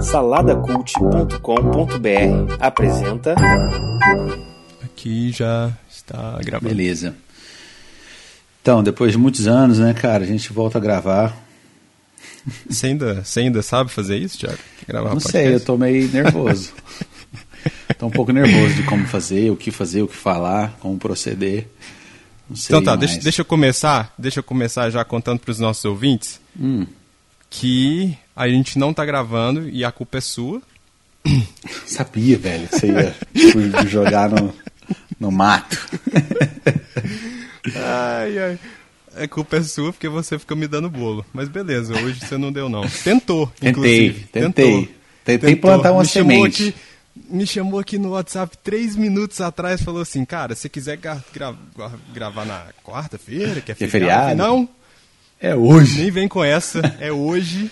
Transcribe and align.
Saladacult.com.br 0.00 2.56
apresenta. 2.60 3.34
Aqui 4.84 5.30
já 5.32 5.72
está 5.90 6.38
gravando. 6.44 6.74
Beleza. 6.74 7.14
Então, 8.62 8.82
depois 8.82 9.12
de 9.12 9.18
muitos 9.18 9.46
anos, 9.46 9.78
né, 9.78 9.94
cara, 9.94 10.24
a 10.24 10.26
gente 10.26 10.52
volta 10.52 10.78
a 10.78 10.80
gravar. 10.80 11.36
Você 12.68 12.86
ainda, 12.88 13.24
você 13.24 13.40
ainda 13.40 13.62
sabe 13.62 13.90
fazer 13.90 14.18
isso, 14.18 14.38
Thiago? 14.38 14.58
Gravar 14.86 15.10
Não 15.10 15.16
podcast? 15.16 15.32
sei, 15.46 15.54
eu 15.54 15.60
tô 15.60 15.76
meio 15.76 16.08
nervoso. 16.10 16.72
tô 17.98 18.06
um 18.06 18.10
pouco 18.10 18.32
nervoso 18.32 18.74
de 18.74 18.82
como 18.84 19.06
fazer, 19.06 19.50
o 19.50 19.56
que 19.56 19.70
fazer, 19.70 20.02
o 20.02 20.08
que 20.08 20.16
falar, 20.16 20.76
como 20.80 20.96
proceder. 20.98 21.68
Não 22.48 22.56
sei 22.56 22.74
Então 22.76 22.82
tá, 22.82 22.96
mais. 22.96 23.00
deixa, 23.10 23.22
deixa 23.22 23.40
eu 23.42 23.44
começar. 23.44 24.12
Deixa 24.18 24.40
eu 24.40 24.44
começar 24.44 24.88
já 24.90 25.04
contando 25.04 25.38
para 25.40 25.50
os 25.50 25.58
nossos 25.60 25.84
ouvintes 25.84 26.40
Hum, 26.58 26.86
que 27.50 28.16
a 28.44 28.48
gente 28.48 28.78
não 28.78 28.92
tá 28.94 29.04
gravando 29.04 29.68
e 29.68 29.84
a 29.84 29.90
culpa 29.92 30.18
é 30.18 30.20
sua. 30.20 30.62
sabia, 31.86 32.38
velho, 32.38 32.68
que 32.68 32.78
você 32.78 32.86
ia 32.86 33.14
tipo, 33.34 33.88
jogar 33.88 34.30
no, 34.30 34.54
no 35.18 35.30
mato. 35.30 35.76
Ai, 37.74 38.38
ai. 38.38 38.58
A 39.16 39.26
culpa 39.28 39.56
é 39.56 39.62
sua 39.62 39.92
porque 39.92 40.08
você 40.08 40.38
fica 40.38 40.54
me 40.54 40.66
dando 40.68 40.88
bolo. 40.88 41.24
Mas 41.32 41.48
beleza, 41.48 41.92
hoje 41.94 42.20
você 42.20 42.38
não 42.38 42.52
deu 42.52 42.68
não. 42.68 42.82
Tentou, 42.88 43.46
Tentei, 43.48 43.70
inclusive. 43.70 44.20
tentei. 44.32 44.64
Tentou. 44.64 44.94
Tentei 45.24 45.54
Tentou. 45.54 45.60
plantar 45.70 45.92
uma 45.92 46.02
me 46.02 46.08
chamou 46.08 46.30
semente. 46.32 46.68
aqui- 46.68 46.74
me 47.28 47.46
chamou 47.46 47.80
aqui 47.80 47.98
no 47.98 48.10
WhatsApp 48.10 48.56
três 48.62 48.94
minutos 48.96 49.40
atrás 49.40 49.82
falou 49.82 50.00
assim, 50.00 50.24
cara, 50.24 50.54
se 50.54 50.68
quiser 50.68 50.96
gra- 50.96 51.22
gra- 51.34 51.54
gra- 51.76 51.92
gravar 52.14 52.44
na 52.46 52.66
quarta-feira, 52.84 53.60
que 53.60 53.72
é 53.72 53.74
Que 53.74 53.84
é 53.84 53.88
feriado, 53.88 54.20
falei, 54.22 54.36
feriado? 54.36 54.52
não, 54.56 54.68
É 55.40 55.54
hoje. 55.54 56.00
nem 56.00 56.10
vem 56.12 56.28
com 56.28 56.42
essa, 56.44 56.80
é 57.00 57.10
hoje. 57.12 57.70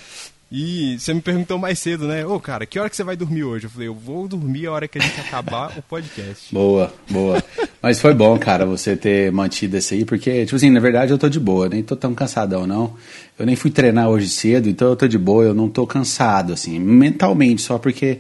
E 0.50 0.96
você 0.96 1.12
me 1.12 1.20
perguntou 1.20 1.58
mais 1.58 1.78
cedo, 1.80 2.06
né? 2.06 2.24
Ô, 2.24 2.38
cara, 2.38 2.64
que 2.64 2.78
hora 2.78 2.88
que 2.88 2.94
você 2.94 3.02
vai 3.02 3.16
dormir 3.16 3.42
hoje? 3.42 3.66
Eu 3.66 3.70
falei, 3.70 3.88
eu 3.88 3.94
vou 3.94 4.28
dormir 4.28 4.66
a 4.66 4.72
hora 4.72 4.86
que 4.86 4.96
a 4.96 5.00
gente 5.00 5.20
acabar 5.20 5.76
o 5.76 5.82
podcast. 5.82 6.50
Boa, 6.54 6.92
boa. 7.10 7.42
Mas 7.82 8.00
foi 8.00 8.14
bom, 8.14 8.38
cara, 8.38 8.64
você 8.64 8.96
ter 8.96 9.32
mantido 9.32 9.76
esse 9.76 9.94
aí, 9.94 10.04
porque, 10.04 10.44
tipo 10.44 10.54
assim, 10.54 10.70
na 10.70 10.78
verdade 10.78 11.12
eu 11.12 11.18
tô 11.18 11.28
de 11.28 11.40
boa, 11.40 11.68
nem 11.68 11.82
tô 11.82 11.96
tão 11.96 12.14
cansadão, 12.14 12.64
não. 12.64 12.94
Eu 13.36 13.44
nem 13.44 13.56
fui 13.56 13.70
treinar 13.72 14.08
hoje 14.08 14.28
cedo, 14.28 14.68
então 14.68 14.88
eu 14.88 14.96
tô 14.96 15.08
de 15.08 15.18
boa, 15.18 15.44
eu 15.44 15.54
não 15.54 15.68
tô 15.68 15.84
cansado, 15.84 16.52
assim, 16.52 16.78
mentalmente, 16.78 17.62
só 17.62 17.76
porque 17.76 18.18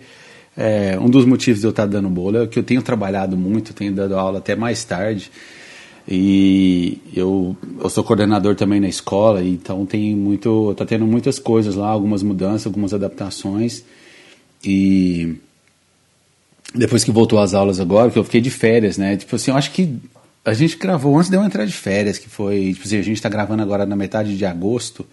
é, 0.56 0.98
um 0.98 1.08
dos 1.08 1.24
motivos 1.24 1.60
de 1.60 1.66
eu 1.66 1.70
estar 1.70 1.86
dando 1.86 2.08
bolo 2.08 2.42
é 2.42 2.46
que 2.46 2.58
eu 2.58 2.62
tenho 2.62 2.82
trabalhado 2.82 3.36
muito, 3.36 3.72
tenho 3.72 3.92
dado 3.92 4.16
aula 4.16 4.38
até 4.38 4.56
mais 4.56 4.82
tarde. 4.82 5.30
E 6.08 7.00
eu, 7.14 7.56
eu 7.82 7.90
sou 7.90 8.04
coordenador 8.04 8.54
também 8.54 8.78
na 8.78 8.88
escola, 8.88 9.42
então 9.42 9.84
tem 9.84 10.14
muito, 10.14 10.72
tá 10.74 10.86
tendo 10.86 11.04
muitas 11.04 11.38
coisas 11.38 11.74
lá, 11.74 11.88
algumas 11.88 12.22
mudanças, 12.22 12.66
algumas 12.66 12.94
adaptações. 12.94 13.82
E 14.64 15.34
depois 16.72 17.02
que 17.02 17.10
voltou 17.10 17.40
às 17.40 17.54
aulas 17.54 17.80
agora, 17.80 18.10
que 18.10 18.18
eu 18.18 18.24
fiquei 18.24 18.40
de 18.40 18.50
férias, 18.50 18.96
né? 18.96 19.16
Tipo 19.16 19.34
assim, 19.34 19.50
eu 19.50 19.56
acho 19.56 19.72
que 19.72 19.98
a 20.44 20.54
gente 20.54 20.76
gravou 20.76 21.16
antes 21.16 21.28
de 21.28 21.36
eu 21.36 21.44
entrar 21.44 21.64
de 21.64 21.72
férias, 21.72 22.18
que 22.18 22.28
foi, 22.28 22.72
tipo 22.72 22.86
assim, 22.86 22.98
a 22.98 23.02
gente 23.02 23.20
tá 23.20 23.28
gravando 23.28 23.62
agora 23.62 23.84
na 23.84 23.96
metade 23.96 24.36
de 24.36 24.44
agosto. 24.44 25.04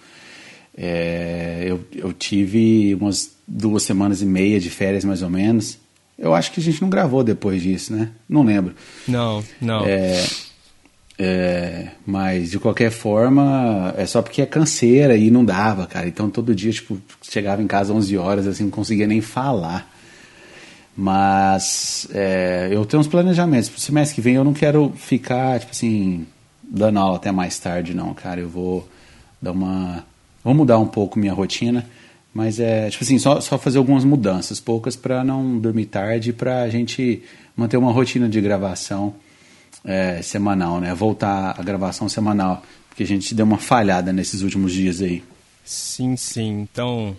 É, 0.77 1.65
eu, 1.67 1.83
eu 1.95 2.13
tive 2.13 2.93
umas 2.95 3.31
duas 3.47 3.81
semanas 3.81 4.21
e 4.21 4.25
meia 4.27 4.59
de 4.59 4.69
férias, 4.69 5.03
mais 5.03 5.23
ou 5.23 5.29
menos. 5.29 5.79
Eu 6.19 6.35
acho 6.35 6.51
que 6.51 6.59
a 6.59 6.63
gente 6.63 6.79
não 6.81 6.89
gravou 6.89 7.23
depois 7.23 7.63
disso, 7.63 7.93
né? 7.93 8.11
Não 8.29 8.43
lembro. 8.43 8.75
Não, 9.07 9.43
não. 9.59 9.83
É, 9.85 10.23
é, 11.17 11.89
mas 12.05 12.51
de 12.51 12.59
qualquer 12.59 12.91
forma, 12.91 13.93
é 13.97 14.05
só 14.05 14.21
porque 14.21 14.41
é 14.41 14.45
canseira 14.45 15.15
e 15.15 15.29
não 15.29 15.45
dava, 15.45 15.85
cara. 15.85 16.07
Então 16.07 16.29
todo 16.29 16.55
dia, 16.55 16.71
tipo, 16.71 16.99
chegava 17.21 17.61
em 17.61 17.67
casa 17.67 17.93
11 17.93 18.17
horas, 18.17 18.47
assim, 18.47 18.63
não 18.63 18.71
conseguia 18.71 19.07
nem 19.07 19.21
falar. 19.21 19.91
Mas 20.95 22.07
é, 22.13 22.69
eu 22.71 22.85
tenho 22.85 23.01
uns 23.01 23.07
planejamentos. 23.07 23.69
Pro 23.69 23.79
semestre 23.79 24.15
que 24.15 24.21
vem 24.21 24.35
eu 24.35 24.43
não 24.43 24.53
quero 24.53 24.91
ficar, 24.95 25.59
tipo 25.59 25.71
assim, 25.71 26.25
dando 26.63 26.99
aula 26.99 27.17
até 27.17 27.31
mais 27.31 27.57
tarde, 27.59 27.93
não, 27.93 28.13
cara. 28.13 28.39
Eu 28.39 28.49
vou 28.49 28.87
dar 29.41 29.51
uma. 29.51 30.05
Vou 30.43 30.53
mudar 30.53 30.79
um 30.79 30.87
pouco 30.87 31.19
minha 31.19 31.33
rotina. 31.33 31.85
Mas 32.33 32.59
é, 32.59 32.89
tipo 32.89 33.03
assim, 33.03 33.19
só, 33.19 33.39
só 33.39 33.59
fazer 33.59 33.77
algumas 33.77 34.03
mudanças, 34.03 34.59
poucas 34.59 34.95
para 34.95 35.23
não 35.23 35.59
dormir 35.59 35.85
tarde, 35.85 36.33
pra 36.33 36.67
gente 36.67 37.21
manter 37.55 37.77
uma 37.77 37.91
rotina 37.91 38.27
de 38.27 38.41
gravação 38.41 39.13
é, 39.83 40.21
semanal, 40.21 40.79
né? 40.79 40.93
Voltar 40.93 41.55
a 41.59 41.63
gravação 41.63 42.07
semanal, 42.09 42.63
porque 42.89 43.03
a 43.03 43.07
gente 43.07 43.33
deu 43.35 43.45
uma 43.45 43.57
falhada 43.57 44.11
nesses 44.13 44.41
últimos 44.41 44.71
dias 44.73 45.01
aí. 45.01 45.23
Sim, 45.65 46.15
sim. 46.17 46.61
Então, 46.61 47.15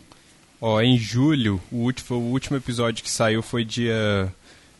ó, 0.60 0.80
em 0.80 0.98
julho, 0.98 1.60
o 1.72 1.76
último, 1.78 2.19
o 2.19 2.30
último 2.30 2.56
episódio 2.56 3.02
que 3.02 3.10
saiu 3.10 3.42
foi 3.42 3.64
dia 3.64 4.32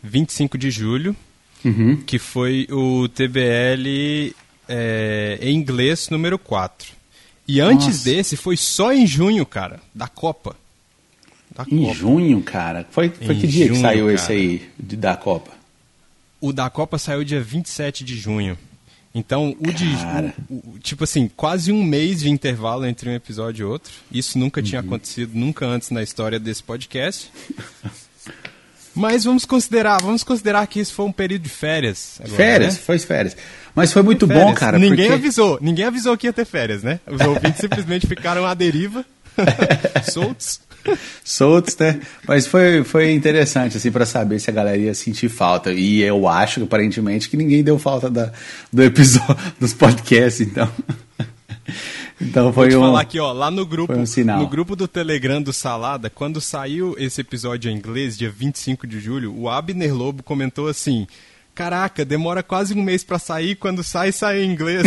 25 0.02 0.56
de 0.58 0.70
julho, 0.70 1.14
Uhum. 1.64 1.96
que 1.96 2.18
foi 2.18 2.66
o 2.70 3.08
TBL 3.08 4.34
é, 4.68 5.38
em 5.40 5.56
inglês 5.56 6.10
número 6.10 6.38
4. 6.38 6.92
E 7.48 7.60
antes 7.60 7.86
Nossa. 7.86 8.04
desse 8.04 8.36
foi 8.36 8.56
só 8.56 8.92
em 8.92 9.06
junho, 9.06 9.44
cara, 9.46 9.80
da 9.94 10.06
Copa. 10.06 10.56
Da 11.54 11.64
Em 11.70 11.82
Copa. 11.84 11.94
junho, 11.94 12.40
cara. 12.42 12.86
Foi, 12.90 13.08
foi 13.08 13.34
Em 13.34 13.40
que 13.40 13.46
dia 13.46 13.62
que 13.68 13.74
junho, 13.74 13.80
saiu 13.80 14.04
cara. 14.04 14.14
esse 14.14 14.32
aí 14.32 14.62
da 14.78 15.16
Copa? 15.16 15.52
O 16.47 16.53
da 16.53 16.69
Copa 16.69 16.99
saiu 16.99 17.25
dia 17.25 17.41
27 17.41 18.05
de 18.05 18.16
junho. 18.16 18.59
Então, 19.15 19.56
o 19.60 19.72
de. 19.72 19.87
O- 20.50 20.55
o- 20.75 20.78
tipo 20.81 21.05
assim, 21.05 21.31
quase 21.37 21.71
um 21.72 21.82
mês 21.82 22.21
de 22.21 22.28
intervalo 22.28 22.84
entre 22.84 23.09
um 23.09 23.15
episódio 23.15 23.62
e 23.62 23.66
outro. 23.71 23.93
Isso 24.10 24.38
nunca 24.38 24.60
tinha 24.62 24.81
Uhum. 24.81 24.87
acontecido, 24.88 25.31
nunca 25.34 25.65
antes 25.65 25.91
na 25.91 26.03
história 26.03 26.38
desse 26.38 26.62
podcast. 26.62 27.31
Mas 28.94 29.25
vamos 29.25 29.44
considerar, 29.44 30.00
vamos 30.00 30.22
considerar 30.22 30.66
que 30.66 30.78
isso 30.81 30.94
foi 30.94 31.05
um 31.06 31.12
período 31.12 31.43
de 31.43 31.49
férias. 31.49 32.21
agora, 32.21 32.37
férias, 32.37 32.75
né? 32.75 32.81
foi 32.84 32.99
férias. 32.99 33.37
Mas 33.75 33.93
foi 33.93 34.03
muito 34.03 34.26
bom, 34.26 34.53
cara. 34.55 34.78
Ninguém 34.78 35.09
porque... 35.09 35.12
avisou, 35.12 35.59
ninguém 35.61 35.84
avisou 35.84 36.16
que 36.16 36.26
ia 36.28 36.32
ter 36.32 36.44
férias, 36.44 36.82
né? 36.82 37.00
Os 37.06 37.21
ouvintes 37.26 37.61
simplesmente 37.61 38.06
ficaram 38.06 38.47
à 38.47 38.55
deriva, 38.55 39.05
soltos. 40.12 40.61
soltos, 41.24 41.76
né? 41.76 42.00
Mas 42.26 42.46
foi, 42.46 42.84
foi 42.84 43.12
interessante, 43.12 43.76
assim, 43.76 43.90
para 43.90 44.06
saber 44.06 44.38
se 44.38 44.50
a 44.50 44.52
galera 44.52 44.76
ia 44.76 44.94
sentir 44.94 45.28
falta. 45.28 45.72
E 45.72 46.02
eu 46.02 46.28
acho, 46.28 46.62
aparentemente, 46.62 47.28
que 47.28 47.36
ninguém 47.36 47.62
deu 47.62 47.78
falta 47.78 48.10
da, 48.10 48.32
do 48.72 48.82
episódio, 48.82 49.36
dos 49.58 49.74
podcasts, 49.74 50.40
então. 50.46 50.68
então 52.20 52.52
foi 52.52 52.70
Vou 52.70 52.70
te 52.70 52.76
um. 52.76 52.80
falar 52.80 53.00
aqui, 53.00 53.18
ó, 53.18 53.32
lá 53.32 53.50
no 53.50 53.66
grupo, 53.66 53.92
um 53.92 54.06
sinal. 54.06 54.40
no 54.40 54.48
grupo 54.48 54.76
do 54.76 54.86
Telegram 54.86 55.42
do 55.42 55.52
Salada, 55.52 56.10
quando 56.10 56.40
saiu 56.40 56.94
esse 56.98 57.20
episódio 57.20 57.70
em 57.70 57.76
inglês, 57.76 58.16
dia 58.16 58.30
25 58.30 58.86
de 58.86 59.00
julho, 59.00 59.34
o 59.36 59.48
Abner 59.48 59.94
Lobo 59.94 60.22
comentou 60.22 60.68
assim: 60.68 61.06
Caraca, 61.54 62.04
demora 62.04 62.42
quase 62.42 62.74
um 62.74 62.82
mês 62.82 63.04
pra 63.04 63.18
sair, 63.18 63.54
quando 63.54 63.84
sai, 63.84 64.10
sai 64.10 64.42
em 64.42 64.50
inglês. 64.50 64.82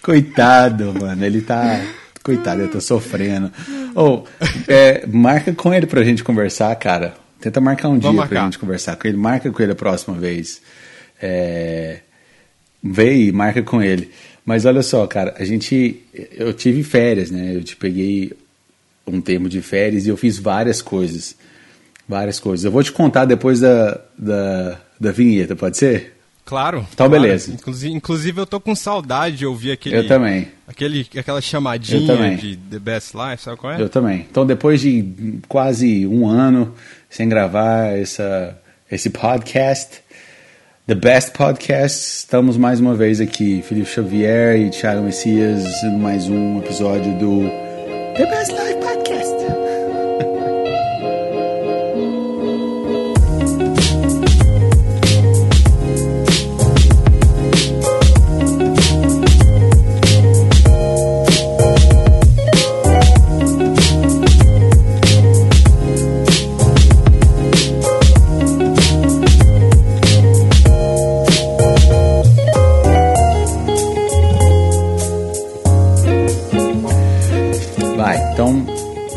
Coitado, 0.00 0.94
mano. 0.94 1.24
Ele 1.24 1.40
tá. 1.40 1.80
Coitado, 2.24 2.62
ele 2.62 2.70
tá 2.72 2.80
sofrendo. 2.80 3.52
Ou, 3.94 4.26
é, 4.66 5.06
marca 5.06 5.52
com 5.52 5.72
ele 5.72 5.86
pra 5.86 6.02
gente 6.02 6.24
conversar, 6.24 6.74
cara. 6.76 7.14
Tenta 7.38 7.60
marcar 7.60 7.88
um 7.90 7.98
dia 7.98 8.08
Vamos 8.08 8.26
pra 8.26 8.34
marcar. 8.36 8.44
gente 8.46 8.58
conversar 8.58 8.96
com 8.96 9.06
ele. 9.06 9.18
Marca 9.18 9.50
com 9.50 9.62
ele 9.62 9.72
a 9.72 9.76
próxima 9.76 10.16
vez. 10.16 10.62
É, 11.20 11.98
vê 12.82 13.14
e 13.26 13.30
marca 13.30 13.62
com 13.62 13.82
ele. 13.82 14.10
Mas 14.44 14.64
olha 14.64 14.82
só, 14.82 15.06
cara, 15.06 15.34
a 15.38 15.44
gente. 15.44 16.02
Eu 16.32 16.54
tive 16.54 16.82
férias, 16.82 17.30
né? 17.30 17.54
Eu 17.54 17.62
te 17.62 17.76
peguei 17.76 18.32
um 19.06 19.20
tempo 19.20 19.46
de 19.46 19.60
férias 19.60 20.06
e 20.06 20.08
eu 20.08 20.16
fiz 20.16 20.38
várias 20.38 20.80
coisas. 20.80 21.36
Várias 22.08 22.40
coisas. 22.40 22.64
Eu 22.64 22.70
vou 22.70 22.82
te 22.82 22.90
contar 22.90 23.26
depois 23.26 23.60
da, 23.60 24.00
da, 24.18 24.80
da 24.98 25.12
vinheta, 25.12 25.54
pode 25.54 25.76
ser? 25.76 26.13
Claro. 26.44 26.86
Então, 26.92 27.08
claro. 27.08 27.22
beleza. 27.22 27.56
Inclusive, 27.88 28.40
eu 28.40 28.46
tô 28.46 28.60
com 28.60 28.74
saudade 28.74 29.38
de 29.38 29.46
ouvir 29.46 29.72
aquele. 29.72 29.96
Eu 29.96 30.06
também. 30.06 30.48
Aquele, 30.68 31.06
aquela 31.16 31.40
chamadinha 31.40 32.06
também. 32.06 32.36
de 32.36 32.56
The 32.56 32.78
Best 32.78 33.14
Life, 33.14 33.42
sabe 33.42 33.56
qual 33.56 33.72
é? 33.72 33.80
Eu 33.80 33.88
também. 33.88 34.26
Então, 34.30 34.44
depois 34.44 34.80
de 34.80 35.40
quase 35.48 36.06
um 36.06 36.26
ano 36.26 36.74
sem 37.08 37.28
gravar 37.28 37.96
essa, 37.96 38.58
esse 38.90 39.08
podcast, 39.08 40.02
The 40.86 40.94
Best 40.94 41.32
Podcast, 41.32 42.18
estamos 42.18 42.58
mais 42.58 42.78
uma 42.78 42.94
vez 42.94 43.20
aqui, 43.20 43.62
Felipe 43.62 43.88
Xavier 43.88 44.60
e 44.60 44.70
Thiago 44.70 45.02
Messias, 45.02 45.64
mais 45.98 46.28
um 46.28 46.58
episódio 46.58 47.18
do 47.18 47.48
The 48.16 48.26
Best 48.26 48.52
Life 48.52 48.73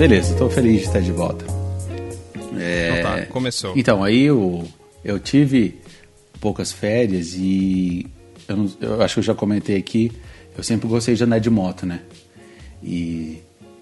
beleza, 0.08 0.32
estou 0.32 0.50
feliz 0.50 0.80
de 0.80 0.88
estar 0.88 1.02
de 1.02 1.12
volta. 1.12 1.46
É, 2.58 3.00
então 3.00 3.12
tá, 3.12 3.26
começou. 3.26 3.74
Então, 3.76 4.02
aí 4.02 4.24
eu, 4.24 4.66
eu 5.04 5.20
tive 5.20 5.82
poucas 6.40 6.72
férias 6.72 7.34
e 7.36 8.08
eu, 8.48 8.56
não, 8.56 8.72
eu 8.80 9.02
acho 9.02 9.16
que 9.16 9.20
eu 9.20 9.24
já 9.24 9.36
comentei 9.36 9.76
aqui, 9.76 10.14
eu 10.58 10.64
sempre 10.64 10.88
gostei 10.88 11.14
de 11.14 11.24
andar 11.26 11.40
de 11.40 11.50
moto, 11.50 11.86
né? 11.86 12.00
E 12.82 13.40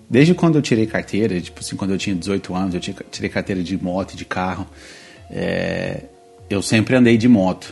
desde 0.09 0.33
quando 0.33 0.55
eu 0.55 0.63
tirei 0.63 0.87
carteira, 0.87 1.39
tipo 1.39 1.59
assim, 1.59 1.75
quando 1.75 1.91
eu 1.91 1.97
tinha 1.97 2.15
18 2.15 2.55
anos, 2.55 2.73
eu 2.73 2.81
tirei 2.81 3.29
carteira 3.29 3.61
de 3.61 3.77
moto 3.77 4.13
e 4.13 4.17
de 4.17 4.25
carro, 4.25 4.65
é, 5.29 6.05
eu 6.49 6.61
sempre 6.63 6.95
andei 6.95 7.17
de 7.17 7.27
moto. 7.27 7.71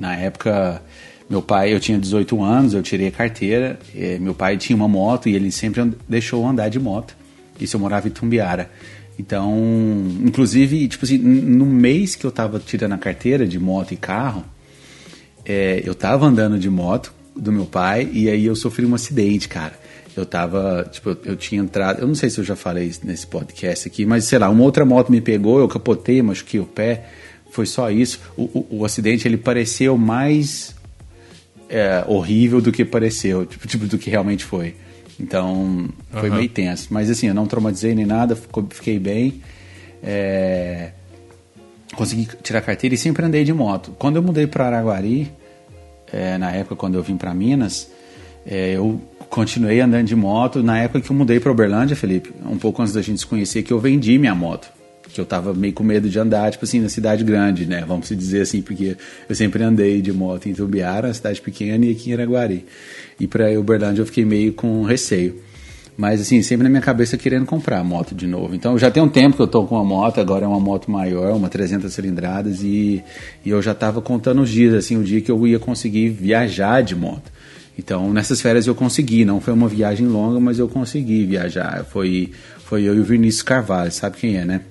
Na 0.00 0.16
época, 0.16 0.82
meu 1.30 1.40
pai, 1.40 1.72
eu 1.72 1.78
tinha 1.78 1.96
18 2.00 2.42
anos, 2.42 2.74
eu 2.74 2.82
tirei 2.82 3.06
a 3.06 3.12
carteira, 3.12 3.78
meu 4.20 4.34
pai 4.34 4.56
tinha 4.56 4.74
uma 4.74 4.88
moto 4.88 5.28
e 5.28 5.36
ele 5.36 5.52
sempre 5.52 5.92
deixou 6.08 6.44
andar 6.44 6.68
de 6.68 6.80
moto. 6.80 7.21
Isso 7.62 7.76
eu 7.76 7.80
morava 7.80 8.08
em 8.08 8.10
Tumbiara. 8.10 8.70
Então, 9.18 9.54
inclusive, 10.20 10.88
tipo 10.88 11.04
assim, 11.04 11.18
no 11.18 11.66
mês 11.66 12.14
que 12.14 12.24
eu 12.24 12.30
tava 12.30 12.58
tirando 12.58 12.92
a 12.92 12.98
carteira 12.98 13.46
de 13.46 13.58
moto 13.58 13.92
e 13.92 13.96
carro, 13.96 14.44
é, 15.44 15.82
eu 15.84 15.94
tava 15.94 16.26
andando 16.26 16.58
de 16.58 16.70
moto 16.70 17.12
do 17.36 17.52
meu 17.52 17.66
pai 17.66 18.08
e 18.12 18.28
aí 18.28 18.46
eu 18.46 18.56
sofri 18.56 18.86
um 18.86 18.94
acidente, 18.94 19.48
cara. 19.48 19.74
Eu 20.16 20.26
tava, 20.26 20.88
tipo, 20.90 21.16
eu 21.24 21.36
tinha 21.36 21.60
entrado, 21.62 22.00
eu 22.00 22.06
não 22.06 22.14
sei 22.14 22.28
se 22.28 22.38
eu 22.38 22.44
já 22.44 22.54
falei 22.54 22.92
nesse 23.02 23.26
podcast 23.26 23.88
aqui, 23.88 24.04
mas 24.04 24.24
sei 24.24 24.38
lá, 24.38 24.48
uma 24.50 24.62
outra 24.62 24.84
moto 24.84 25.10
me 25.10 25.20
pegou, 25.20 25.58
eu 25.58 25.68
capotei, 25.68 26.20
machuquei 26.20 26.60
o 26.60 26.66
pé, 26.66 27.06
foi 27.50 27.64
só 27.64 27.90
isso. 27.90 28.20
O, 28.36 28.42
o, 28.42 28.66
o 28.78 28.84
acidente, 28.84 29.26
ele 29.26 29.38
pareceu 29.38 29.96
mais 29.96 30.74
é, 31.68 32.04
horrível 32.06 32.60
do 32.60 32.70
que 32.70 32.84
pareceu, 32.84 33.46
tipo, 33.46 33.66
tipo, 33.66 33.86
do 33.86 33.96
que 33.96 34.10
realmente 34.10 34.44
foi. 34.44 34.74
Então, 35.20 35.88
foi 36.10 36.30
uhum. 36.30 36.36
meio 36.36 36.48
tenso. 36.48 36.88
Mas 36.90 37.10
assim, 37.10 37.28
eu 37.28 37.34
não 37.34 37.46
traumatizei 37.46 37.94
nem 37.94 38.06
nada, 38.06 38.36
fiquei 38.70 38.98
bem. 38.98 39.40
É... 40.02 40.90
Consegui 41.94 42.28
tirar 42.42 42.60
carteira 42.62 42.94
e 42.94 42.98
sempre 42.98 43.24
andei 43.24 43.44
de 43.44 43.52
moto. 43.52 43.94
Quando 43.98 44.16
eu 44.16 44.22
mudei 44.22 44.46
para 44.46 44.66
Araguari, 44.66 45.30
é, 46.12 46.38
na 46.38 46.50
época 46.50 46.74
quando 46.74 46.94
eu 46.94 47.02
vim 47.02 47.16
para 47.16 47.34
Minas, 47.34 47.90
é, 48.46 48.76
eu 48.76 49.00
continuei 49.28 49.80
andando 49.80 50.06
de 50.06 50.16
moto. 50.16 50.62
Na 50.62 50.78
época 50.78 51.00
que 51.00 51.10
eu 51.10 51.16
mudei 51.16 51.38
para 51.38 51.52
Uberlândia, 51.52 51.94
Felipe, 51.94 52.32
um 52.46 52.58
pouco 52.58 52.80
antes 52.80 52.94
da 52.94 53.02
gente 53.02 53.18
se 53.18 53.26
conhecer, 53.26 53.62
que 53.62 53.72
eu 53.72 53.78
vendi 53.78 54.18
minha 54.18 54.34
moto. 54.34 54.72
Que 55.10 55.20
eu 55.20 55.26
tava 55.26 55.52
meio 55.52 55.72
com 55.72 55.82
medo 55.82 56.08
de 56.08 56.18
andar, 56.18 56.50
tipo 56.50 56.64
assim, 56.64 56.80
na 56.80 56.88
cidade 56.88 57.22
grande, 57.24 57.66
né? 57.66 57.84
Vamos 57.86 58.08
dizer 58.08 58.42
assim, 58.42 58.62
porque 58.62 58.96
eu 59.28 59.34
sempre 59.34 59.62
andei 59.62 60.00
de 60.00 60.12
moto 60.12 60.48
em 60.48 60.54
Tubiara, 60.54 61.12
cidade 61.12 61.40
pequena, 61.40 61.84
e 61.84 61.92
aqui 61.92 62.10
em 62.10 62.14
Araguari. 62.14 62.64
E 63.20 63.26
para 63.26 63.50
Uberlândia 63.58 64.02
eu 64.02 64.06
fiquei 64.06 64.24
meio 64.24 64.52
com 64.52 64.82
receio. 64.82 65.40
Mas 65.96 66.20
assim, 66.20 66.40
sempre 66.42 66.64
na 66.64 66.70
minha 66.70 66.80
cabeça 66.80 67.18
querendo 67.18 67.44
comprar 67.44 67.78
a 67.78 67.84
moto 67.84 68.14
de 68.14 68.26
novo. 68.26 68.54
Então 68.54 68.78
já 68.78 68.90
tem 68.90 69.02
um 69.02 69.08
tempo 69.08 69.36
que 69.36 69.42
eu 69.42 69.46
tô 69.46 69.64
com 69.64 69.74
uma 69.74 69.84
moto, 69.84 70.20
agora 70.20 70.44
é 70.44 70.48
uma 70.48 70.60
moto 70.60 70.90
maior, 70.90 71.36
uma 71.36 71.48
300 71.48 71.92
cilindradas 71.92 72.62
e, 72.62 73.02
e 73.44 73.50
eu 73.50 73.60
já 73.60 73.72
estava 73.72 74.00
contando 74.00 74.40
os 74.40 74.50
dias, 74.50 74.74
assim, 74.74 74.96
o 74.96 75.04
dia 75.04 75.20
que 75.20 75.30
eu 75.30 75.46
ia 75.46 75.58
conseguir 75.58 76.08
viajar 76.08 76.82
de 76.82 76.96
moto. 76.96 77.30
Então 77.78 78.12
nessas 78.12 78.40
férias 78.40 78.66
eu 78.66 78.74
consegui, 78.74 79.24
não 79.24 79.40
foi 79.40 79.52
uma 79.52 79.68
viagem 79.68 80.06
longa, 80.06 80.40
mas 80.40 80.58
eu 80.58 80.68
consegui 80.68 81.26
viajar. 81.26 81.84
Foi, 81.84 82.32
foi 82.64 82.84
eu 82.84 82.96
e 82.96 83.00
o 83.00 83.04
Vinícius 83.04 83.42
Carvalho, 83.42 83.92
sabe 83.92 84.16
quem 84.16 84.36
é, 84.36 84.44
né? 84.44 84.62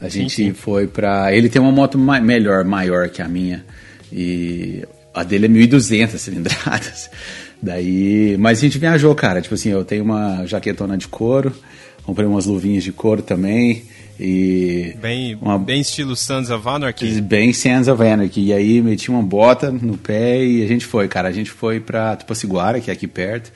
A 0.00 0.08
gente 0.08 0.34
sim, 0.34 0.48
sim. 0.48 0.52
foi 0.52 0.86
para 0.86 1.34
Ele 1.34 1.48
tem 1.48 1.60
uma 1.60 1.72
moto 1.72 1.98
ma 1.98 2.20
melhor, 2.20 2.64
maior 2.64 3.08
que 3.08 3.22
a 3.22 3.28
minha. 3.28 3.64
E 4.12 4.84
a 5.14 5.22
dele 5.22 5.46
é 5.46 5.48
1.200 5.48 6.18
cilindradas. 6.18 7.10
Daí, 7.60 8.36
mas 8.38 8.58
a 8.58 8.60
gente 8.60 8.78
viajou, 8.78 9.14
cara. 9.14 9.40
Tipo 9.40 9.54
assim, 9.54 9.70
eu 9.70 9.84
tenho 9.84 10.04
uma 10.04 10.44
jaquetona 10.44 10.96
de 10.96 11.08
couro, 11.08 11.52
comprei 12.04 12.26
umas 12.26 12.46
luvinhas 12.46 12.84
de 12.84 12.92
couro 12.92 13.22
também. 13.22 13.84
E 14.18 14.94
bem, 15.00 15.34
uma, 15.40 15.58
bem 15.58 15.80
estilo 15.80 16.16
Sons 16.16 16.50
of 16.50 16.66
Anarchy. 16.66 17.20
Bem 17.20 17.52
Sons 17.52 17.88
of 17.88 18.02
Anarchy. 18.02 18.46
E 18.46 18.52
aí 18.52 18.80
meti 18.80 19.10
uma 19.10 19.22
bota 19.22 19.70
no 19.70 19.96
pé 19.96 20.42
e 20.44 20.62
a 20.62 20.66
gente 20.66 20.84
foi, 20.84 21.08
cara. 21.08 21.28
A 21.28 21.32
gente 21.32 21.50
foi 21.50 21.80
pra 21.80 22.16
Tupaciguara, 22.16 22.80
que 22.80 22.90
é 22.90 22.92
aqui 22.92 23.06
perto. 23.06 23.52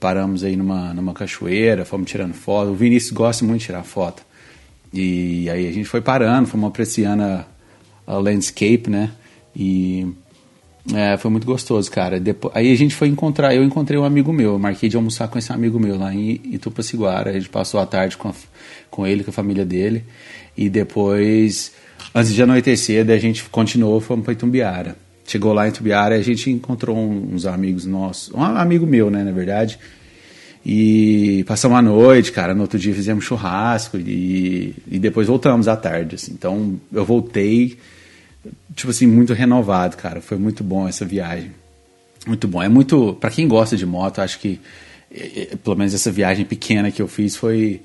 Paramos 0.00 0.44
aí 0.44 0.56
numa, 0.56 0.94
numa 0.94 1.12
cachoeira, 1.12 1.84
fomos 1.84 2.10
tirando 2.10 2.34
foto. 2.34 2.70
O 2.70 2.74
Vinícius 2.74 3.12
gosta 3.12 3.44
muito 3.44 3.60
de 3.60 3.66
tirar 3.66 3.82
foto. 3.82 4.22
E 4.92 5.48
aí 5.50 5.68
a 5.68 5.72
gente 5.72 5.88
foi 5.88 6.00
parando, 6.00 6.48
fomos 6.48 6.68
apreciando 6.68 7.22
a, 7.22 7.46
a 8.06 8.18
landscape, 8.18 8.88
né? 8.88 9.10
E 9.54 10.06
é, 10.94 11.16
foi 11.16 11.30
muito 11.30 11.46
gostoso, 11.46 11.90
cara. 11.90 12.18
Depois, 12.18 12.54
aí 12.56 12.72
a 12.72 12.76
gente 12.76 12.94
foi 12.94 13.08
encontrar, 13.08 13.54
eu 13.54 13.62
encontrei 13.62 13.98
um 13.98 14.04
amigo 14.04 14.32
meu, 14.32 14.52
eu 14.52 14.58
marquei 14.58 14.88
de 14.88 14.96
almoçar 14.96 15.28
com 15.28 15.38
esse 15.38 15.52
amigo 15.52 15.78
meu 15.78 15.98
lá 15.98 16.14
em 16.14 16.40
Itupaciguara. 16.44 17.30
A 17.30 17.32
gente 17.32 17.48
passou 17.48 17.80
a 17.80 17.86
tarde 17.86 18.16
com, 18.16 18.28
a, 18.28 18.34
com 18.90 19.06
ele, 19.06 19.22
com 19.22 19.30
a 19.30 19.34
família 19.34 19.64
dele. 19.64 20.04
E 20.56 20.68
depois, 20.68 21.72
antes 22.14 22.32
de 22.34 22.42
anoitecer, 22.42 23.08
a 23.10 23.18
gente 23.18 23.44
continuou, 23.44 24.00
fomos 24.00 24.24
para 24.24 24.32
Itumbiara. 24.32 24.96
Chegou 25.26 25.52
lá 25.52 25.66
em 25.66 25.70
Itumbiara 25.70 26.16
e 26.16 26.20
a 26.20 26.24
gente 26.24 26.50
encontrou 26.50 26.96
uns 26.96 27.44
amigos 27.44 27.84
nossos, 27.84 28.32
um 28.32 28.42
amigo 28.42 28.86
meu, 28.86 29.10
né, 29.10 29.22
na 29.22 29.32
verdade. 29.32 29.78
E 30.70 31.44
passamos 31.44 31.78
a 31.78 31.80
noite, 31.82 32.30
cara. 32.30 32.54
No 32.54 32.60
outro 32.60 32.78
dia 32.78 32.94
fizemos 32.94 33.24
churrasco 33.24 33.96
e, 33.96 34.74
e 34.86 34.98
depois 34.98 35.26
voltamos 35.26 35.66
à 35.66 35.74
tarde. 35.74 36.16
Assim. 36.16 36.32
Então 36.32 36.78
eu 36.92 37.06
voltei 37.06 37.78
tipo 38.74 38.90
assim, 38.90 39.06
muito 39.06 39.32
renovado, 39.32 39.96
cara. 39.96 40.20
Foi 40.20 40.36
muito 40.36 40.62
bom 40.62 40.86
essa 40.86 41.06
viagem. 41.06 41.52
Muito 42.26 42.46
bom. 42.46 42.62
É 42.62 42.68
muito. 42.68 43.14
para 43.14 43.30
quem 43.30 43.48
gosta 43.48 43.78
de 43.78 43.86
moto, 43.86 44.20
acho 44.20 44.38
que 44.38 44.60
é, 45.10 45.48
é, 45.52 45.56
pelo 45.56 45.74
menos 45.74 45.94
essa 45.94 46.12
viagem 46.12 46.44
pequena 46.44 46.90
que 46.90 47.00
eu 47.00 47.08
fiz 47.08 47.34
foi 47.34 47.80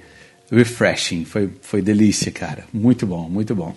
refreshing. 0.52 1.24
Foi, 1.24 1.50
foi 1.62 1.82
delícia, 1.82 2.34
cara. 2.34 2.66
Muito 2.74 3.08
bom, 3.08 3.30
muito 3.30 3.56
bom. 3.56 3.74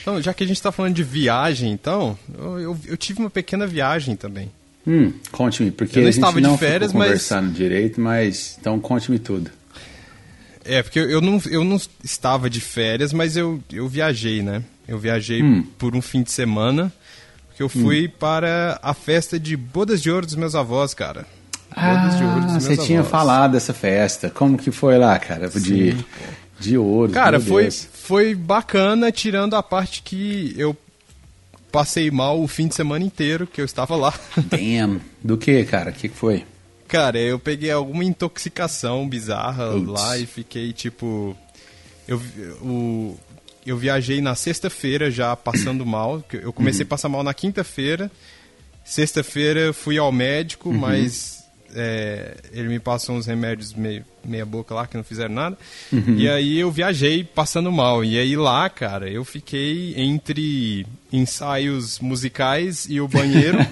Então, 0.00 0.22
já 0.22 0.32
que 0.32 0.42
a 0.42 0.46
gente 0.46 0.56
está 0.56 0.72
falando 0.72 0.94
de 0.94 1.02
viagem, 1.02 1.70
então, 1.70 2.18
eu, 2.34 2.58
eu, 2.58 2.78
eu, 2.86 2.96
tive 2.96 3.20
uma 3.20 3.28
pequena 3.28 3.66
viagem 3.66 4.16
também. 4.16 4.50
Hum, 4.88 5.12
conte-me, 5.30 5.70
porque 5.70 5.98
eu 5.98 6.02
não 6.02 6.08
a 6.08 6.12
gente 6.12 6.20
estava 6.24 6.40
não 6.40 6.52
de 6.54 6.58
férias, 6.58 6.92
conversando 6.92 7.52
direito, 7.52 8.00
mas 8.00 8.56
então 8.58 8.80
conte-me 8.80 9.18
tudo. 9.18 9.50
É, 10.64 10.82
porque 10.82 10.98
eu 10.98 11.20
não, 11.20 11.38
eu 11.50 11.62
não 11.62 11.78
estava 12.02 12.48
de 12.48 12.58
férias, 12.62 13.12
mas 13.12 13.36
eu, 13.36 13.60
eu 13.70 13.86
viajei, 13.86 14.42
né? 14.42 14.62
Eu 14.86 14.98
viajei 14.98 15.42
hum. 15.42 15.62
por 15.76 15.94
um 15.94 16.00
fim 16.00 16.22
de 16.22 16.32
semana, 16.32 16.90
porque 17.48 17.62
eu 17.62 17.68
fui 17.68 18.06
hum. 18.06 18.12
para 18.18 18.78
a 18.82 18.94
festa 18.94 19.38
de 19.38 19.58
bodas 19.58 20.00
de 20.00 20.10
ouro 20.10 20.24
dos 20.24 20.36
meus 20.36 20.54
avós, 20.54 20.94
cara. 20.94 21.26
Bodas 21.74 22.14
ah, 22.14 22.16
de 22.16 22.24
ouro 22.24 22.40
dos 22.40 22.50
meus 22.52 22.64
você 22.64 22.72
avós. 22.72 22.86
tinha 22.86 23.04
falado 23.04 23.52
dessa 23.52 23.74
festa. 23.74 24.30
Como 24.30 24.56
que 24.56 24.70
foi 24.70 24.96
lá, 24.96 25.18
cara? 25.18 25.50
De, 25.50 25.60
Sim, 25.60 26.04
de 26.58 26.78
ouro. 26.78 27.12
Cara, 27.12 27.38
foi, 27.38 27.70
foi 27.70 28.34
bacana, 28.34 29.12
tirando 29.12 29.54
a 29.54 29.62
parte 29.62 30.00
que 30.02 30.54
eu 30.56 30.74
passei 31.70 32.10
mal 32.10 32.40
o 32.40 32.48
fim 32.48 32.68
de 32.68 32.74
semana 32.74 33.04
inteiro, 33.04 33.46
que 33.46 33.60
eu 33.60 33.64
estava 33.64 33.96
lá. 33.96 34.12
Damn. 34.50 35.00
Do 35.22 35.36
que, 35.36 35.64
cara? 35.64 35.90
O 35.90 35.94
que 35.94 36.08
foi? 36.08 36.44
Cara, 36.86 37.18
eu 37.18 37.38
peguei 37.38 37.70
alguma 37.70 38.04
intoxicação 38.04 39.06
bizarra 39.08 39.74
Uts. 39.74 39.88
lá 39.88 40.18
e 40.18 40.26
fiquei 40.26 40.72
tipo. 40.72 41.36
Eu, 42.06 42.18
o, 42.62 43.18
eu 43.66 43.76
viajei 43.76 44.22
na 44.22 44.34
sexta-feira 44.34 45.10
já 45.10 45.36
passando 45.36 45.84
mal. 45.86 46.24
Eu 46.32 46.52
comecei 46.52 46.82
uhum. 46.82 46.86
a 46.86 46.90
passar 46.90 47.08
mal 47.08 47.22
na 47.22 47.34
quinta-feira. 47.34 48.10
Sexta-feira 48.84 49.74
fui 49.74 49.98
ao 49.98 50.10
médico, 50.10 50.70
uhum. 50.70 50.78
mas 50.78 51.37
é, 51.74 52.36
ele 52.52 52.68
me 52.68 52.78
passou 52.78 53.16
uns 53.16 53.26
remédios 53.26 53.74
meio, 53.74 54.04
meia 54.24 54.46
boca 54.46 54.74
lá 54.74 54.86
que 54.86 54.96
não 54.96 55.04
fizeram 55.04 55.34
nada. 55.34 55.58
Uhum. 55.92 56.16
E 56.16 56.28
aí 56.28 56.58
eu 56.58 56.70
viajei 56.70 57.24
passando 57.24 57.70
mal. 57.70 58.04
E 58.04 58.18
aí 58.18 58.36
lá, 58.36 58.68
cara, 58.68 59.08
eu 59.08 59.24
fiquei 59.24 59.94
entre 59.96 60.86
ensaios 61.12 61.98
musicais 62.00 62.86
e 62.88 63.00
o 63.00 63.08
banheiro. 63.08 63.58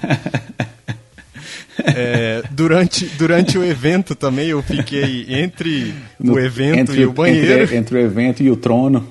É, 1.79 2.43
durante, 2.50 3.07
durante 3.19 3.59
o 3.59 3.65
evento 3.65 4.15
também 4.15 4.49
eu 4.49 4.62
fiquei 4.62 5.26
entre 5.29 5.95
no, 6.19 6.35
o 6.35 6.41
evento 6.41 6.81
entre, 6.81 7.00
e 7.03 7.07
o 7.07 7.12
banheiro. 7.12 7.62
Entre, 7.62 7.76
entre, 7.76 7.97
o 7.97 8.00
evento 8.00 8.43
e 8.43 8.50
o 8.50 8.57
trono. 8.57 9.07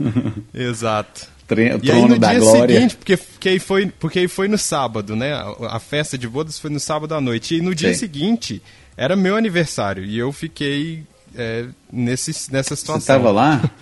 Exato. 0.52 1.28
Tre 1.54 1.78
e 1.82 1.90
aí 1.90 2.02
no 2.02 2.18
dia 2.18 2.38
glória. 2.38 2.74
seguinte, 2.74 2.96
porque, 2.96 3.16
porque, 3.16 3.48
aí 3.48 3.58
foi, 3.58 3.86
porque 3.86 4.18
aí 4.20 4.28
foi 4.28 4.48
no 4.48 4.58
sábado, 4.58 5.14
né? 5.14 5.32
A, 5.34 5.76
a, 5.76 5.78
festa 5.78 6.16
de 6.16 6.28
bodas 6.28 6.58
foi 6.58 6.70
no 6.70 6.80
sábado 6.80 7.14
à 7.14 7.20
noite. 7.20 7.56
E 7.56 7.60
no 7.60 7.74
dia 7.74 7.92
Sim. 7.92 8.00
seguinte 8.00 8.62
era 8.96 9.14
meu 9.14 9.36
aniversário. 9.36 10.04
E 10.04 10.18
eu 10.18 10.32
fiquei 10.32 11.04
é, 11.34 11.66
nesse, 11.92 12.52
nessa 12.52 12.74
situação. 12.76 13.00
Você 13.00 13.12
estava 13.12 13.30
lá? 13.30 13.62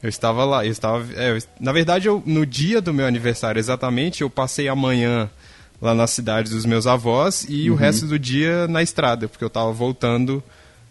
Eu 0.00 0.08
estava 0.08 0.44
lá. 0.44 0.64
Eu 0.64 0.70
estava, 0.70 1.04
é, 1.16 1.32
eu, 1.32 1.42
na 1.58 1.72
verdade, 1.72 2.06
eu, 2.06 2.22
no 2.24 2.46
dia 2.46 2.80
do 2.80 2.94
meu 2.94 3.04
aniversário, 3.04 3.58
exatamente, 3.58 4.22
eu 4.22 4.30
passei 4.30 4.68
a 4.68 4.76
manhã 4.76 5.28
lá 5.82 5.92
na 5.92 6.06
cidade 6.06 6.50
dos 6.50 6.64
meus 6.64 6.86
avós 6.86 7.44
e 7.48 7.68
uhum. 7.68 7.74
o 7.74 7.78
resto 7.78 8.06
do 8.06 8.16
dia 8.16 8.68
na 8.68 8.80
estrada, 8.80 9.26
porque 9.26 9.42
eu 9.42 9.48
estava 9.48 9.72
voltando 9.72 10.40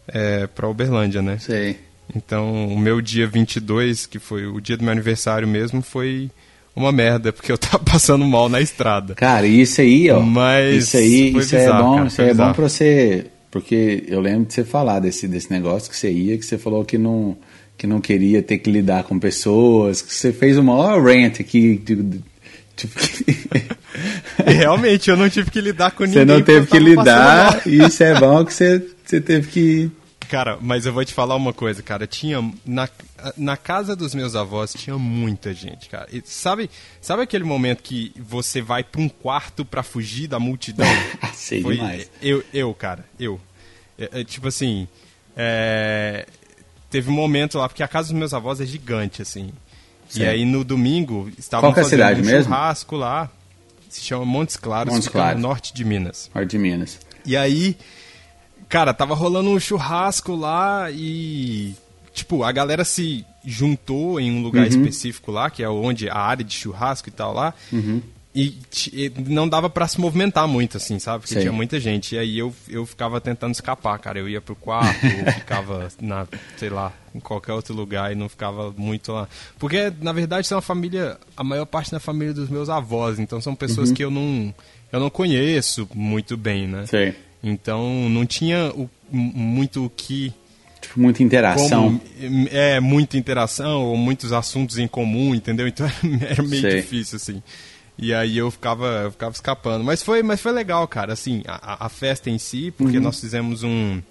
é, 0.07 0.47
para 0.47 0.67
Uberlândia, 0.67 1.21
né? 1.21 1.37
Sei. 1.39 1.79
Então, 2.15 2.67
o 2.67 2.79
meu 2.79 3.01
dia 3.01 3.27
22, 3.27 4.05
que 4.05 4.19
foi 4.19 4.45
o 4.45 4.61
dia 4.61 4.77
do 4.77 4.83
meu 4.83 4.91
aniversário 4.91 5.47
mesmo, 5.47 5.81
foi 5.81 6.29
uma 6.75 6.91
merda, 6.91 7.33
porque 7.33 7.51
eu 7.51 7.57
tava 7.59 7.79
passando 7.79 8.25
mal 8.25 8.47
na 8.47 8.61
estrada. 8.61 9.15
Cara, 9.15 9.47
isso 9.47 9.81
aí, 9.81 10.09
ó. 10.09 10.19
Mas 10.19 10.85
isso 10.85 10.97
aí, 10.97 11.35
isso 11.35 11.55
é 11.55 11.59
bizarro, 11.59 11.79
é 11.79 11.83
bom, 11.83 11.95
cara, 11.95 12.07
isso 12.07 12.21
é 12.21 12.33
bom 12.33 12.53
para 12.53 12.69
você 12.69 13.25
Porque 13.51 14.03
eu 14.07 14.21
lembro 14.21 14.45
de 14.45 14.53
você 14.53 14.63
falar 14.63 14.99
desse, 14.99 15.27
desse 15.27 15.51
negócio 15.51 15.89
que 15.89 15.97
você 15.97 16.11
ia, 16.11 16.37
que 16.37 16.45
você 16.45 16.57
falou 16.57 16.85
que 16.85 16.97
não, 16.97 17.37
que 17.77 17.87
não 17.87 17.99
queria 17.99 18.41
ter 18.41 18.59
que 18.59 18.71
lidar 18.71 19.03
com 19.03 19.19
pessoas, 19.19 20.01
que 20.01 20.13
você 20.13 20.31
fez 20.31 20.57
uma 20.57 20.75
maior 20.75 21.03
rant 21.03 21.39
aqui. 21.39 21.81
Tipo, 22.75 22.93
Realmente, 24.45 25.09
eu 25.09 25.17
não 25.17 25.29
tive 25.29 25.49
que 25.49 25.59
lidar 25.59 25.91
com 25.91 26.03
ninguém. 26.03 26.25
Você 26.25 26.25
não 26.25 26.41
teve 26.41 26.67
que 26.67 26.79
lidar, 26.79 27.63
e 27.65 27.83
isso 27.83 28.03
é 28.03 28.19
bom 28.19 28.45
que 28.45 28.53
você, 28.53 28.85
você 29.03 29.19
teve 29.19 29.47
que 29.47 29.91
Cara, 30.29 30.57
mas 30.59 30.85
eu 30.85 30.91
vou 30.93 31.05
te 31.05 31.13
falar 31.13 31.35
uma 31.35 31.53
coisa, 31.53 31.81
cara. 31.81 32.05
Tinha. 32.05 32.39
Na, 32.65 32.89
na 33.37 33.55
casa 33.55 33.95
dos 33.95 34.13
meus 34.13 34.35
avós 34.35 34.73
tinha 34.73 34.97
muita 34.97 35.53
gente, 35.53 35.89
cara. 35.89 36.07
E 36.11 36.21
sabe, 36.25 36.69
sabe 36.99 37.23
aquele 37.23 37.43
momento 37.43 37.81
que 37.81 38.13
você 38.17 38.61
vai 38.61 38.83
pra 38.83 39.01
um 39.01 39.07
quarto 39.07 39.63
pra 39.63 39.83
fugir 39.83 40.27
da 40.27 40.39
multidão? 40.39 40.87
Sei 41.33 41.61
Foi, 41.61 41.75
demais. 41.75 42.11
Eu, 42.21 42.43
eu, 42.53 42.73
cara, 42.73 43.05
eu. 43.19 43.39
É, 43.97 44.21
é, 44.21 44.23
tipo 44.23 44.47
assim. 44.47 44.87
É, 45.35 46.25
teve 46.89 47.09
um 47.09 47.13
momento 47.13 47.57
lá, 47.57 47.69
porque 47.69 47.83
a 47.83 47.87
casa 47.87 48.09
dos 48.09 48.17
meus 48.17 48.33
avós 48.33 48.59
é 48.59 48.65
gigante, 48.65 49.21
assim. 49.21 49.51
Sim. 50.09 50.21
E 50.21 50.25
aí 50.25 50.45
no 50.45 50.63
domingo 50.63 51.29
estavam 51.37 51.71
é 51.71 51.75
fazendo 51.75 52.03
um 52.03 52.25
mesmo? 52.25 52.53
churrasco 52.53 52.95
lá. 52.95 53.29
Se 53.89 54.01
chama 54.01 54.25
Montes 54.25 54.57
Claros, 54.57 54.93
Montes 54.93 55.07
Claros. 55.07 55.41
no 55.41 55.47
norte 55.47 55.73
de 55.73 55.85
Minas. 55.85 56.29
Norte 56.33 56.49
de 56.51 56.57
Minas. 56.57 56.99
E 57.25 57.35
aí 57.35 57.77
Cara, 58.69 58.93
tava 58.93 59.13
rolando 59.13 59.49
um 59.49 59.59
churrasco 59.59 60.35
lá 60.35 60.89
e. 60.91 61.73
Tipo, 62.13 62.43
a 62.43 62.51
galera 62.51 62.83
se 62.83 63.23
juntou 63.45 64.19
em 64.19 64.31
um 64.31 64.41
lugar 64.41 64.63
uhum. 64.63 64.69
específico 64.69 65.31
lá, 65.31 65.49
que 65.49 65.61
é 65.61 65.69
onde 65.69 66.09
a 66.09 66.17
área 66.17 66.43
de 66.43 66.53
churrasco 66.53 67.09
e 67.09 67.11
tal 67.11 67.33
lá. 67.33 67.53
Uhum. 67.71 68.01
E, 68.35 68.55
e, 68.93 69.11
não 69.27 69.49
dava 69.49 69.67
para 69.67 69.87
se 69.87 69.99
movimentar 69.99 70.47
muito, 70.47 70.77
assim, 70.77 70.99
sabe? 70.99 71.21
Porque 71.21 71.39
tinha 71.39 71.51
muita 71.51 71.79
gente. 71.79 72.13
E 72.13 72.19
aí 72.19 72.37
eu, 72.37 72.53
eu 72.69 72.85
ficava 72.85 73.19
tentando 73.19 73.53
escapar, 73.53 73.97
cara. 73.97 74.19
Eu 74.19 74.29
ia 74.29 74.39
pro 74.39 74.55
quarto, 74.55 75.05
ou 75.05 75.31
ficava 75.33 75.87
na, 75.99 76.27
sei 76.55 76.69
lá, 76.69 76.93
em 77.15 77.19
qualquer 77.19 77.53
outro 77.53 77.73
lugar 77.73 78.11
e 78.11 78.15
não 78.15 78.29
ficava 78.29 78.71
muito 78.77 79.11
lá. 79.11 79.27
Porque, 79.57 79.91
na 80.01 80.11
verdade, 80.11 80.45
são 80.45 80.57
uma 80.57 80.61
família, 80.61 81.17
a 81.35 81.43
maior 81.43 81.65
parte 81.65 81.91
da 81.91 81.99
família 81.99 82.33
dos 82.33 82.47
meus 82.47 82.69
avós. 82.69 83.17
Então 83.17 83.41
são 83.41 83.55
pessoas 83.55 83.89
uhum. 83.89 83.95
que 83.95 84.03
eu 84.03 84.11
não, 84.11 84.53
eu 84.91 84.99
não 84.99 85.09
conheço 85.09 85.89
muito 85.95 86.37
bem, 86.37 86.67
né? 86.67 86.85
Sei. 86.85 87.15
Então 87.47 88.09
não 88.09 88.25
tinha 88.25 88.71
o, 88.75 88.89
muito 89.11 89.85
o 89.85 89.89
que. 89.89 90.33
Tipo, 90.81 90.99
muita 90.99 91.23
interação. 91.23 91.99
Como, 91.99 92.47
é, 92.51 92.79
muita 92.79 93.17
interação, 93.17 93.85
ou 93.85 93.97
muitos 93.97 94.31
assuntos 94.31 94.77
em 94.77 94.87
comum, 94.87 95.33
entendeu? 95.33 95.67
Então 95.69 95.89
era 96.21 96.43
meio 96.43 96.61
Sei. 96.61 96.81
difícil, 96.81 97.15
assim. 97.15 97.41
E 97.97 98.13
aí 98.13 98.37
eu 98.37 98.51
ficava, 98.51 98.85
eu 99.05 99.11
ficava 99.11 99.33
escapando. 99.33 99.83
Mas 99.83 100.03
foi, 100.03 100.21
mas 100.21 100.39
foi 100.39 100.51
legal, 100.51 100.87
cara, 100.87 101.13
assim, 101.13 101.41
a, 101.47 101.85
a 101.85 101.89
festa 101.89 102.29
em 102.29 102.37
si, 102.37 102.71
porque 102.77 102.97
uhum. 102.97 103.03
nós 103.03 103.19
fizemos 103.19 103.63
um. 103.63 104.01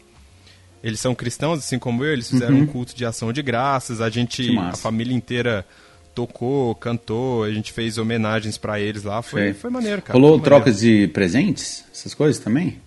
Eles 0.83 1.00
são 1.00 1.14
cristãos, 1.14 1.61
assim 1.61 1.78
como 1.78 2.05
eu, 2.05 2.12
eles 2.12 2.28
fizeram 2.28 2.57
uhum. 2.57 2.62
um 2.62 2.66
culto 2.66 2.95
de 2.95 3.05
ação 3.05 3.33
de 3.33 3.43
graças, 3.43 4.00
a 4.00 4.09
gente, 4.11 4.57
a 4.59 4.76
família 4.76 5.14
inteira 5.14 5.66
tocou, 6.14 6.75
cantou, 6.75 7.45
a 7.45 7.50
gente 7.50 7.73
fez 7.73 7.99
homenagens 7.99 8.57
para 8.57 8.81
eles 8.81 9.02
lá, 9.02 9.21
foi, 9.21 9.52
foi 9.52 9.69
maneiro, 9.69 10.00
cara. 10.00 10.19
Rolou 10.19 10.38
trocas 10.40 10.81
de 10.81 11.09
presentes, 11.09 11.85
essas 11.93 12.14
coisas 12.14 12.43
também? 12.43 12.81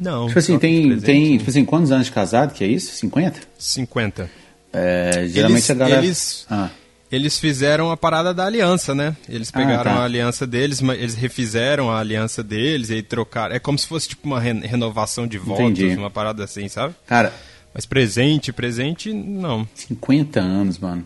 Não. 0.00 0.26
Tipo 0.28 0.38
assim, 0.38 0.58
tem, 0.58 0.98
tem 0.98 1.36
tipo 1.36 1.50
assim, 1.50 1.64
quantos 1.64 1.92
anos 1.92 2.06
de 2.06 2.12
casado 2.12 2.54
que 2.54 2.64
é 2.64 2.66
isso? 2.66 2.92
50? 2.94 3.40
50. 3.58 4.30
É, 4.72 5.26
geralmente 5.28 5.58
eles, 5.58 5.70
a 5.70 5.74
galera... 5.74 6.04
Eles, 6.04 6.46
ah. 6.50 6.70
eles 7.12 7.38
fizeram 7.38 7.90
a 7.90 7.96
parada 7.96 8.32
da 8.32 8.46
aliança, 8.46 8.94
né? 8.94 9.14
Eles 9.28 9.50
ah, 9.52 9.58
pegaram 9.58 9.92
ah, 9.92 9.96
tá. 9.96 10.00
a 10.00 10.04
aliança 10.04 10.46
deles, 10.46 10.80
eles 10.80 11.14
refizeram 11.14 11.90
a 11.90 11.98
aliança 11.98 12.42
deles 12.42 12.88
e 12.88 13.02
trocaram. 13.02 13.54
É 13.54 13.58
como 13.58 13.78
se 13.78 13.86
fosse 13.86 14.08
tipo 14.08 14.26
uma 14.26 14.40
renovação 14.40 15.26
de 15.26 15.36
votos, 15.36 15.78
Entendi. 15.78 15.96
uma 15.96 16.10
parada 16.10 16.42
assim, 16.44 16.66
sabe? 16.68 16.94
Cara... 17.06 17.32
Mas 17.72 17.86
presente, 17.86 18.52
presente, 18.52 19.12
não. 19.12 19.68
50 19.76 20.40
anos, 20.40 20.76
mano. 20.76 21.04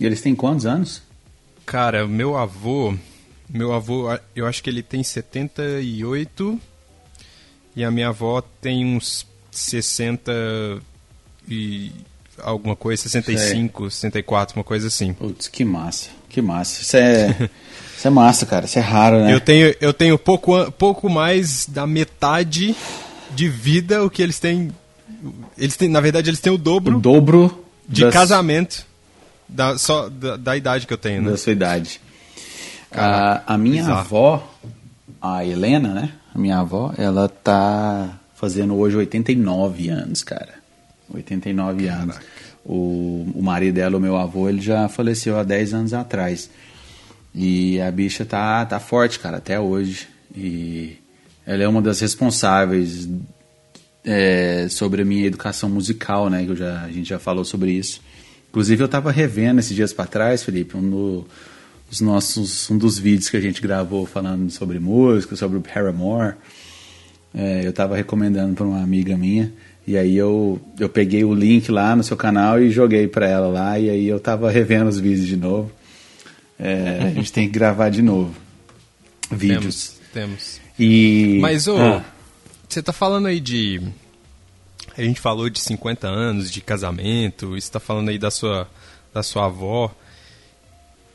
E 0.00 0.06
eles 0.06 0.22
têm 0.22 0.34
quantos 0.34 0.64
anos? 0.64 1.02
Cara, 1.66 2.06
meu 2.06 2.38
avô... 2.38 2.94
Meu 3.48 3.74
avô, 3.74 4.08
eu 4.34 4.46
acho 4.46 4.62
que 4.62 4.70
ele 4.70 4.82
tem 4.82 5.02
78... 5.02 6.58
E 7.76 7.84
a 7.84 7.90
minha 7.90 8.08
avó 8.08 8.42
tem 8.60 8.86
uns 8.86 9.26
60 9.50 10.32
e 11.46 11.92
alguma 12.42 12.74
coisa, 12.74 13.02
65, 13.02 13.82
Sei. 13.82 14.10
64, 14.10 14.56
uma 14.56 14.64
coisa 14.64 14.88
assim. 14.88 15.12
Putz, 15.12 15.46
que 15.48 15.64
massa, 15.64 16.08
que 16.28 16.40
massa. 16.40 16.82
Isso 16.82 16.96
é, 16.96 17.50
isso 17.96 18.06
é 18.06 18.10
massa, 18.10 18.46
cara, 18.46 18.64
isso 18.64 18.78
é 18.78 18.82
raro, 18.82 19.22
né? 19.22 19.32
Eu 19.32 19.40
tenho, 19.40 19.74
eu 19.80 19.92
tenho 19.92 20.18
pouco, 20.18 20.72
pouco 20.72 21.08
mais 21.08 21.66
da 21.66 21.86
metade 21.86 22.74
de 23.34 23.48
vida 23.48 24.02
o 24.02 24.10
que 24.10 24.22
eles 24.22 24.38
têm. 24.38 24.70
Eles 25.56 25.76
têm, 25.76 25.88
na 25.88 26.00
verdade, 26.00 26.30
eles 26.30 26.40
têm 26.40 26.52
o 26.52 26.58
dobro. 26.58 26.96
O 26.96 27.00
dobro 27.00 27.64
de 27.88 28.02
das... 28.02 28.12
casamento 28.12 28.86
da, 29.48 29.78
só 29.78 30.08
da, 30.08 30.36
da, 30.36 30.56
idade 30.56 30.86
que 30.86 30.92
eu 30.92 30.98
tenho, 30.98 31.22
né? 31.22 31.30
Da 31.30 31.36
sua 31.36 31.52
idade. 31.52 32.00
a, 32.90 33.54
a 33.54 33.58
minha 33.58 33.82
bizarro. 33.82 33.98
avó, 34.00 34.54
a 35.20 35.44
Helena, 35.44 35.92
né? 35.92 36.12
A 36.36 36.38
minha 36.38 36.58
avó, 36.58 36.92
ela 36.98 37.30
tá 37.30 38.20
fazendo 38.34 38.76
hoje 38.76 38.94
89 38.94 39.88
anos, 39.88 40.22
cara. 40.22 40.52
89 41.08 41.86
Caraca. 41.86 42.02
anos. 42.02 42.16
O, 42.62 43.26
o 43.34 43.42
marido 43.42 43.76
dela, 43.76 43.96
o 43.96 44.00
meu 44.00 44.18
avô, 44.18 44.46
ele 44.46 44.60
já 44.60 44.86
faleceu 44.86 45.38
há 45.38 45.42
10 45.42 45.72
anos 45.72 45.94
atrás. 45.94 46.50
E 47.34 47.80
a 47.80 47.90
bicha 47.90 48.22
tá, 48.26 48.66
tá 48.66 48.78
forte, 48.78 49.18
cara, 49.18 49.38
até 49.38 49.58
hoje. 49.58 50.08
E 50.36 50.98
ela 51.46 51.62
é 51.62 51.68
uma 51.68 51.80
das 51.80 52.00
responsáveis 52.00 53.08
é, 54.04 54.66
sobre 54.68 55.00
a 55.00 55.04
minha 55.06 55.24
educação 55.24 55.70
musical, 55.70 56.28
né? 56.28 56.44
Que 56.44 56.54
já, 56.54 56.82
a 56.82 56.92
gente 56.92 57.08
já 57.08 57.18
falou 57.18 57.46
sobre 57.46 57.70
isso. 57.70 58.02
Inclusive, 58.50 58.84
eu 58.84 58.88
tava 58.88 59.10
revendo 59.10 59.60
esses 59.60 59.74
dias 59.74 59.90
para 59.90 60.04
trás, 60.04 60.42
Felipe, 60.42 60.76
um 60.76 60.82
do, 60.82 61.26
os 61.90 62.00
nossos 62.00 62.70
um 62.70 62.78
dos 62.78 62.98
vídeos 62.98 63.28
que 63.28 63.36
a 63.36 63.40
gente 63.40 63.60
gravou 63.60 64.06
falando 64.06 64.50
sobre 64.50 64.78
música, 64.78 65.36
sobre 65.36 65.58
o 65.58 65.60
Paramore. 65.60 66.34
É, 67.34 67.64
eu 67.64 67.70
estava 67.70 67.96
recomendando 67.96 68.54
para 68.54 68.64
uma 68.64 68.82
amiga 68.82 69.16
minha 69.16 69.52
e 69.86 69.96
aí 69.96 70.16
eu, 70.16 70.60
eu 70.78 70.88
peguei 70.88 71.22
o 71.24 71.34
link 71.34 71.70
lá 71.70 71.94
no 71.94 72.02
seu 72.02 72.16
canal 72.16 72.60
e 72.60 72.70
joguei 72.70 73.06
para 73.06 73.28
ela 73.28 73.46
lá 73.46 73.78
e 73.78 73.90
aí 73.90 74.08
eu 74.08 74.16
estava 74.16 74.50
revendo 74.50 74.88
os 74.88 74.98
vídeos 74.98 75.26
de 75.26 75.36
novo. 75.36 75.70
É, 76.58 76.98
a 77.02 77.10
gente 77.10 77.32
tem 77.32 77.46
que 77.46 77.52
gravar 77.52 77.90
de 77.90 78.02
novo 78.02 78.34
vídeos. 79.30 79.98
Temos. 80.12 80.58
temos. 80.58 80.60
E 80.78 81.38
mas 81.40 81.66
ô, 81.66 81.78
ah. 81.78 82.04
você 82.68 82.82
tá 82.82 82.92
falando 82.92 83.26
aí 83.26 83.40
de 83.40 83.80
a 84.96 85.02
gente 85.02 85.20
falou 85.20 85.48
de 85.50 85.60
50 85.60 86.06
anos 86.06 86.50
de 86.50 86.60
casamento, 86.60 87.50
você 87.50 87.56
está 87.58 87.80
falando 87.80 88.08
aí 88.08 88.18
da 88.18 88.30
sua 88.30 88.68
da 89.12 89.22
sua 89.22 89.46
avó. 89.46 89.94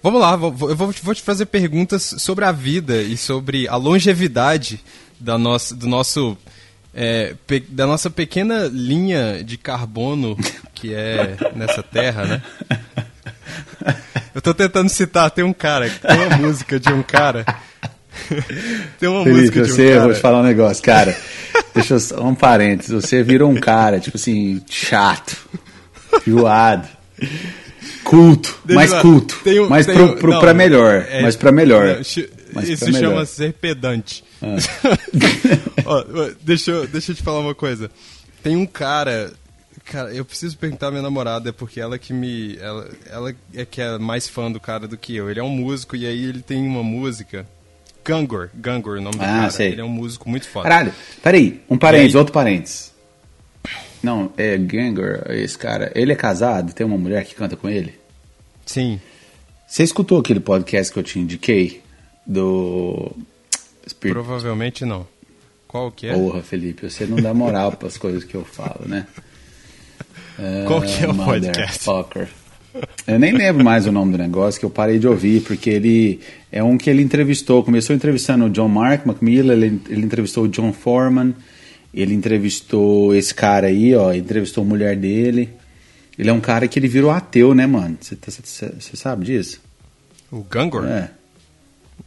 Vamos 0.03 0.19
lá, 0.19 0.31
eu 0.31 0.75
vou, 0.75 1.13
te 1.13 1.21
fazer 1.21 1.45
perguntas 1.45 2.15
sobre 2.17 2.43
a 2.43 2.51
vida 2.51 3.01
e 3.01 3.15
sobre 3.15 3.67
a 3.67 3.75
longevidade 3.75 4.83
da 5.19 5.37
nossa, 5.37 5.75
do 5.75 5.87
nosso, 5.87 6.35
é, 6.93 7.35
da 7.69 7.85
nossa 7.85 8.09
pequena 8.09 8.67
linha 8.71 9.43
de 9.43 9.59
carbono 9.59 10.35
que 10.73 10.91
é 10.95 11.37
nessa 11.55 11.83
terra, 11.83 12.25
né? 12.25 12.41
Eu 14.33 14.41
tô 14.41 14.53
tentando 14.53 14.89
citar, 14.89 15.29
tem 15.29 15.43
um 15.43 15.51
cara, 15.51 15.89
tem 15.89 16.17
uma 16.17 16.37
música 16.37 16.79
de 16.79 16.91
um 16.91 17.03
cara. 17.03 17.45
tem 18.97 19.09
uma 19.09 19.23
Felipe, 19.23 19.41
música 19.41 19.61
de 19.61 19.71
um 19.71 19.75
você, 19.75 19.83
cara. 19.87 19.95
Eu 19.95 20.03
vou 20.03 20.13
te 20.13 20.19
falar 20.21 20.39
um 20.39 20.43
negócio, 20.43 20.81
cara. 20.81 21.17
Deixa 21.75 21.95
eu 21.95 21.99
só 21.99 22.23
um 22.23 22.33
parênteses. 22.33 22.91
Você 22.91 23.21
virou 23.23 23.51
um 23.51 23.59
cara, 23.59 23.99
tipo 23.99 24.15
assim, 24.15 24.61
chato, 24.69 25.37
enjoado 26.25 26.87
Culto, 28.03 28.59
Deixa 28.65 28.75
mais 28.75 28.91
lá. 28.91 29.01
culto. 29.01 29.39
Tem 29.43 29.67
mais 29.67 29.85
tem 29.85 29.95
pro, 29.95 30.17
pro, 30.17 30.31
não, 30.31 30.39
pra 30.39 30.53
melhor. 30.53 31.05
É, 31.09 31.21
mais 31.21 31.35
pra 31.35 31.51
melhor. 31.51 31.85
Não, 31.85 31.95
mais 32.53 32.69
isso 32.69 32.85
pra 32.85 32.93
chama 32.93 33.25
ser 33.25 33.53
pedante. 33.53 34.23
Ah. 34.41 34.55
Ó, 35.85 36.03
deixa, 36.41 36.71
eu, 36.71 36.87
deixa 36.87 37.11
eu 37.11 37.15
te 37.15 37.23
falar 37.23 37.39
uma 37.39 37.55
coisa. 37.55 37.89
Tem 38.43 38.55
um 38.55 38.65
cara. 38.65 39.31
Cara, 39.85 40.13
eu 40.13 40.23
preciso 40.23 40.57
perguntar 40.57 40.87
à 40.87 40.91
minha 40.91 41.01
namorada, 41.01 41.51
porque 41.51 41.79
ela 41.79 41.97
que 41.97 42.13
me. 42.13 42.57
Ela, 42.57 42.89
ela 43.09 43.35
é 43.53 43.65
que 43.65 43.81
é 43.81 43.97
mais 43.97 44.27
fã 44.27 44.51
do 44.51 44.59
cara 44.59 44.87
do 44.87 44.97
que 44.97 45.15
eu. 45.15 45.29
Ele 45.29 45.39
é 45.39 45.43
um 45.43 45.49
músico 45.49 45.95
e 45.95 46.05
aí 46.05 46.25
ele 46.25 46.41
tem 46.41 46.65
uma 46.65 46.83
música. 46.83 47.45
Gangor, 48.03 48.49
Gangor, 48.55 48.97
o 48.97 49.01
nome 49.01 49.17
do 49.17 49.23
ah, 49.23 49.27
cara. 49.27 49.49
Sei. 49.51 49.71
Ele 49.73 49.81
é 49.81 49.83
um 49.83 49.89
músico 49.89 50.29
muito 50.29 50.47
foda. 50.47 50.67
Caralho, 50.67 50.93
peraí, 51.21 51.61
um 51.69 51.77
parênteses, 51.77 52.15
outro 52.15 52.33
parênteses. 52.33 52.90
Não, 54.03 54.31
é 54.37 54.57
Ganger, 54.57 55.25
esse 55.29 55.57
cara. 55.57 55.91
Ele 55.93 56.11
é 56.11 56.15
casado? 56.15 56.73
Tem 56.73 56.85
uma 56.85 56.97
mulher 56.97 57.23
que 57.25 57.35
canta 57.35 57.55
com 57.55 57.69
ele? 57.69 57.93
Sim. 58.65 58.99
Você 59.67 59.83
escutou 59.83 60.19
aquele 60.19 60.39
podcast 60.39 60.91
que 60.91 60.99
eu 60.99 61.03
te 61.03 61.19
indiquei? 61.19 61.81
Do. 62.25 63.11
Spirit... 63.87 64.13
Provavelmente 64.13 64.85
não. 64.85 65.07
Qual 65.67 65.91
que 65.91 66.07
é? 66.07 66.13
Porra, 66.13 66.41
Felipe, 66.41 66.89
você 66.89 67.05
não 67.05 67.17
dá 67.17 67.33
moral 67.33 67.71
para 67.77 67.87
as 67.87 67.97
coisas 67.97 68.23
que 68.23 68.35
eu 68.35 68.43
falo, 68.43 68.85
né? 68.85 69.07
Qual 70.67 70.81
que 70.81 71.03
é 71.03 71.07
o 71.07 71.15
podcast? 71.15 71.83
Fucker. 71.83 72.27
Eu 73.05 73.19
nem 73.19 73.31
lembro 73.33 73.63
mais 73.63 73.85
o 73.85 73.91
nome 73.91 74.13
do 74.13 74.17
negócio, 74.17 74.59
que 74.59 74.65
eu 74.65 74.69
parei 74.69 74.97
de 74.97 75.07
ouvir, 75.07 75.41
porque 75.43 75.69
ele 75.69 76.19
é 76.51 76.63
um 76.63 76.77
que 76.77 76.89
ele 76.89 77.01
entrevistou. 77.01 77.63
Começou 77.63 77.95
entrevistando 77.95 78.45
o 78.45 78.49
John 78.49 78.69
Mark 78.69 79.05
McMillan, 79.05 79.53
ele, 79.53 79.81
ele 79.89 80.05
entrevistou 80.05 80.45
o 80.45 80.47
John 80.47 80.71
Foreman, 80.71 81.33
ele 81.93 82.13
entrevistou 82.13 83.13
esse 83.13 83.33
cara 83.33 83.67
aí, 83.67 83.95
ó, 83.95 84.13
entrevistou 84.13 84.63
a 84.63 84.67
mulher 84.67 84.95
dele. 84.95 85.49
Ele 86.17 86.29
é 86.29 86.33
um 86.33 86.41
cara 86.41 86.67
que 86.67 86.77
ele 86.77 86.87
virou 86.87 87.11
ateu, 87.11 87.53
né, 87.53 87.65
mano? 87.65 87.97
Você 87.99 88.15
tá, 88.15 88.31
sabe 88.93 89.25
disso? 89.25 89.59
O 90.31 90.43
Gangor? 90.43 90.85
É. 90.85 91.11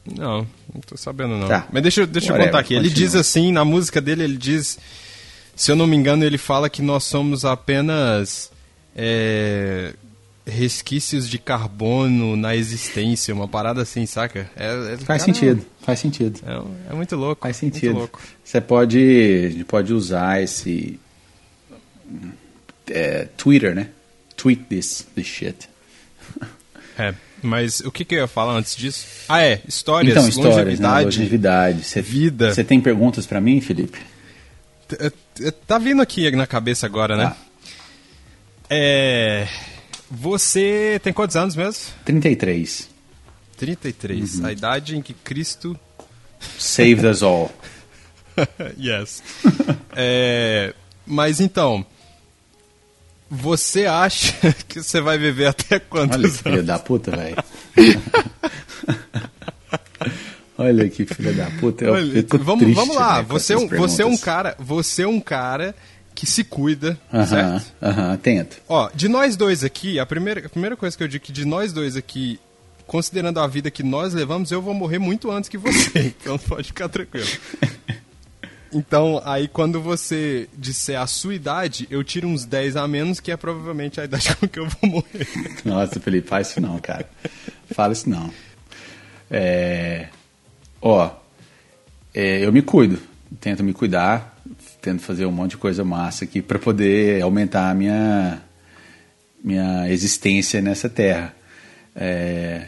Não, 0.06 0.46
não 0.72 0.80
tô 0.86 0.96
sabendo 0.96 1.36
não. 1.36 1.48
Tá. 1.48 1.66
Mas 1.72 1.82
deixa, 1.82 2.06
deixa 2.06 2.32
eu 2.32 2.44
contar 2.44 2.58
aqui. 2.58 2.74
Ele 2.74 2.90
diz 2.90 3.14
assim, 3.14 3.52
na 3.52 3.64
música 3.64 4.00
dele, 4.00 4.24
ele 4.24 4.36
diz, 4.36 4.78
se 5.56 5.70
eu 5.70 5.76
não 5.76 5.86
me 5.86 5.96
engano, 5.96 6.24
ele 6.24 6.38
fala 6.38 6.68
que 6.68 6.82
nós 6.82 7.04
somos 7.04 7.44
apenas 7.44 8.50
é, 8.94 9.94
resquícios 10.46 11.28
de 11.28 11.38
carbono 11.38 12.36
na 12.36 12.54
existência, 12.54 13.34
uma 13.34 13.48
parada 13.48 13.82
assim, 13.82 14.04
saca? 14.06 14.50
É, 14.56 14.94
é 14.94 14.96
faz 14.98 15.06
cara, 15.06 15.18
sentido, 15.20 15.64
faz 15.84 16.00
sentido. 16.00 16.40
É, 16.46 16.92
é, 16.92 16.94
muito 16.94 17.14
louco. 17.16 17.42
Faz 17.42 17.56
sentido. 17.56 18.10
Você 18.42 18.60
pode, 18.60 19.64
pode 19.68 19.92
usar 19.92 20.42
esse 20.42 20.98
é, 22.88 23.28
Twitter, 23.36 23.74
né? 23.74 23.88
Tweet 24.36 24.64
this, 24.64 25.06
this 25.14 25.26
shit. 25.26 25.68
É, 26.96 27.12
mas 27.42 27.80
o 27.80 27.90
que, 27.90 28.04
que 28.04 28.14
eu 28.14 28.20
ia 28.20 28.28
falar 28.28 28.52
antes 28.52 28.76
disso? 28.76 29.04
Ah, 29.28 29.42
é, 29.42 29.60
histórias, 29.66 30.12
então, 30.12 30.28
histórias 30.28 30.54
longevidade, 30.54 31.04
né? 31.04 31.04
longevidade. 31.06 31.82
Cê, 31.82 32.00
vida. 32.00 32.54
Você 32.54 32.62
tem 32.62 32.80
perguntas 32.80 33.26
para 33.26 33.40
mim, 33.40 33.60
Felipe? 33.60 33.98
Tá 35.66 35.76
vindo 35.76 36.00
aqui 36.00 36.30
na 36.30 36.46
cabeça 36.46 36.86
agora, 36.86 37.16
né? 37.16 37.24
Ah. 37.24 37.36
É 38.70 39.48
você 40.14 41.00
tem 41.02 41.12
quantos 41.12 41.36
anos 41.36 41.56
mesmo? 41.56 41.92
33. 42.04 42.88
33. 43.54 44.40
Uhum. 44.40 44.46
A 44.46 44.52
idade 44.52 44.96
em 44.96 45.02
que 45.02 45.14
Cristo. 45.14 45.78
Saved 46.58 47.06
us 47.06 47.22
all. 47.22 47.50
yes. 48.78 49.22
é, 49.94 50.74
mas 51.06 51.40
então. 51.40 51.84
Você 53.30 53.86
acha 53.86 54.52
que 54.68 54.82
você 54.82 55.00
vai 55.00 55.18
viver 55.18 55.46
até 55.46 55.78
quantos 55.80 56.16
Olha 56.18 56.26
anos? 56.26 56.40
filho 56.40 56.62
da 56.62 56.78
puta, 56.78 57.10
velho. 57.10 57.36
Olha 60.56 60.88
que 60.88 61.04
filho 61.04 61.34
da 61.34 61.50
puta. 61.58 61.84
Eu, 61.84 61.94
Olha, 61.94 62.18
eu 62.18 62.38
vamos, 62.38 62.74
vamos 62.74 62.94
lá. 62.94 63.18
Né, 63.18 63.26
você, 63.28 63.54
é 63.54 63.56
você 63.56 64.02
é 64.02 64.06
um 64.06 64.16
cara. 64.16 64.54
Você 64.58 65.02
é 65.02 65.08
um 65.08 65.20
cara 65.20 65.74
que 66.14 66.26
se 66.26 66.44
cuida, 66.44 66.96
uh 67.12 67.18
-huh, 67.18 67.26
certo? 67.26 67.72
Aham, 67.82 68.10
uh 68.10 68.14
-huh, 68.14 68.18
tento. 68.18 68.56
Ó, 68.68 68.88
de 68.94 69.08
nós 69.08 69.36
dois 69.36 69.64
aqui, 69.64 69.98
a 69.98 70.06
primeira, 70.06 70.46
a 70.46 70.48
primeira 70.48 70.76
coisa 70.76 70.96
que 70.96 71.02
eu 71.02 71.08
digo 71.08 71.24
que 71.24 71.32
de 71.32 71.44
nós 71.44 71.72
dois 71.72 71.96
aqui, 71.96 72.38
considerando 72.86 73.40
a 73.40 73.46
vida 73.46 73.70
que 73.70 73.82
nós 73.82 74.14
levamos, 74.14 74.50
eu 74.50 74.60
vou 74.60 74.74
morrer 74.74 74.98
muito 74.98 75.30
antes 75.30 75.48
que 75.48 75.58
você. 75.58 76.14
então 76.20 76.38
pode 76.38 76.68
ficar 76.68 76.88
tranquilo. 76.88 77.26
Então, 78.72 79.22
aí 79.24 79.46
quando 79.46 79.80
você 79.80 80.48
disser 80.56 81.00
a 81.00 81.06
sua 81.06 81.34
idade, 81.34 81.86
eu 81.90 82.02
tiro 82.02 82.26
uns 82.26 82.44
10 82.44 82.76
a 82.76 82.88
menos, 82.88 83.20
que 83.20 83.30
é 83.30 83.36
provavelmente 83.36 84.00
a 84.00 84.04
idade 84.04 84.34
com 84.36 84.48
que 84.48 84.58
eu 84.58 84.68
vou 84.68 84.90
morrer. 84.90 85.28
Nossa, 85.64 86.00
Felipe, 86.00 86.28
faz 86.28 86.50
isso 86.50 86.60
não, 86.60 86.78
cara. 86.78 87.08
Fala 87.70 87.92
isso 87.92 88.08
não. 88.10 88.30
É... 89.30 90.08
Ó, 90.82 91.10
é, 92.12 92.44
eu 92.44 92.52
me 92.52 92.62
cuido. 92.62 92.98
Tento 93.40 93.62
me 93.64 93.72
cuidar 93.72 94.34
tento 94.84 95.00
fazer 95.00 95.24
um 95.24 95.32
monte 95.32 95.52
de 95.52 95.56
coisa 95.56 95.82
massa 95.82 96.24
aqui 96.24 96.42
para 96.42 96.58
poder 96.58 97.22
aumentar 97.22 97.70
a 97.70 97.74
minha, 97.74 98.42
minha 99.42 99.90
existência 99.90 100.60
nessa 100.60 100.90
terra. 100.90 101.34
É, 101.96 102.66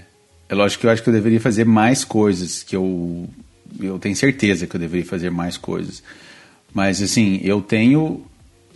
é 0.49 0.55
lógico 0.55 0.83
que 0.83 0.87
eu 0.87 0.91
acho 0.91 1.03
que 1.03 1.09
eu 1.09 1.12
deveria 1.12 1.41
fazer 1.41 1.65
mais 1.65 2.05
coisas, 2.05 2.62
que 2.62 2.76
eu, 2.76 3.29
eu 3.81 3.99
tenho 3.99 4.15
certeza 4.15 4.67
que 4.67 4.76
eu 4.76 4.81
deveria 4.81 5.05
fazer 5.05 5.31
mais 5.31 5.57
coisas. 5.57 6.03
Mas, 6.73 7.03
assim, 7.03 7.41
eu 7.43 7.61
tenho, 7.61 8.25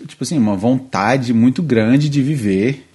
tipo 0.07 0.25
assim, 0.25 0.39
uma 0.39 0.57
vontade 0.57 1.33
muito 1.33 1.63
grande 1.63 2.09
de 2.09 2.23
viver, 2.23 2.87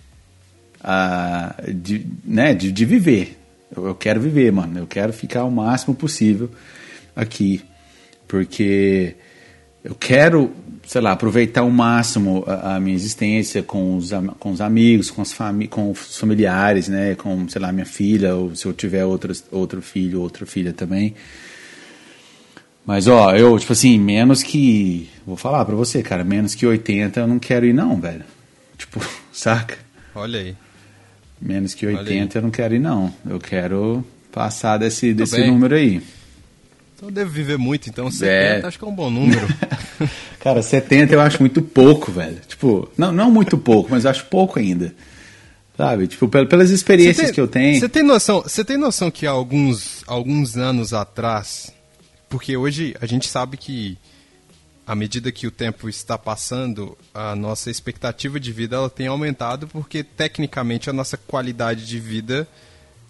uh, 0.82 1.74
de, 1.74 2.06
né, 2.24 2.54
de, 2.54 2.72
de 2.72 2.86
viver. 2.86 3.38
Eu, 3.76 3.88
eu 3.88 3.96
quero 3.96 4.20
viver, 4.20 4.52
mano. 4.52 4.80
Eu 4.80 4.88
quero 4.88 5.14
ficar 5.14 5.46
o 5.46 5.52
máximo 5.52 5.96
possível 5.96 6.50
aqui. 7.16 7.62
Porque 8.28 9.16
eu 9.86 9.94
quero, 9.94 10.52
sei 10.84 11.00
lá, 11.00 11.12
aproveitar 11.12 11.62
ao 11.62 11.70
máximo 11.70 12.44
a, 12.48 12.76
a 12.76 12.80
minha 12.80 12.96
existência 12.96 13.62
com 13.62 13.96
os, 13.96 14.10
com 14.40 14.52
os 14.52 14.60
amigos, 14.60 15.12
com, 15.12 15.22
as 15.22 15.32
fami 15.32 15.68
com 15.68 15.92
os 15.92 16.18
familiares, 16.18 16.88
né? 16.88 17.14
Com, 17.14 17.48
sei 17.48 17.62
lá, 17.62 17.72
minha 17.72 17.86
filha, 17.86 18.36
ou 18.36 18.56
se 18.56 18.66
eu 18.66 18.74
tiver 18.74 19.06
outro, 19.06 19.32
outro 19.52 19.84
filho, 19.84 20.22
outra 20.22 20.44
filha 20.44 20.74
também. 20.74 21.14
Mas, 22.84 23.08
ó, 23.08 23.36
eu, 23.36 23.58
tipo 23.60 23.74
assim, 23.74 24.00
menos 24.00 24.42
que. 24.42 25.08
Vou 25.24 25.38
falar 25.38 25.64
pra 25.66 25.76
você, 25.76 26.02
cara, 26.02 26.24
menos 26.24 26.56
que 26.56 26.66
80 26.66 27.20
eu 27.20 27.28
não 27.28 27.38
quero 27.38 27.68
ir, 27.68 27.74
não, 27.74 28.02
velho. 28.02 28.26
Tipo, 28.76 29.00
saca? 29.32 29.78
Olha 30.16 30.40
aí. 30.40 30.56
Menos 31.40 31.76
que 31.76 31.86
80 31.86 32.40
eu 32.40 32.42
não 32.42 32.50
quero 32.50 32.74
ir, 32.74 32.80
não. 32.80 33.14
Eu 33.30 33.40
quero 33.40 34.04
passar 34.32 34.80
desse, 34.80 35.14
desse 35.14 35.46
número 35.46 35.76
aí. 35.76 36.02
Então 36.96 37.10
eu 37.10 37.14
devo 37.14 37.30
viver 37.30 37.58
muito, 37.58 37.90
então 37.90 38.10
70 38.10 38.30
é. 38.32 38.66
acho 38.66 38.80
que 38.80 38.86
é 38.86 38.88
um 38.88 38.96
bom 38.96 39.10
número. 39.10 39.46
Cara, 40.40 40.62
70 40.62 41.14
eu 41.14 41.20
acho 41.20 41.42
muito 41.42 41.62
pouco, 41.62 42.10
velho. 42.10 42.40
Tipo, 42.48 42.90
não, 42.98 43.12
não 43.12 43.30
muito 43.30 43.58
pouco, 43.58 43.90
mas 43.92 44.06
acho 44.06 44.26
pouco 44.26 44.58
ainda. 44.58 44.96
Sabe? 45.76 46.08
Tipo, 46.08 46.30
pelas 46.30 46.70
experiências 46.70 47.28
tem, 47.28 47.34
que 47.34 47.42
eu 47.42 47.50
tenho. 47.50 47.78
Você 47.78 47.90
tem 47.90 48.02
noção, 48.02 48.42
você 48.42 48.64
tem 48.64 48.78
noção 48.78 49.12
que 49.12 49.28
há 49.28 49.32
alguns, 49.32 50.06
alguns 50.08 50.56
anos 50.56 50.94
atrás, 50.94 51.70
porque 52.30 52.56
hoje 52.56 52.96
a 53.02 53.06
gente 53.06 53.28
sabe 53.28 53.58
que 53.58 53.98
à 54.88 54.96
medida 54.96 55.34
que 55.34 55.48
o 55.48 55.52
tempo 55.52 55.90
está 55.90 56.18
passando, 56.18 56.98
a 57.14 57.36
nossa 57.36 57.70
expectativa 57.70 58.40
de 58.40 58.54
vida 58.54 58.78
ela 58.78 58.90
tem 58.90 59.08
aumentado 59.08 59.68
porque 59.68 60.02
tecnicamente 60.02 60.90
a 60.90 60.94
nossa 60.94 61.18
qualidade 61.18 61.86
de 61.86 62.00
vida 62.00 62.48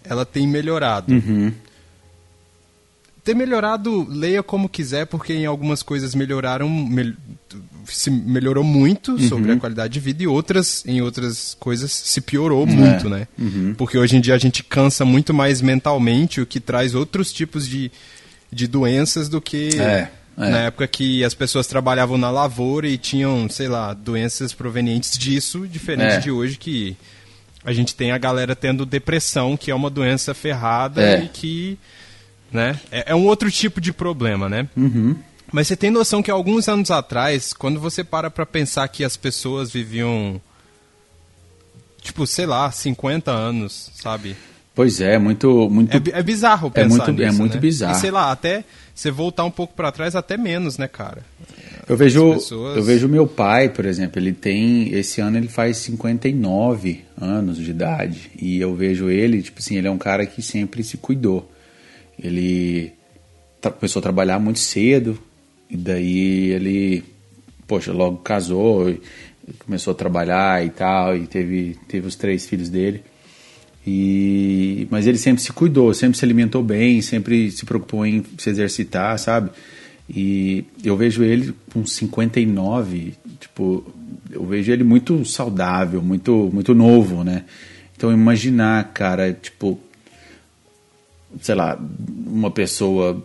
ela 0.02 0.26
tem 0.26 0.48
melhorado. 0.48 1.12
Uhum 1.12 1.52
ter 3.26 3.34
melhorado, 3.34 4.06
leia 4.08 4.40
como 4.40 4.68
quiser, 4.68 5.04
porque 5.04 5.32
em 5.32 5.46
algumas 5.46 5.82
coisas 5.82 6.14
melhoraram, 6.14 6.70
se 7.84 8.08
melhorou 8.08 8.62
muito 8.62 9.14
uhum. 9.14 9.28
sobre 9.28 9.50
a 9.50 9.56
qualidade 9.56 9.94
de 9.94 9.98
vida 9.98 10.22
e 10.22 10.28
outras, 10.28 10.84
em 10.86 11.02
outras 11.02 11.56
coisas 11.58 11.90
se 11.90 12.20
piorou 12.20 12.62
é. 12.62 12.70
muito, 12.70 13.10
né? 13.10 13.26
Uhum. 13.36 13.74
Porque 13.76 13.98
hoje 13.98 14.16
em 14.16 14.20
dia 14.20 14.36
a 14.36 14.38
gente 14.38 14.62
cansa 14.62 15.04
muito 15.04 15.34
mais 15.34 15.60
mentalmente, 15.60 16.40
o 16.40 16.46
que 16.46 16.60
traz 16.60 16.94
outros 16.94 17.32
tipos 17.32 17.66
de, 17.66 17.90
de 18.52 18.68
doenças 18.68 19.28
do 19.28 19.40
que 19.40 19.70
é. 19.76 20.08
É. 20.38 20.50
na 20.50 20.58
época 20.58 20.86
que 20.86 21.24
as 21.24 21.34
pessoas 21.34 21.66
trabalhavam 21.66 22.16
na 22.16 22.30
lavoura 22.30 22.86
e 22.86 22.96
tinham, 22.96 23.48
sei 23.48 23.66
lá, 23.66 23.92
doenças 23.92 24.52
provenientes 24.52 25.18
disso, 25.18 25.66
diferente 25.66 26.14
é. 26.14 26.20
de 26.20 26.30
hoje 26.30 26.58
que 26.58 26.96
a 27.64 27.72
gente 27.72 27.92
tem 27.92 28.12
a 28.12 28.18
galera 28.18 28.54
tendo 28.54 28.86
depressão, 28.86 29.56
que 29.56 29.72
é 29.72 29.74
uma 29.74 29.90
doença 29.90 30.32
ferrada 30.32 31.02
é. 31.02 31.24
e 31.24 31.28
que 31.28 31.76
né? 32.56 32.80
É, 32.90 33.12
é 33.12 33.14
um 33.14 33.24
outro 33.26 33.50
tipo 33.50 33.80
de 33.80 33.92
problema, 33.92 34.48
né? 34.48 34.68
Uhum. 34.76 35.14
Mas 35.52 35.68
você 35.68 35.76
tem 35.76 35.90
noção 35.90 36.22
que 36.22 36.30
alguns 36.30 36.68
anos 36.68 36.90
atrás, 36.90 37.52
quando 37.52 37.78
você 37.78 38.02
para 38.02 38.30
pra 38.30 38.44
pensar 38.44 38.88
que 38.88 39.04
as 39.04 39.16
pessoas 39.16 39.70
viviam, 39.70 40.40
tipo, 42.02 42.26
sei 42.26 42.46
lá, 42.46 42.70
50 42.72 43.30
anos, 43.30 43.90
sabe? 43.94 44.34
Pois 44.74 45.00
é, 45.00 45.18
muito... 45.18 45.70
muito... 45.70 45.96
É, 45.96 46.18
é 46.18 46.22
bizarro 46.22 46.70
pensar 46.70 47.04
é 47.04 47.06
muito, 47.06 47.12
nisso, 47.12 47.34
É 47.34 47.38
muito 47.38 47.54
né? 47.54 47.60
bizarro. 47.60 47.96
E 47.96 48.00
sei 48.00 48.10
lá, 48.10 48.32
até 48.32 48.64
você 48.94 49.10
voltar 49.10 49.44
um 49.44 49.50
pouco 49.50 49.74
para 49.74 49.92
trás, 49.92 50.16
até 50.16 50.36
menos, 50.36 50.76
né, 50.76 50.88
cara? 50.88 51.22
Eu 51.88 51.96
vejo, 51.96 52.34
pessoas... 52.34 52.76
eu 52.76 52.82
vejo 52.82 53.08
meu 53.08 53.26
pai, 53.26 53.68
por 53.68 53.86
exemplo, 53.86 54.18
ele 54.20 54.32
tem, 54.32 54.92
esse 54.92 55.20
ano 55.20 55.36
ele 55.38 55.48
faz 55.48 55.76
59 55.78 57.04
anos 57.18 57.58
de 57.58 57.70
idade, 57.70 58.30
e 58.40 58.60
eu 58.60 58.74
vejo 58.74 59.08
ele, 59.08 59.40
tipo 59.40 59.60
assim, 59.60 59.76
ele 59.76 59.86
é 59.86 59.90
um 59.90 59.98
cara 59.98 60.26
que 60.26 60.42
sempre 60.42 60.82
se 60.82 60.96
cuidou. 60.96 61.50
Ele 62.18 62.92
começou 63.78 64.00
a 64.00 64.02
trabalhar 64.02 64.38
muito 64.38 64.58
cedo, 64.58 65.18
e 65.68 65.76
daí 65.76 66.50
ele, 66.50 67.04
poxa, 67.66 67.92
logo 67.92 68.18
casou, 68.18 68.94
começou 69.58 69.92
a 69.92 69.96
trabalhar 69.96 70.64
e 70.64 70.70
tal, 70.70 71.16
e 71.16 71.26
teve, 71.26 71.76
teve 71.88 72.06
os 72.06 72.16
três 72.16 72.46
filhos 72.46 72.68
dele. 72.68 73.02
E, 73.86 74.88
mas 74.90 75.06
ele 75.06 75.18
sempre 75.18 75.42
se 75.42 75.52
cuidou, 75.52 75.94
sempre 75.94 76.18
se 76.18 76.24
alimentou 76.24 76.62
bem, 76.62 77.00
sempre 77.00 77.50
se 77.52 77.64
preocupou 77.64 78.04
em 78.04 78.24
se 78.36 78.50
exercitar, 78.50 79.16
sabe? 79.18 79.50
E 80.08 80.64
eu 80.84 80.96
vejo 80.96 81.22
ele 81.22 81.54
com 81.72 81.86
59, 81.86 83.14
tipo, 83.38 83.84
eu 84.30 84.44
vejo 84.44 84.72
ele 84.72 84.82
muito 84.82 85.24
saudável, 85.24 86.02
muito 86.02 86.50
muito 86.52 86.74
novo, 86.74 87.22
né? 87.22 87.44
Então 87.96 88.12
imaginar, 88.12 88.92
cara, 88.92 89.32
tipo, 89.32 89.78
sei 91.40 91.54
lá, 91.54 91.78
uma 92.26 92.50
pessoa 92.50 93.24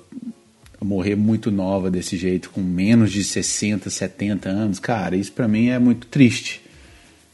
morrer 0.79 1.15
muito 1.15 1.51
nova 1.51 1.91
desse 1.91 2.17
jeito, 2.17 2.49
com 2.49 2.61
menos 2.61 3.11
de 3.11 3.23
60, 3.23 3.89
70 3.89 4.49
anos, 4.49 4.79
cara, 4.79 5.15
isso 5.15 5.31
para 5.31 5.47
mim 5.47 5.69
é 5.69 5.77
muito 5.77 6.07
triste, 6.07 6.61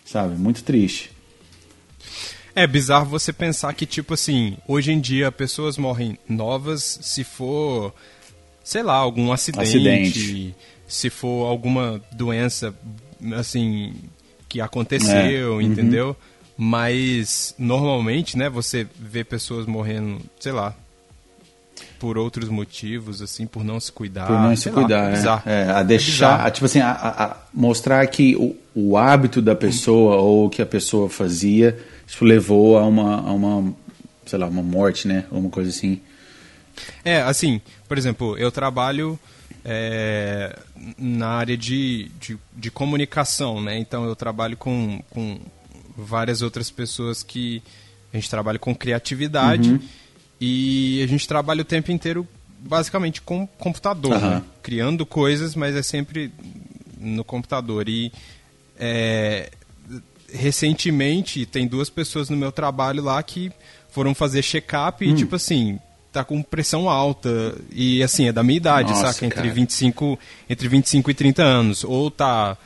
sabe? 0.05 0.35
Muito 0.35 0.63
triste. 0.63 1.11
É 2.53 2.65
bizarro 2.65 3.05
você 3.05 3.31
pensar 3.31 3.73
que, 3.73 3.85
tipo 3.85 4.15
assim, 4.15 4.57
hoje 4.67 4.91
em 4.91 4.99
dia 4.99 5.31
pessoas 5.31 5.77
morrem 5.77 6.17
novas 6.27 6.99
se 7.01 7.23
for 7.23 7.93
sei 8.67 8.83
lá, 8.83 8.95
algum 8.95 9.31
acidente, 9.31 9.63
acidente. 9.63 10.55
se 10.85 11.09
for 11.09 11.45
alguma 11.45 12.01
doença, 12.11 12.75
assim, 13.33 13.93
que 14.49 14.59
aconteceu, 14.59 15.61
é. 15.61 15.63
Uhum. 15.63 16.15
Mas, 16.57 17.53
normalmente, 17.57 18.37
né, 18.37 18.49
você 18.49 18.87
vê 18.99 19.23
pessoas 19.23 19.67
morrendo, 19.67 20.19
sei 20.39 20.51
lá, 20.51 20.75
por 21.99 22.17
outros 22.17 22.49
motivos, 22.49 23.21
assim, 23.21 23.45
por 23.45 23.63
não 23.63 23.79
se 23.79 23.91
cuidar. 23.91 24.27
Por 24.27 24.39
não 24.39 24.55
se 24.55 24.69
cuidar, 24.71 25.23
lá, 25.23 25.43
é, 25.45 25.61
é, 25.61 25.69
A 25.69 25.83
deixar, 25.83 26.47
é 26.47 26.51
tipo 26.51 26.65
assim, 26.65 26.79
a, 26.79 26.91
a, 26.91 27.37
mostrar 27.53 28.05
que 28.07 28.35
o, 28.35 28.55
o 28.73 28.97
hábito 28.97 29.41
da 29.41 29.55
pessoa 29.55 30.15
ou 30.15 30.45
o 30.45 30.49
que 30.49 30.61
a 30.61 30.65
pessoa 30.65 31.09
fazia 31.09 31.77
levou 32.21 32.77
a 32.77 32.85
uma, 32.85 33.15
a 33.17 33.33
uma, 33.33 33.73
sei 34.25 34.39
lá, 34.39 34.47
uma 34.47 34.63
morte, 34.63 35.07
né? 35.07 35.25
Uma 35.31 35.49
coisa 35.49 35.69
assim. 35.69 36.01
É, 37.03 37.21
assim, 37.21 37.61
por 37.87 37.97
exemplo, 37.97 38.37
eu 38.37 38.51
trabalho 38.51 39.19
é, 39.65 40.57
na 40.97 41.27
área 41.27 41.57
de, 41.57 42.09
de, 42.19 42.37
de, 42.55 42.71
comunicação, 42.71 43.61
né? 43.61 43.77
Então 43.77 44.05
eu 44.05 44.15
trabalho 44.15 44.55
com, 44.55 45.01
com 45.09 45.39
várias 45.97 46.41
outras 46.41 46.69
pessoas 46.69 47.23
que 47.23 47.61
a 48.13 48.17
gente 48.17 48.29
trabalha 48.29 48.59
com 48.59 48.75
criatividade. 48.75 49.71
Uhum 49.71 49.79
e 50.39 51.01
a 51.03 51.07
gente 51.07 51.27
trabalha 51.27 51.61
o 51.61 51.65
tempo 51.65 51.91
inteiro 51.91 52.27
basicamente 52.59 53.21
com 53.21 53.45
computador, 53.45 54.13
uhum. 54.13 54.29
né? 54.29 54.43
criando 54.61 55.05
coisas, 55.05 55.55
mas 55.55 55.75
é 55.75 55.81
sempre 55.81 56.31
no 56.99 57.23
computador. 57.23 57.89
E 57.89 58.11
é, 58.79 59.51
recentemente 60.31 61.45
tem 61.45 61.67
duas 61.67 61.89
pessoas 61.89 62.29
no 62.29 62.37
meu 62.37 62.51
trabalho 62.51 63.03
lá 63.03 63.21
que 63.21 63.51
foram 63.89 64.13
fazer 64.13 64.43
check-up 64.43 65.05
hum. 65.05 65.09
e 65.09 65.15
tipo 65.15 65.35
assim, 65.35 65.79
tá 66.11 66.23
com 66.23 66.41
pressão 66.43 66.89
alta 66.89 67.55
e 67.71 68.03
assim, 68.03 68.27
é 68.27 68.31
da 68.31 68.43
minha 68.43 68.57
idade, 68.57 68.89
Nossa, 68.89 69.13
saca? 69.13 69.25
Entre 69.25 69.49
25, 69.49 70.19
entre 70.49 70.67
25 70.67 71.11
e 71.11 71.13
30 71.13 71.43
anos. 71.43 71.83
Ou 71.83 72.11
tá 72.11 72.57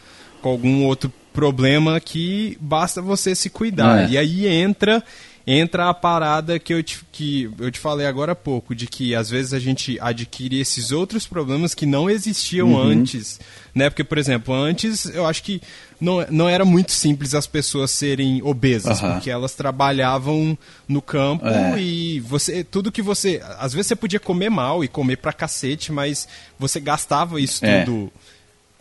com 0.41 0.49
algum 0.49 0.85
outro 0.85 1.11
problema 1.33 1.99
que 1.99 2.57
basta 2.59 3.01
você 3.01 3.33
se 3.35 3.49
cuidar. 3.49 4.09
É. 4.09 4.11
E 4.11 4.17
aí 4.17 4.47
entra 4.47 5.03
entra 5.45 5.89
a 5.89 5.93
parada 5.93 6.59
que 6.59 6.73
eu, 6.73 6.83
te, 6.83 7.03
que 7.11 7.49
eu 7.59 7.71
te 7.71 7.79
falei 7.79 8.05
agora 8.05 8.33
há 8.33 8.35
pouco, 8.35 8.75
de 8.75 8.87
que 8.87 9.15
às 9.15 9.29
vezes 9.29 9.53
a 9.53 9.59
gente 9.59 9.97
adquire 9.99 10.59
esses 10.59 10.91
outros 10.91 11.25
problemas 11.25 11.73
que 11.73 11.85
não 11.85 12.09
existiam 12.09 12.73
uhum. 12.73 12.79
antes, 12.79 13.39
né? 13.73 13.89
Porque, 13.89 14.03
por 14.03 14.17
exemplo, 14.17 14.53
antes 14.53 15.05
eu 15.05 15.25
acho 15.25 15.43
que 15.43 15.61
não, 15.99 16.25
não 16.29 16.49
era 16.49 16.63
muito 16.63 16.91
simples 16.91 17.33
as 17.33 17.47
pessoas 17.47 17.91
serem 17.91 18.41
obesas, 18.43 19.01
uhum. 19.01 19.13
porque 19.13 19.29
elas 19.29 19.53
trabalhavam 19.53 20.57
no 20.87 21.01
campo 21.01 21.47
é. 21.47 21.81
e 21.81 22.19
você 22.19 22.63
tudo 22.63 22.91
que 22.91 23.01
você... 23.01 23.41
Às 23.57 23.73
vezes 23.73 23.87
você 23.87 23.95
podia 23.95 24.19
comer 24.19 24.49
mal 24.49 24.83
e 24.83 24.87
comer 24.87 25.17
pra 25.17 25.33
cacete, 25.33 25.91
mas 25.91 26.27
você 26.57 26.79
gastava 26.79 27.41
isso 27.41 27.65
é. 27.65 27.83
tudo 27.83 28.11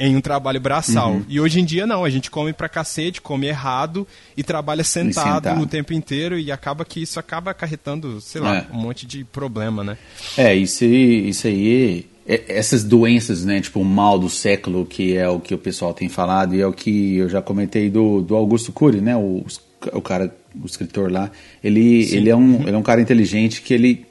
em 0.01 0.17
um 0.17 0.21
trabalho 0.21 0.59
braçal. 0.59 1.13
Uhum. 1.13 1.25
E 1.29 1.39
hoje 1.39 1.61
em 1.61 1.65
dia 1.65 1.87
não, 1.87 2.03
a 2.03 2.11
gente 2.11 2.31
come 2.31 2.55
pra 2.55 2.71
cacete, 2.71 3.21
come 3.21 3.47
errado 3.47 4.09
e 4.35 4.43
trabalha 4.43 4.83
sentado, 4.83 5.35
sentado. 5.35 5.61
o 5.61 5.67
tempo 5.67 5.93
inteiro 5.93 6.39
e 6.39 6.51
acaba 6.51 6.87
que 6.87 7.03
isso 7.03 7.21
acaba 7.21 7.51
acarretando, 7.51 8.19
sei 8.21 8.41
lá, 8.41 8.57
é. 8.57 8.67
um 8.73 8.81
monte 8.81 9.07
de 9.07 9.25
problema, 9.25 9.85
né? 9.85 9.99
É, 10.39 10.55
isso, 10.55 10.87
isso 10.87 11.47
aí, 11.47 12.07
é, 12.27 12.45
essas 12.49 12.83
doenças, 12.83 13.45
né, 13.45 13.61
tipo 13.61 13.79
o 13.81 13.85
mal 13.85 14.19
do 14.19 14.31
século, 14.31 14.87
que 14.87 15.15
é 15.15 15.29
o 15.29 15.39
que 15.39 15.55
o 15.55 15.59
pessoal 15.59 15.93
tem 15.93 16.09
falado 16.09 16.55
e 16.55 16.63
é 16.63 16.67
o 16.67 16.73
que 16.73 17.19
eu 17.19 17.29
já 17.29 17.43
comentei 17.43 17.91
do, 17.91 18.23
do 18.23 18.35
Augusto 18.35 18.73
Cury, 18.73 19.03
né, 19.03 19.15
o, 19.15 19.45
o 19.93 20.01
cara, 20.01 20.35
o 20.61 20.65
escritor 20.65 21.13
lá, 21.13 21.31
ele, 21.63 22.09
ele, 22.11 22.31
é 22.31 22.35
um, 22.35 22.57
uhum. 22.57 22.63
ele 22.63 22.75
é 22.75 22.79
um 22.79 22.83
cara 22.83 23.03
inteligente 23.03 23.61
que 23.61 23.75
ele 23.75 24.07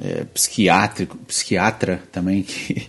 é, 0.00 0.24
psiquiátrico, 0.32 1.18
psiquiatra 1.18 2.02
também, 2.10 2.42
que 2.48 2.88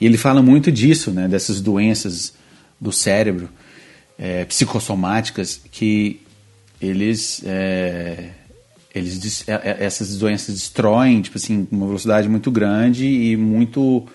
e 0.00 0.06
ele 0.06 0.16
fala 0.16 0.42
muito 0.42 0.72
disso, 0.72 1.10
né, 1.10 1.28
dessas 1.28 1.60
doenças 1.60 2.32
do 2.80 2.90
cérebro 2.90 3.48
é, 4.18 4.44
psicossomáticas 4.44 5.60
que 5.70 6.20
eles, 6.80 7.42
é, 7.44 8.30
eles 8.94 9.46
é, 9.48 9.52
é, 9.52 9.84
essas 9.84 10.16
doenças 10.16 10.54
destroem, 10.54 11.20
tipo 11.20 11.36
assim, 11.36 11.68
uma 11.70 11.86
velocidade 11.86 12.28
muito 12.28 12.50
grande 12.50 13.06
e 13.06 13.36
muito 13.36 14.06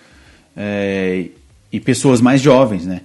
é, 0.56 1.26
e 1.72 1.80
pessoas 1.80 2.20
mais 2.20 2.40
jovens, 2.40 2.86
né? 2.86 3.02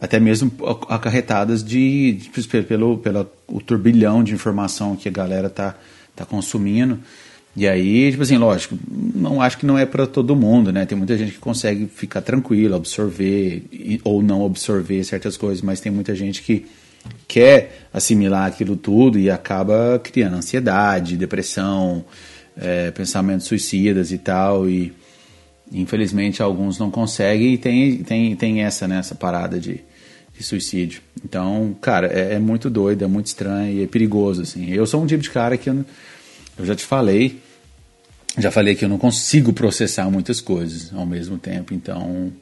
Até 0.00 0.20
mesmo 0.20 0.52
acarretadas 0.88 1.64
de, 1.64 2.12
de 2.12 2.28
pelo, 2.64 2.98
pelo 2.98 3.26
o 3.46 3.60
turbilhão 3.60 4.22
de 4.22 4.34
informação 4.34 4.96
que 4.96 5.08
a 5.08 5.12
galera 5.12 5.48
tá, 5.48 5.74
tá 6.14 6.26
consumindo. 6.26 7.00
E 7.56 7.68
aí, 7.68 8.10
tipo 8.10 8.22
assim, 8.22 8.36
lógico, 8.36 8.76
não 8.90 9.40
acho 9.40 9.58
que 9.58 9.66
não 9.66 9.78
é 9.78 9.86
para 9.86 10.06
todo 10.06 10.34
mundo, 10.34 10.72
né? 10.72 10.84
Tem 10.86 10.98
muita 10.98 11.16
gente 11.16 11.32
que 11.32 11.38
consegue 11.38 11.86
ficar 11.86 12.20
tranquilo, 12.20 12.74
absorver 12.74 13.62
ou 14.02 14.22
não 14.22 14.44
absorver 14.44 15.04
certas 15.04 15.36
coisas, 15.36 15.62
mas 15.62 15.80
tem 15.80 15.92
muita 15.92 16.16
gente 16.16 16.42
que 16.42 16.66
quer 17.28 17.86
assimilar 17.92 18.46
aquilo 18.46 18.76
tudo 18.76 19.18
e 19.18 19.30
acaba 19.30 20.00
criando 20.02 20.36
ansiedade, 20.36 21.16
depressão, 21.16 22.04
é, 22.56 22.90
pensamentos 22.90 23.46
suicidas 23.46 24.10
e 24.10 24.18
tal. 24.18 24.68
E 24.68 24.92
infelizmente 25.72 26.42
alguns 26.42 26.78
não 26.78 26.90
conseguem 26.90 27.54
e 27.54 27.58
tem, 27.58 27.98
tem, 27.98 28.36
tem 28.36 28.62
essa, 28.62 28.88
né, 28.88 28.98
essa 28.98 29.14
parada 29.14 29.60
de, 29.60 29.80
de 30.36 30.42
suicídio. 30.42 31.02
Então, 31.24 31.76
cara, 31.80 32.08
é, 32.08 32.34
é, 32.34 32.38
muito 32.38 32.68
doido, 32.68 33.04
é 33.04 33.06
muito 33.06 33.26
estranho 33.26 33.78
e 33.78 33.82
é 33.84 33.86
perigoso, 33.86 34.42
assim. 34.42 34.70
Eu 34.70 34.86
sou 34.86 35.00
um 35.00 35.06
tipo 35.06 35.22
de 35.22 35.30
cara 35.30 35.56
que 35.56 35.70
eu, 35.70 35.84
eu 36.58 36.66
já 36.66 36.74
te 36.74 36.84
falei, 36.84 37.40
já 38.38 38.50
falei 38.50 38.74
que 38.74 38.84
eu 38.84 38.88
não 38.88 38.98
consigo 38.98 39.52
processar 39.52 40.10
muitas 40.10 40.40
coisas 40.40 40.92
ao 40.92 41.06
mesmo 41.06 41.38
tempo, 41.38 41.72
então 41.72 42.32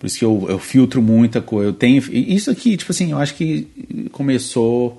por 0.00 0.06
isso 0.06 0.18
que 0.18 0.24
eu, 0.24 0.46
eu 0.48 0.58
filtro 0.58 1.02
muita 1.02 1.42
coisa. 1.42 1.68
Eu 1.68 1.74
tenho 1.74 2.02
isso 2.10 2.50
aqui, 2.50 2.74
tipo 2.74 2.90
assim, 2.90 3.12
eu 3.12 3.18
acho 3.18 3.34
que 3.34 3.68
começou, 4.12 4.98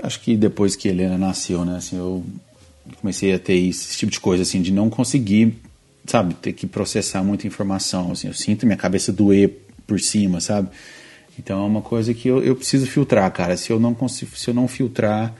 acho 0.00 0.20
que 0.20 0.36
depois 0.36 0.76
que 0.76 0.88
Helena 0.88 1.18
nasceu, 1.18 1.64
né? 1.64 1.76
Assim, 1.76 1.96
eu 1.96 2.24
comecei 3.00 3.34
a 3.34 3.38
ter 3.40 3.54
esse 3.54 3.98
tipo 3.98 4.12
de 4.12 4.20
coisa 4.20 4.44
assim, 4.44 4.62
de 4.62 4.72
não 4.72 4.88
conseguir, 4.88 5.54
sabe, 6.06 6.34
ter 6.34 6.52
que 6.52 6.68
processar 6.68 7.24
muita 7.24 7.44
informação. 7.44 8.12
Assim, 8.12 8.28
eu 8.28 8.34
sinto 8.34 8.64
minha 8.64 8.78
cabeça 8.78 9.12
doer 9.12 9.50
por 9.88 9.98
cima, 9.98 10.40
sabe? 10.40 10.68
Então 11.36 11.64
é 11.64 11.66
uma 11.66 11.82
coisa 11.82 12.14
que 12.14 12.28
eu, 12.28 12.44
eu 12.44 12.54
preciso 12.54 12.86
filtrar, 12.86 13.28
cara. 13.32 13.56
Se 13.56 13.72
eu 13.72 13.80
não 13.80 13.92
consigo, 13.92 14.36
se 14.36 14.48
eu 14.48 14.54
não 14.54 14.68
filtrar 14.68 15.34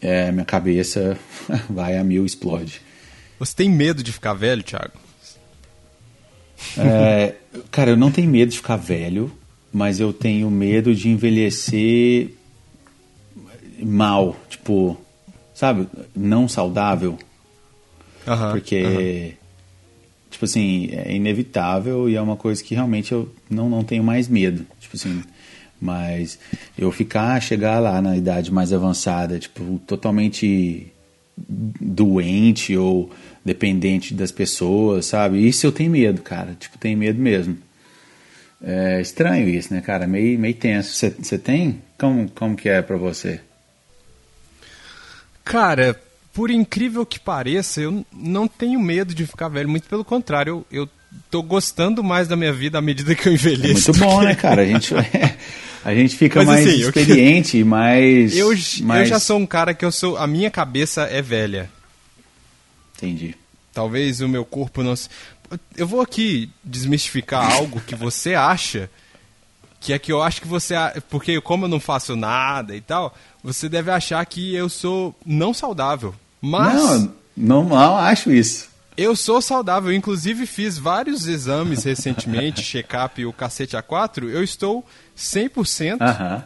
é, 0.00 0.30
minha 0.32 0.44
cabeça 0.44 1.18
vai 1.68 1.96
a 1.96 2.04
mil, 2.04 2.24
explode. 2.24 2.80
Você 3.38 3.54
tem 3.54 3.70
medo 3.70 4.02
de 4.02 4.12
ficar 4.12 4.34
velho, 4.34 4.62
Thiago? 4.62 4.92
É, 6.76 7.34
cara, 7.70 7.90
eu 7.90 7.96
não 7.96 8.10
tenho 8.10 8.28
medo 8.28 8.50
de 8.50 8.56
ficar 8.56 8.76
velho, 8.76 9.30
mas 9.72 10.00
eu 10.00 10.12
tenho 10.12 10.50
medo 10.50 10.94
de 10.94 11.08
envelhecer 11.08 12.30
mal, 13.80 14.36
tipo, 14.48 14.98
sabe, 15.54 15.88
não 16.14 16.48
saudável. 16.48 17.18
porque, 18.52 19.34
tipo 20.30 20.44
assim, 20.44 20.90
é 20.92 21.14
inevitável 21.14 22.08
e 22.08 22.16
é 22.16 22.20
uma 22.20 22.36
coisa 22.36 22.62
que 22.62 22.74
realmente 22.74 23.12
eu 23.12 23.32
não, 23.48 23.70
não 23.70 23.84
tenho 23.84 24.02
mais 24.02 24.28
medo. 24.28 24.66
Tipo 24.80 24.96
assim, 24.96 25.22
mas 25.80 26.38
eu 26.76 26.90
ficar, 26.90 27.40
chegar 27.40 27.78
lá 27.78 28.00
na 28.00 28.16
idade 28.16 28.52
mais 28.52 28.72
avançada, 28.72 29.38
tipo, 29.38 29.80
totalmente 29.86 30.92
doente 31.36 32.76
ou 32.76 33.10
dependente 33.44 34.12
das 34.12 34.32
pessoas, 34.32 35.06
sabe? 35.06 35.46
Isso 35.46 35.66
eu 35.66 35.72
tenho 35.72 35.90
medo, 35.90 36.22
cara. 36.22 36.56
Tipo, 36.58 36.78
tenho 36.78 36.98
medo 36.98 37.20
mesmo. 37.20 37.56
É 38.62 39.00
estranho 39.00 39.48
isso, 39.48 39.72
né, 39.72 39.80
cara? 39.80 40.06
Meio, 40.06 40.38
meio 40.38 40.54
tenso. 40.54 40.92
Você 40.94 41.38
tem? 41.38 41.80
Como, 41.96 42.28
como 42.30 42.56
que 42.56 42.68
é 42.68 42.82
pra 42.82 42.96
você? 42.96 43.40
Cara, 45.44 45.98
por 46.34 46.50
incrível 46.50 47.06
que 47.06 47.18
pareça, 47.18 47.80
eu 47.80 48.04
não 48.12 48.46
tenho 48.46 48.80
medo 48.80 49.14
de 49.14 49.26
ficar 49.26 49.48
velho. 49.48 49.68
Muito 49.68 49.88
pelo 49.88 50.04
contrário, 50.04 50.66
eu, 50.70 50.82
eu 50.82 50.88
tô 51.30 51.42
gostando 51.42 52.02
mais 52.02 52.28
da 52.28 52.36
minha 52.36 52.52
vida 52.52 52.78
à 52.78 52.82
medida 52.82 53.14
que 53.14 53.28
eu 53.28 53.32
envelheço. 53.32 53.90
É 53.90 53.94
muito 53.94 54.04
bom, 54.04 54.22
né, 54.22 54.34
cara? 54.36 54.62
A 54.62 54.66
gente... 54.66 54.92
A 55.84 55.94
gente 55.94 56.16
fica 56.16 56.40
Mas, 56.40 56.48
mais 56.48 56.66
assim, 56.66 56.80
experiente, 56.80 57.58
eu... 57.58 57.66
mais, 57.66 58.36
eu, 58.36 58.48
mais. 58.82 59.02
Eu 59.02 59.06
já 59.06 59.20
sou 59.20 59.38
um 59.38 59.46
cara 59.46 59.72
que 59.74 59.84
eu 59.84 59.92
sou. 59.92 60.16
A 60.16 60.26
minha 60.26 60.50
cabeça 60.50 61.02
é 61.02 61.22
velha. 61.22 61.70
Entendi. 62.96 63.34
Talvez 63.72 64.20
o 64.20 64.28
meu 64.28 64.44
corpo 64.44 64.82
não. 64.82 64.94
Eu 65.76 65.86
vou 65.86 66.00
aqui 66.00 66.50
desmistificar 66.64 67.50
algo 67.54 67.80
que 67.80 67.94
você 67.94 68.34
acha. 68.34 68.90
Que 69.80 69.92
é 69.92 69.98
que 69.98 70.10
eu 70.10 70.20
acho 70.22 70.40
que 70.40 70.48
você. 70.48 70.74
Porque 71.08 71.40
como 71.40 71.64
eu 71.64 71.68
não 71.68 71.78
faço 71.78 72.16
nada 72.16 72.74
e 72.74 72.80
tal, 72.80 73.16
você 73.42 73.68
deve 73.68 73.90
achar 73.90 74.24
que 74.26 74.54
eu 74.54 74.68
sou 74.68 75.14
não 75.24 75.54
saudável. 75.54 76.14
Mas. 76.40 76.74
Não, 76.74 77.14
não, 77.36 77.64
não 77.64 77.96
acho 77.96 78.32
isso. 78.32 78.68
Eu 78.96 79.14
sou 79.14 79.40
saudável, 79.40 79.92
inclusive 79.92 80.44
fiz 80.44 80.76
vários 80.76 81.28
exames 81.28 81.84
recentemente, 81.84 82.64
check-up 82.66 83.20
e 83.20 83.26
o 83.26 83.32
cacete 83.32 83.76
A4. 83.76 84.28
Eu 84.28 84.42
estou 84.42 84.84
100%. 85.18 86.00
Uhum. 86.00 86.42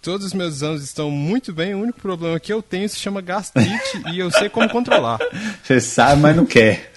Todos 0.00 0.26
os 0.26 0.32
meus 0.32 0.54
exames 0.54 0.82
estão 0.82 1.10
muito 1.10 1.52
bem. 1.52 1.74
O 1.74 1.80
único 1.80 2.00
problema 2.00 2.38
que 2.40 2.52
eu 2.52 2.62
tenho 2.62 2.88
se 2.88 2.96
chama 2.96 3.20
gastrite 3.20 4.02
e 4.12 4.18
eu 4.18 4.30
sei 4.30 4.48
como 4.48 4.68
controlar. 4.68 5.18
Você 5.62 5.80
sabe, 5.80 6.22
mas 6.22 6.36
não 6.36 6.46
quer. 6.46 6.92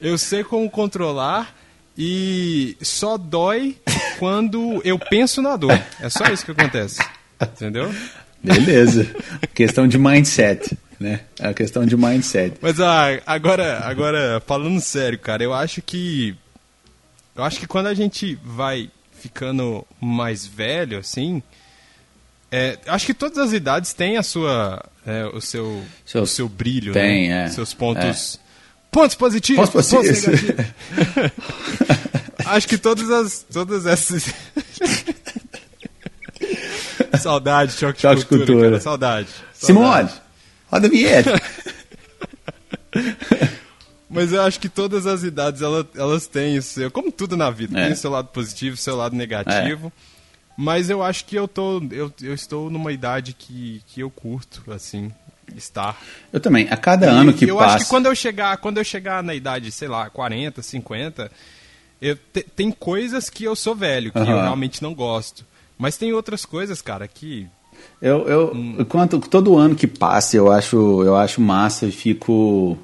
eu 0.00 0.16
sei 0.16 0.44
como 0.44 0.68
controlar 0.70 1.54
e 1.96 2.76
só 2.82 3.16
dói 3.16 3.78
quando 4.18 4.80
eu 4.84 4.98
penso 4.98 5.40
na 5.40 5.56
dor. 5.56 5.78
É 6.00 6.08
só 6.08 6.24
isso 6.26 6.44
que 6.44 6.50
acontece. 6.50 7.02
Entendeu? 7.40 7.92
Beleza. 8.42 9.08
questão 9.54 9.88
de 9.88 9.98
mindset, 9.98 10.76
né? 11.00 11.20
É 11.40 11.48
a 11.48 11.54
questão 11.54 11.86
de 11.86 11.96
mindset. 11.96 12.58
Mas 12.60 12.78
ah, 12.78 13.06
agora, 13.26 13.80
agora, 13.84 14.42
falando 14.46 14.80
sério, 14.80 15.18
cara, 15.18 15.42
eu 15.42 15.54
acho 15.54 15.80
que. 15.80 16.36
Eu 17.34 17.42
acho 17.42 17.58
que 17.58 17.66
quando 17.66 17.86
a 17.86 17.94
gente 17.94 18.38
vai 18.44 18.90
ficando 19.24 19.86
mais 19.98 20.46
velho, 20.46 20.98
assim. 20.98 21.42
É, 22.52 22.78
acho 22.86 23.06
que 23.06 23.14
todas 23.14 23.38
as 23.38 23.54
idades 23.54 23.94
têm 23.94 24.18
a 24.18 24.22
sua. 24.22 24.84
É, 25.06 25.24
o, 25.26 25.40
seu, 25.40 25.82
seus, 26.04 26.30
o 26.30 26.34
seu 26.34 26.46
brilho, 26.48 26.92
tem, 26.92 27.30
né? 27.30 27.46
É, 27.46 27.48
Seus 27.48 27.72
pontos. 27.72 28.38
É. 28.38 28.44
Pontos 28.90 29.16
positivos, 29.16 29.70
pontos, 29.70 29.90
pontos 29.90 30.26
negativos. 30.26 30.66
acho 32.44 32.68
que 32.68 32.76
todas 32.76 33.10
as. 33.10 33.46
Todas 33.50 33.86
essas. 33.86 34.26
Saudade, 37.18 37.72
choque, 37.72 38.02
choque 38.02 38.16
de 38.16 38.26
cultura. 38.26 38.46
cultura. 38.46 38.80
Saudade. 38.80 39.28
Simone, 39.54 40.10
roda 40.70 40.86
a 40.86 40.90
vinheta. 40.90 41.40
Mas 44.14 44.32
eu 44.32 44.42
acho 44.42 44.60
que 44.60 44.68
todas 44.68 45.06
as 45.06 45.22
idades 45.22 45.60
elas, 45.60 45.86
elas 45.94 46.26
têm 46.26 46.58
o 46.58 46.62
seu, 46.62 46.90
como 46.90 47.10
tudo 47.10 47.36
na 47.36 47.50
vida, 47.50 47.78
é. 47.78 47.86
tem 47.86 47.94
seu 47.94 48.10
lado 48.10 48.28
positivo, 48.28 48.76
seu 48.76 48.96
lado 48.96 49.16
negativo. 49.16 49.88
É. 49.88 50.14
Mas 50.56 50.88
eu 50.88 51.02
acho 51.02 51.24
que 51.24 51.34
eu 51.36 51.48
tô, 51.48 51.82
eu, 51.90 52.12
eu 52.22 52.32
estou 52.32 52.70
numa 52.70 52.92
idade 52.92 53.32
que, 53.32 53.82
que 53.88 54.00
eu 54.00 54.10
curto, 54.10 54.62
assim, 54.72 55.10
estar. 55.56 56.00
Eu 56.32 56.40
também. 56.40 56.68
A 56.70 56.76
cada 56.76 57.06
e, 57.06 57.08
ano 57.08 57.32
que 57.32 57.44
eu 57.44 57.56
passa. 57.56 57.70
Eu 57.70 57.74
acho 57.74 57.84
que 57.84 57.90
quando 57.90 58.06
eu 58.06 58.14
chegar, 58.14 58.56
quando 58.58 58.78
eu 58.78 58.84
chegar 58.84 59.22
na 59.22 59.34
idade, 59.34 59.72
sei 59.72 59.88
lá, 59.88 60.08
40, 60.08 60.62
50, 60.62 61.30
eu 62.00 62.16
te, 62.16 62.42
tem 62.42 62.70
coisas 62.70 63.28
que 63.28 63.44
eu 63.44 63.56
sou 63.56 63.74
velho, 63.74 64.12
que 64.12 64.18
uhum. 64.18 64.30
eu 64.30 64.42
realmente 64.42 64.82
não 64.82 64.94
gosto. 64.94 65.44
Mas 65.76 65.96
tem 65.96 66.12
outras 66.12 66.44
coisas, 66.44 66.80
cara, 66.80 67.08
que. 67.08 67.48
Eu, 68.00 68.28
eu 68.28 68.52
hum. 68.54 68.84
quanto 68.88 69.18
todo 69.18 69.56
ano 69.56 69.74
que 69.74 69.86
passa, 69.86 70.36
eu 70.36 70.50
acho, 70.50 71.02
eu 71.02 71.16
acho 71.16 71.40
massa 71.40 71.86
e 71.86 71.92
fico 71.92 72.78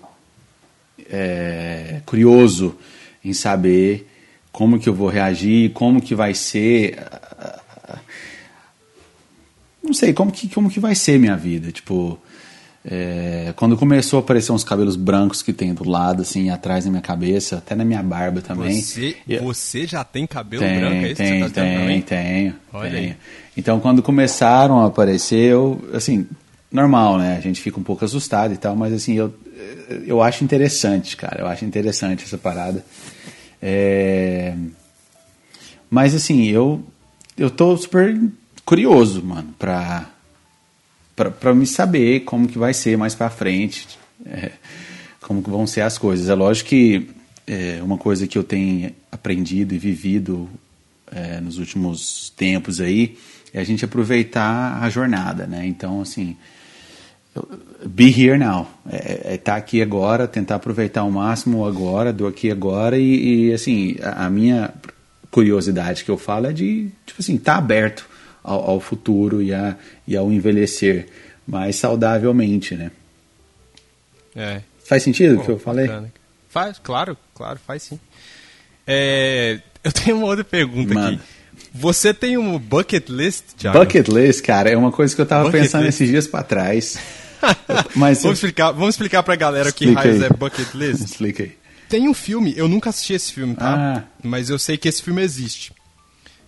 é, 1.11 2.01
curioso 2.07 2.77
em 3.25 3.33
saber 3.33 4.09
como 4.53 4.79
que 4.79 4.89
eu 4.89 4.95
vou 4.95 5.09
reagir, 5.09 5.71
como 5.71 6.01
que 6.01 6.15
vai 6.15 6.35
ser. 6.35 6.99
Não 9.83 9.93
sei, 9.95 10.13
como 10.13 10.31
que, 10.31 10.49
como 10.49 10.71
que 10.71 10.79
vai 10.79 10.95
ser 10.95 11.19
minha 11.19 11.37
vida. 11.37 11.73
Tipo, 11.73 12.19
é, 12.85 13.53
quando 13.57 13.77
começou 13.77 14.19
a 14.19 14.21
aparecer 14.21 14.53
uns 14.53 14.65
cabelos 14.65 14.97
brancos 14.97 15.43
que 15.43 15.53
tem 15.53 15.75
do 15.75 15.89
lado, 15.89 16.23
assim, 16.23 16.51
atrás 16.51 16.85
da 16.85 16.91
minha 16.91 17.03
cabeça, 17.03 17.59
até 17.59 17.75
na 17.75 17.85
minha 17.85 18.03
barba 18.03 18.41
também. 18.41 18.81
Você, 18.81 19.17
eu, 19.29 19.43
você 19.43 19.87
já 19.87 20.03
tem 20.05 20.27
cabelo 20.27 20.63
tem, 20.63 20.79
branco? 20.79 20.95
É 20.95 21.07
isso 21.09 21.17
tem, 21.17 21.33
que 21.33 21.49
você 21.49 21.55
tá 21.55 21.61
tem, 21.63 22.03
tenho. 22.03 22.55
Olha 22.73 22.91
tenho. 22.91 23.09
Aí. 23.11 23.17
Então, 23.57 23.81
quando 23.81 24.03
começaram 24.03 24.81
a 24.81 24.87
aparecer, 24.87 25.53
eu, 25.53 25.83
assim, 25.93 26.27
normal, 26.71 27.19
né? 27.19 27.37
A 27.37 27.41
gente 27.41 27.61
fica 27.61 27.81
um 27.81 27.83
pouco 27.83 28.05
assustado 28.05 28.55
e 28.55 28.57
tal, 28.57 28.77
mas 28.77 28.93
assim, 28.93 29.15
eu, 29.15 29.35
eu 30.07 30.23
acho 30.23 30.45
interessante, 30.45 31.17
cara. 31.17 31.41
Eu 31.41 31.47
acho 31.47 31.65
interessante 31.65 32.25
essa 32.25 32.39
parada. 32.39 32.85
É... 33.61 34.55
Mas 35.91 36.15
assim, 36.15 36.45
eu, 36.47 36.85
eu 37.37 37.51
tô 37.51 37.77
super 37.77 38.19
curioso, 38.65 39.23
mano, 39.23 39.55
pra 39.59 40.09
para 41.39 41.53
me 41.55 41.67
saber 41.67 42.21
como 42.21 42.49
que 42.49 42.57
vai 42.57 42.73
ser 42.73 42.97
mais 42.97 43.15
para 43.15 43.29
frente, 43.29 43.87
é, 44.25 44.53
como 45.21 45.43
que 45.43 45.51
vão 45.51 45.67
ser 45.67 45.83
as 45.83 45.99
coisas. 45.99 46.31
É 46.31 46.35
lógico 46.35 46.71
que 46.71 47.11
é, 47.47 47.79
uma 47.83 47.99
coisa 47.99 48.27
que 48.27 48.39
eu 48.39 48.43
tenho 48.43 48.95
aprendido 49.13 49.75
e 49.75 49.79
vivido 49.79 50.49
é, 51.13 51.39
nos 51.39 51.59
últimos 51.59 52.33
tempos 52.35 52.81
aí 52.81 53.19
é 53.53 53.61
a 53.61 53.65
gente 53.65 53.85
aproveitar 53.85 54.83
a 54.83 54.89
jornada, 54.89 55.47
né? 55.47 55.67
Então, 55.67 56.01
assim, 56.01 56.37
be 57.85 58.09
here 58.09 58.39
now, 58.39 58.69
é 58.91 59.35
estar 59.35 59.53
tá 59.53 59.57
aqui 59.57 59.81
agora, 59.83 60.27
tentar 60.27 60.57
aproveitar 60.57 61.05
o 61.05 61.11
máximo 61.11 61.67
agora, 61.67 62.13
do 62.13 62.27
aqui 62.27 62.51
agora 62.51 62.99
e, 62.99 63.49
e 63.49 63.53
assim, 63.53 63.97
a, 64.03 64.27
a, 64.27 64.31
minha 64.31 64.73
curiosidade 65.31 66.05
que 66.05 66.11
eu 66.11 66.19
falo 66.19 66.47
é 66.47 66.53
de, 66.53 66.91
tipo 67.07 67.21
assim, 67.21 67.37
estar 67.37 67.53
tá 67.53 67.59
aberto 67.59 68.09
ao, 68.43 68.71
ao 68.71 68.81
futuro 68.81 69.43
e, 69.43 69.55
a, 69.55 69.77
e 70.07 70.17
ao 70.17 70.33
envelhecer 70.33 71.09
mais 71.47 71.77
saudavelmente, 71.77 72.75
né? 72.75 72.91
É. 74.35 74.63
Faz 74.85 75.03
sentido 75.03 75.41
o 75.41 75.45
que 75.45 75.51
eu 75.51 75.59
falei? 75.59 75.87
Bacana. 75.87 76.13
Faz, 76.49 76.79
claro, 76.79 77.17
claro, 77.35 77.61
faz 77.65 77.83
sim. 77.83 78.01
É, 78.87 79.61
eu 79.85 79.93
tenho 79.93 80.17
uma 80.17 80.27
outra 80.27 80.45
pergunta 80.45 80.95
Mano. 80.95 81.17
aqui. 81.17 81.40
Você 81.73 82.13
tem 82.13 82.37
um 82.37 82.59
bucket 82.59 83.09
list, 83.09 83.45
Thiago? 83.57 83.79
Bucket 83.79 84.09
list, 84.09 84.43
cara, 84.43 84.71
é 84.71 84.77
uma 84.77 84.91
coisa 84.91 85.15
que 85.15 85.21
eu 85.21 85.27
tava 85.27 85.45
bucket 85.45 85.63
pensando 85.63 85.85
list. 85.85 85.95
esses 85.95 86.09
dias 86.09 86.27
para 86.27 86.43
trás. 86.43 86.99
Mas 87.95 88.23
vamos, 88.23 88.39
explicar, 88.39 88.73
vamos 88.73 88.95
explicar 88.95 89.23
pra 89.23 89.37
galera 89.37 89.71
o 89.71 89.73
que 89.73 89.91
raios 89.93 90.23
é 90.23 90.29
bucket 90.29 90.75
list? 90.75 91.05
Explica 91.05 91.45
aí. 91.45 91.53
Tem 91.89 92.09
um 92.09 92.15
filme, 92.15 92.55
eu 92.57 92.69
nunca 92.69 92.91
assisti 92.91 93.15
esse 93.15 93.33
filme, 93.33 93.55
tá? 93.55 93.75
Ah. 93.99 94.03
Mas 94.23 94.49
eu 94.49 94.59
sei 94.59 94.77
que 94.77 94.89
esse 94.89 95.03
filme 95.03 95.23
existe. 95.23 95.73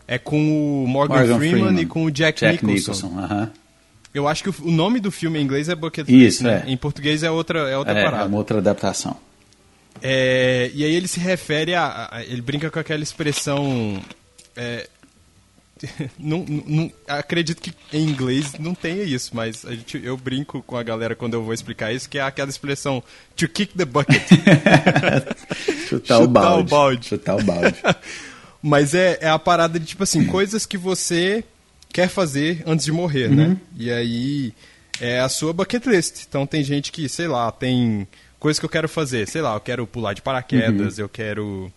É 0.06 0.18
com 0.18 0.85
o 0.85 0.87
Morgan, 0.87 1.16
Morgan 1.16 1.38
Freeman, 1.38 1.61
Freeman, 1.61 1.82
e 1.82 1.87
com 1.87 2.04
o 2.04 2.11
Jack, 2.11 2.40
Jack 2.40 2.64
Nicholson. 2.64 3.08
Nicholson 3.08 3.35
uh 3.35 3.46
-huh. 3.46 3.50
Eu 4.14 4.28
acho 4.28 4.44
que 4.44 4.50
o, 4.50 4.70
nome 4.70 5.00
do 5.00 5.11
filme 5.11 5.38
em 5.38 5.42
inglês 5.42 5.68
é 5.68 5.74
Bucket 5.74 6.06
List, 6.06 6.35
Isso, 6.35 6.44
né? 6.44 6.64
É. 6.66 6.70
Em 6.70 6.76
português 6.76 7.22
é 7.22 7.30
outra, 7.30 7.61
é 7.61 7.76
outra 7.76 7.98
é, 7.98 8.04
parada. 8.04 8.24
É 8.24 8.26
uma 8.26 8.37
outra 8.37 8.58
adaptação. 8.58 9.16
É, 10.02 10.70
e 10.74 10.85
aí 10.85 10.94
ele 10.94 11.08
se 11.08 11.18
refere 11.18 11.74
a, 11.74 12.08
a, 12.12 12.22
Ele 12.22 12.42
brinca 12.42 12.70
com 12.70 12.78
aquela 12.78 13.02
expressão. 13.02 14.02
É, 14.54 14.87
não, 16.18 16.44
não, 16.44 16.92
acredito 17.06 17.60
que 17.60 17.72
em 17.92 18.08
inglês 18.08 18.54
não 18.58 18.74
tenha 18.74 19.02
isso, 19.02 19.30
mas 19.34 19.64
a 19.64 19.72
gente, 19.72 20.00
eu 20.02 20.16
brinco 20.16 20.62
com 20.62 20.76
a 20.76 20.82
galera 20.82 21.14
quando 21.14 21.34
eu 21.34 21.42
vou 21.42 21.52
explicar 21.52 21.92
isso, 21.92 22.08
que 22.08 22.18
é 22.18 22.22
aquela 22.22 22.50
expressão 22.50 23.02
to 23.36 23.48
kick 23.48 23.76
the 23.76 23.84
bucket. 23.84 24.22
Chutar, 25.88 26.22
o 26.22 26.28
balde. 26.28 26.60
o 26.60 26.64
balde. 26.64 27.06
Chutar 27.06 27.36
o 27.36 27.42
balde. 27.42 27.76
mas 28.62 28.94
é, 28.94 29.18
é 29.20 29.28
a 29.28 29.38
parada 29.38 29.78
de, 29.78 29.86
tipo 29.86 30.02
assim, 30.02 30.24
coisas 30.26 30.64
que 30.64 30.78
você 30.78 31.44
quer 31.92 32.08
fazer 32.08 32.62
antes 32.66 32.84
de 32.84 32.92
morrer, 32.92 33.28
né? 33.28 33.44
uhum. 33.44 33.50
né? 33.50 33.56
E 33.76 33.90
aí 33.90 34.54
é 35.00 35.20
a 35.20 35.28
sua 35.28 35.52
bucket 35.52 35.84
list. 35.86 36.24
Então 36.28 36.46
tem 36.46 36.62
gente 36.62 36.92
que, 36.92 37.08
sei 37.08 37.28
lá, 37.28 37.50
tem 37.50 38.06
coisas 38.38 38.58
que 38.58 38.64
eu 38.64 38.70
quero 38.70 38.88
fazer. 38.88 39.28
Sei 39.28 39.42
lá, 39.42 39.54
eu 39.54 39.60
quero 39.60 39.86
pular 39.86 40.14
de 40.14 40.22
paraquedas, 40.22 40.98
uhum. 40.98 41.04
eu 41.04 41.08
quero 41.08 41.72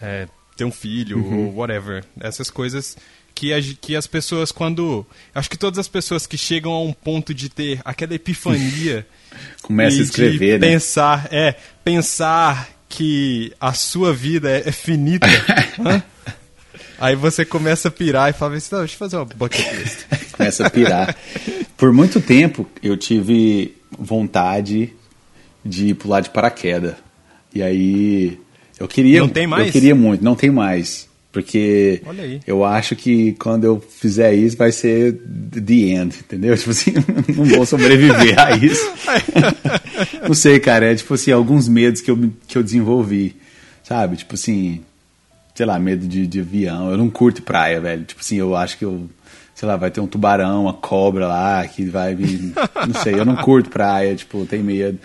é, 0.00 0.28
ter 0.56 0.64
um 0.64 0.72
filho, 0.72 1.18
uhum. 1.18 1.46
ou 1.46 1.54
whatever. 1.56 2.04
Essas 2.20 2.50
coisas 2.50 2.96
que, 3.36 3.52
a, 3.52 3.60
que 3.60 3.94
as 3.94 4.06
pessoas, 4.06 4.50
quando. 4.50 5.06
Acho 5.34 5.50
que 5.50 5.58
todas 5.58 5.78
as 5.78 5.86
pessoas 5.86 6.26
que 6.26 6.38
chegam 6.38 6.72
a 6.72 6.82
um 6.82 6.92
ponto 6.92 7.34
de 7.34 7.50
ter 7.50 7.80
aquela 7.84 8.14
epifania. 8.14 9.06
Começa 9.62 9.98
a 9.98 10.02
escrever, 10.02 10.58
né? 10.58 10.66
Pensar, 10.66 11.28
é, 11.30 11.54
pensar 11.84 12.68
que 12.88 13.52
a 13.60 13.74
sua 13.74 14.14
vida 14.14 14.50
é, 14.50 14.62
é 14.66 14.72
finita. 14.72 15.26
Aí 16.98 17.14
você 17.14 17.44
começa 17.44 17.88
a 17.88 17.90
pirar 17.90 18.30
e 18.30 18.32
fala 18.32 18.56
assim, 18.56 18.74
deixa 18.74 18.94
eu 18.94 18.98
fazer 18.98 19.16
uma 19.16 19.26
bucket 19.26 19.70
list. 19.74 20.06
começa 20.32 20.66
a 20.66 20.70
pirar. 20.70 21.14
Por 21.76 21.92
muito 21.92 22.22
tempo 22.22 22.66
eu 22.82 22.96
tive 22.96 23.76
vontade 23.98 24.94
de 25.62 25.92
pular 25.92 26.20
de 26.20 26.30
paraquedas. 26.30 26.94
E 27.54 27.62
aí 27.62 28.40
eu 28.80 28.88
queria. 28.88 29.20
Não 29.20 29.28
tem 29.28 29.46
mais? 29.46 29.66
Eu 29.66 29.72
queria 29.72 29.94
muito, 29.94 30.24
não 30.24 30.34
tem 30.34 30.50
mais. 30.50 31.06
Porque 31.36 32.00
eu 32.46 32.64
acho 32.64 32.96
que 32.96 33.32
quando 33.32 33.64
eu 33.64 33.78
fizer 33.78 34.32
isso 34.32 34.56
vai 34.56 34.72
ser 34.72 35.20
the 35.52 35.74
end, 35.74 36.16
entendeu? 36.18 36.56
Tipo 36.56 36.70
assim, 36.70 36.94
não 37.36 37.44
vou 37.44 37.66
sobreviver 37.66 38.40
a 38.40 38.52
isso. 38.52 38.90
não 40.26 40.32
sei, 40.32 40.58
cara, 40.58 40.90
é 40.90 40.94
tipo 40.94 41.12
assim, 41.12 41.30
alguns 41.30 41.68
medos 41.68 42.00
que 42.00 42.10
eu, 42.10 42.32
que 42.48 42.56
eu 42.56 42.62
desenvolvi, 42.62 43.36
sabe? 43.84 44.16
Tipo 44.16 44.32
assim, 44.32 44.80
sei 45.54 45.66
lá, 45.66 45.78
medo 45.78 46.08
de, 46.08 46.26
de 46.26 46.40
avião. 46.40 46.90
Eu 46.90 46.96
não 46.96 47.10
curto 47.10 47.42
praia, 47.42 47.78
velho. 47.82 48.04
Tipo 48.04 48.22
assim, 48.22 48.36
eu 48.36 48.56
acho 48.56 48.78
que 48.78 48.86
eu, 48.86 49.06
sei 49.54 49.68
lá, 49.68 49.76
vai 49.76 49.90
ter 49.90 50.00
um 50.00 50.06
tubarão, 50.06 50.62
uma 50.62 50.72
cobra 50.72 51.26
lá 51.26 51.68
que 51.68 51.84
vai 51.84 52.14
me. 52.14 52.54
não 52.86 53.02
sei, 53.02 53.12
eu 53.12 53.26
não 53.26 53.36
curto 53.36 53.68
praia, 53.68 54.16
tipo, 54.16 54.46
tenho 54.46 54.64
medo. 54.64 54.98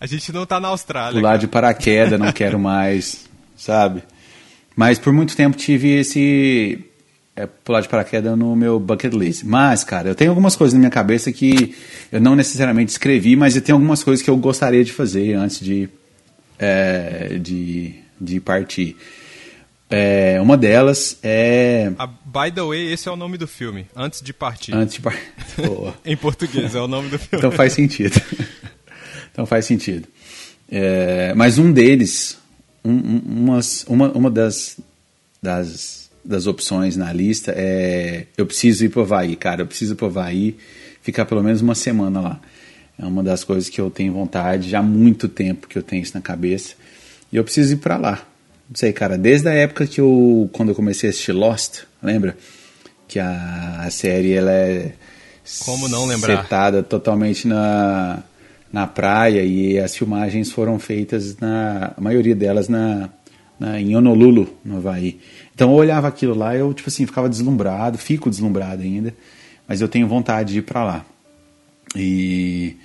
A 0.00 0.06
gente 0.06 0.30
não 0.32 0.46
tá 0.46 0.60
na 0.60 0.68
Austrália. 0.68 1.18
Pular 1.18 1.30
cara. 1.30 1.38
de 1.38 1.48
paraquedas, 1.48 2.20
não 2.20 2.30
quero 2.30 2.60
mais, 2.60 3.28
sabe? 3.56 4.04
Mas 4.76 4.98
por 4.98 5.12
muito 5.12 5.36
tempo 5.36 5.56
tive 5.56 5.98
esse. 5.98 6.84
É, 7.36 7.46
pular 7.46 7.80
de 7.80 7.88
paraquedas 7.88 8.38
no 8.38 8.54
meu 8.54 8.78
bucket 8.78 9.12
list. 9.12 9.42
Mas, 9.44 9.82
cara, 9.82 10.08
eu 10.08 10.14
tenho 10.14 10.30
algumas 10.30 10.54
coisas 10.54 10.72
na 10.72 10.78
minha 10.78 10.90
cabeça 10.90 11.32
que 11.32 11.74
eu 12.12 12.20
não 12.20 12.36
necessariamente 12.36 12.92
escrevi, 12.92 13.34
mas 13.34 13.56
eu 13.56 13.62
tenho 13.62 13.76
algumas 13.76 14.04
coisas 14.04 14.22
que 14.24 14.30
eu 14.30 14.36
gostaria 14.36 14.84
de 14.84 14.92
fazer 14.92 15.34
antes 15.34 15.58
de, 15.58 15.88
é, 16.58 17.36
de, 17.40 17.94
de 18.20 18.38
partir. 18.38 18.96
É, 19.90 20.40
uma 20.40 20.56
delas 20.56 21.18
é. 21.22 21.92
A, 21.98 22.06
by 22.06 22.52
the 22.52 22.62
way, 22.62 22.92
esse 22.92 23.08
é 23.08 23.12
o 23.12 23.16
nome 23.16 23.36
do 23.36 23.46
filme, 23.46 23.86
Antes 23.94 24.22
de 24.22 24.32
Partir. 24.32 24.74
Antes 24.74 24.94
de 24.94 25.00
Partir. 25.00 25.22
em 26.04 26.16
português, 26.16 26.74
é 26.74 26.80
o 26.80 26.88
nome 26.88 27.10
do 27.10 27.18
filme. 27.18 27.38
então 27.38 27.52
faz 27.52 27.72
sentido. 27.72 28.20
então 29.30 29.44
faz 29.44 29.66
sentido. 29.66 30.08
É, 30.68 31.34
mas 31.34 31.58
um 31.58 31.70
deles, 31.70 32.38
um, 32.84 33.22
umas, 33.26 33.84
uma, 33.88 34.10
uma 34.12 34.30
das, 34.30 34.78
das, 35.42 36.10
das 36.24 36.46
opções 36.46 36.96
na 36.96 37.12
lista 37.12 37.52
é 37.56 38.26
eu 38.36 38.46
preciso 38.46 38.84
ir 38.84 38.90
para 38.90 39.00
o 39.00 39.02
Havaí, 39.02 39.36
cara, 39.36 39.62
eu 39.62 39.66
preciso 39.66 39.94
ir 39.94 39.96
para 39.96 40.06
o 40.06 40.08
Havaí, 40.08 40.56
ficar 41.02 41.24
pelo 41.24 41.42
menos 41.42 41.60
uma 41.60 41.74
semana 41.74 42.20
lá. 42.20 42.40
É 42.98 43.04
uma 43.04 43.22
das 43.22 43.42
coisas 43.42 43.68
que 43.68 43.80
eu 43.80 43.90
tenho 43.90 44.12
vontade, 44.12 44.70
já 44.70 44.78
há 44.78 44.82
muito 44.82 45.28
tempo 45.28 45.66
que 45.66 45.76
eu 45.76 45.82
tenho 45.82 46.02
isso 46.02 46.14
na 46.14 46.20
cabeça. 46.20 46.74
E 47.32 47.36
eu 47.36 47.42
preciso 47.42 47.72
ir 47.72 47.78
para 47.78 47.96
lá. 47.96 48.26
Não 48.68 48.76
sei, 48.76 48.92
cara, 48.92 49.18
desde 49.18 49.48
a 49.48 49.52
época 49.52 49.86
que 49.86 50.00
eu, 50.00 50.48
quando 50.52 50.68
eu 50.68 50.74
comecei 50.74 51.08
a 51.08 51.10
assistir 51.10 51.32
Lost, 51.32 51.82
lembra? 52.02 52.36
Que 53.08 53.18
a, 53.18 53.80
a 53.80 53.90
série, 53.90 54.32
ela 54.32 54.52
é... 54.52 54.92
Como 55.64 55.88
não 55.88 56.06
lembrar? 56.06 56.42
Setada 56.42 56.82
totalmente 56.82 57.46
na, 57.46 58.22
na 58.74 58.88
praia 58.88 59.44
e 59.44 59.78
as 59.78 59.96
filmagens 59.96 60.50
foram 60.50 60.80
feitas, 60.80 61.36
na, 61.38 61.92
a 61.96 62.00
maioria 62.00 62.34
delas 62.34 62.68
na, 62.68 63.08
na, 63.56 63.80
em 63.80 63.96
Honolulu, 63.96 64.52
no 64.64 64.78
Havaí. 64.78 65.20
Então 65.54 65.70
eu 65.70 65.76
olhava 65.76 66.08
aquilo 66.08 66.34
lá 66.34 66.56
eu, 66.56 66.74
tipo 66.74 66.88
assim, 66.88 67.06
ficava 67.06 67.28
deslumbrado, 67.28 67.96
fico 67.96 68.28
deslumbrado 68.28 68.82
ainda, 68.82 69.14
mas 69.68 69.80
eu 69.80 69.86
tenho 69.86 70.08
vontade 70.08 70.54
de 70.54 70.58
ir 70.58 70.62
para 70.62 70.82
lá. 70.82 71.06
E, 71.94 72.76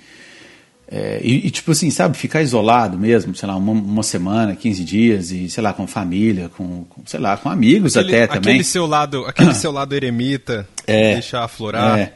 é, 0.86 1.20
e, 1.24 1.48
e, 1.48 1.50
tipo 1.50 1.72
assim, 1.72 1.90
sabe, 1.90 2.16
ficar 2.16 2.40
isolado 2.40 2.96
mesmo, 2.96 3.34
sei 3.34 3.48
lá, 3.48 3.56
uma, 3.56 3.72
uma, 3.72 4.02
semana, 4.04 4.54
15 4.54 4.84
dias, 4.84 5.32
e 5.32 5.50
sei 5.50 5.60
lá, 5.60 5.72
com 5.72 5.88
família, 5.88 6.48
com, 6.56 6.84
com 6.84 7.02
sei 7.04 7.18
lá, 7.18 7.36
com 7.36 7.48
amigos 7.48 7.96
aquele, 7.96 8.14
até 8.14 8.26
também. 8.28 8.52
Aquele 8.52 8.64
seu 8.64 8.86
lado, 8.86 9.26
aquele 9.26 9.54
seu 9.58 9.72
lado 9.72 9.92
eremita, 9.92 10.68
é, 10.86 11.14
deixar 11.14 11.42
aflorar. 11.42 11.98
É. 11.98 12.12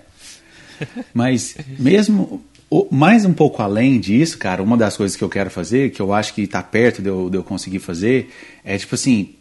Mas 1.13 1.57
mesmo 1.77 2.41
mais 2.91 3.25
um 3.25 3.33
pouco 3.33 3.63
além 3.63 4.01
disso, 4.01 4.39
cara, 4.39 4.63
uma 4.63 4.77
das 4.77 4.97
coisas 4.97 5.17
que 5.17 5.23
eu 5.23 5.29
quero 5.29 5.51
fazer, 5.51 5.91
que 5.91 6.01
eu 6.01 6.13
acho 6.13 6.35
que 6.35 6.43
está 6.43 6.63
perto 6.63 7.03
de 7.03 7.09
eu, 7.09 7.29
de 7.31 7.37
eu, 7.37 7.45
conseguir 7.45 7.79
fazer, 7.79 8.31
é 8.65 8.77
tipo 8.79 8.95
assim, 8.95 9.35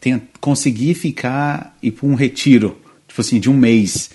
tem, 0.00 0.20
conseguir 0.40 0.94
ficar 0.94 1.76
e 1.82 1.90
para 1.90 2.06
um 2.06 2.14
retiro, 2.14 2.76
tipo 3.06 3.20
assim, 3.20 3.38
de 3.38 3.50
um 3.50 3.54
mês 3.54 4.10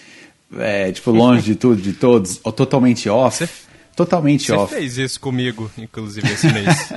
é, 0.58 0.92
tipo, 0.92 1.12
longe 1.12 1.44
de 1.44 1.56
tudo, 1.56 1.82
de 1.82 1.94
todos, 1.94 2.40
ou 2.44 2.52
totalmente 2.52 3.08
off. 3.08 3.48
Totalmente 3.96 4.52
off. 4.52 4.74
Você 4.74 4.80
fez 4.80 4.98
isso 4.98 5.20
comigo, 5.20 5.72
inclusive, 5.78 6.28
esse 6.32 6.52
mês. 6.52 6.92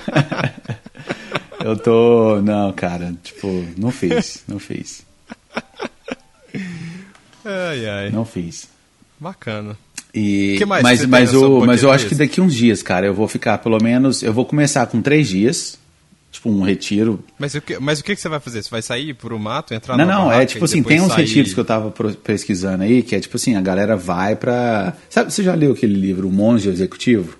eu 1.64 1.76
tô. 1.76 2.40
Não, 2.42 2.72
cara, 2.72 3.14
tipo, 3.22 3.66
não 3.76 3.90
fiz, 3.90 4.44
não 4.46 4.58
fiz. 4.58 5.02
Ai, 7.44 7.86
ai. 7.88 8.10
Não 8.10 8.24
fiz. 8.24 8.68
Bacana. 9.18 9.76
E, 10.14 10.56
que 10.58 10.64
mais 10.64 10.82
mas, 10.82 11.04
mas, 11.04 11.34
o, 11.34 11.60
mas 11.60 11.82
eu 11.82 11.90
acho 11.90 12.06
que 12.06 12.14
daqui 12.14 12.40
uns 12.40 12.54
dias, 12.54 12.82
cara, 12.82 13.06
eu 13.06 13.14
vou 13.14 13.28
ficar 13.28 13.58
pelo 13.58 13.78
menos. 13.82 14.22
Eu 14.22 14.32
vou 14.32 14.44
começar 14.44 14.86
com 14.86 15.02
três 15.02 15.28
dias 15.28 15.78
tipo 16.30 16.50
um 16.50 16.62
retiro. 16.62 17.22
Mas 17.38 17.54
o 17.54 17.60
que, 17.60 17.78
mas 17.78 18.00
o 18.00 18.04
que, 18.04 18.14
que 18.14 18.20
você 18.20 18.28
vai 18.28 18.40
fazer? 18.40 18.62
Você 18.62 18.70
vai 18.70 18.82
sair 18.82 19.14
por 19.14 19.32
o 19.32 19.38
mato, 19.38 19.74
entrar 19.74 19.96
Não, 19.96 20.06
não, 20.06 20.32
é 20.32 20.46
tipo 20.46 20.64
assim, 20.64 20.82
tem 20.82 21.00
uns 21.00 21.12
sair... 21.12 21.24
retiros 21.24 21.54
que 21.54 21.60
eu 21.60 21.64
tava 21.64 21.92
pesquisando 22.22 22.84
aí, 22.84 23.02
que 23.02 23.14
é 23.14 23.20
tipo 23.20 23.36
assim, 23.36 23.56
a 23.56 23.60
galera 23.60 23.96
vai 23.96 24.36
pra. 24.36 24.94
Sabe, 25.10 25.32
você 25.32 25.42
já 25.42 25.54
leu 25.54 25.72
aquele 25.72 25.94
livro, 25.94 26.28
O 26.28 26.32
Monge 26.32 26.68
Executivo? 26.68 27.36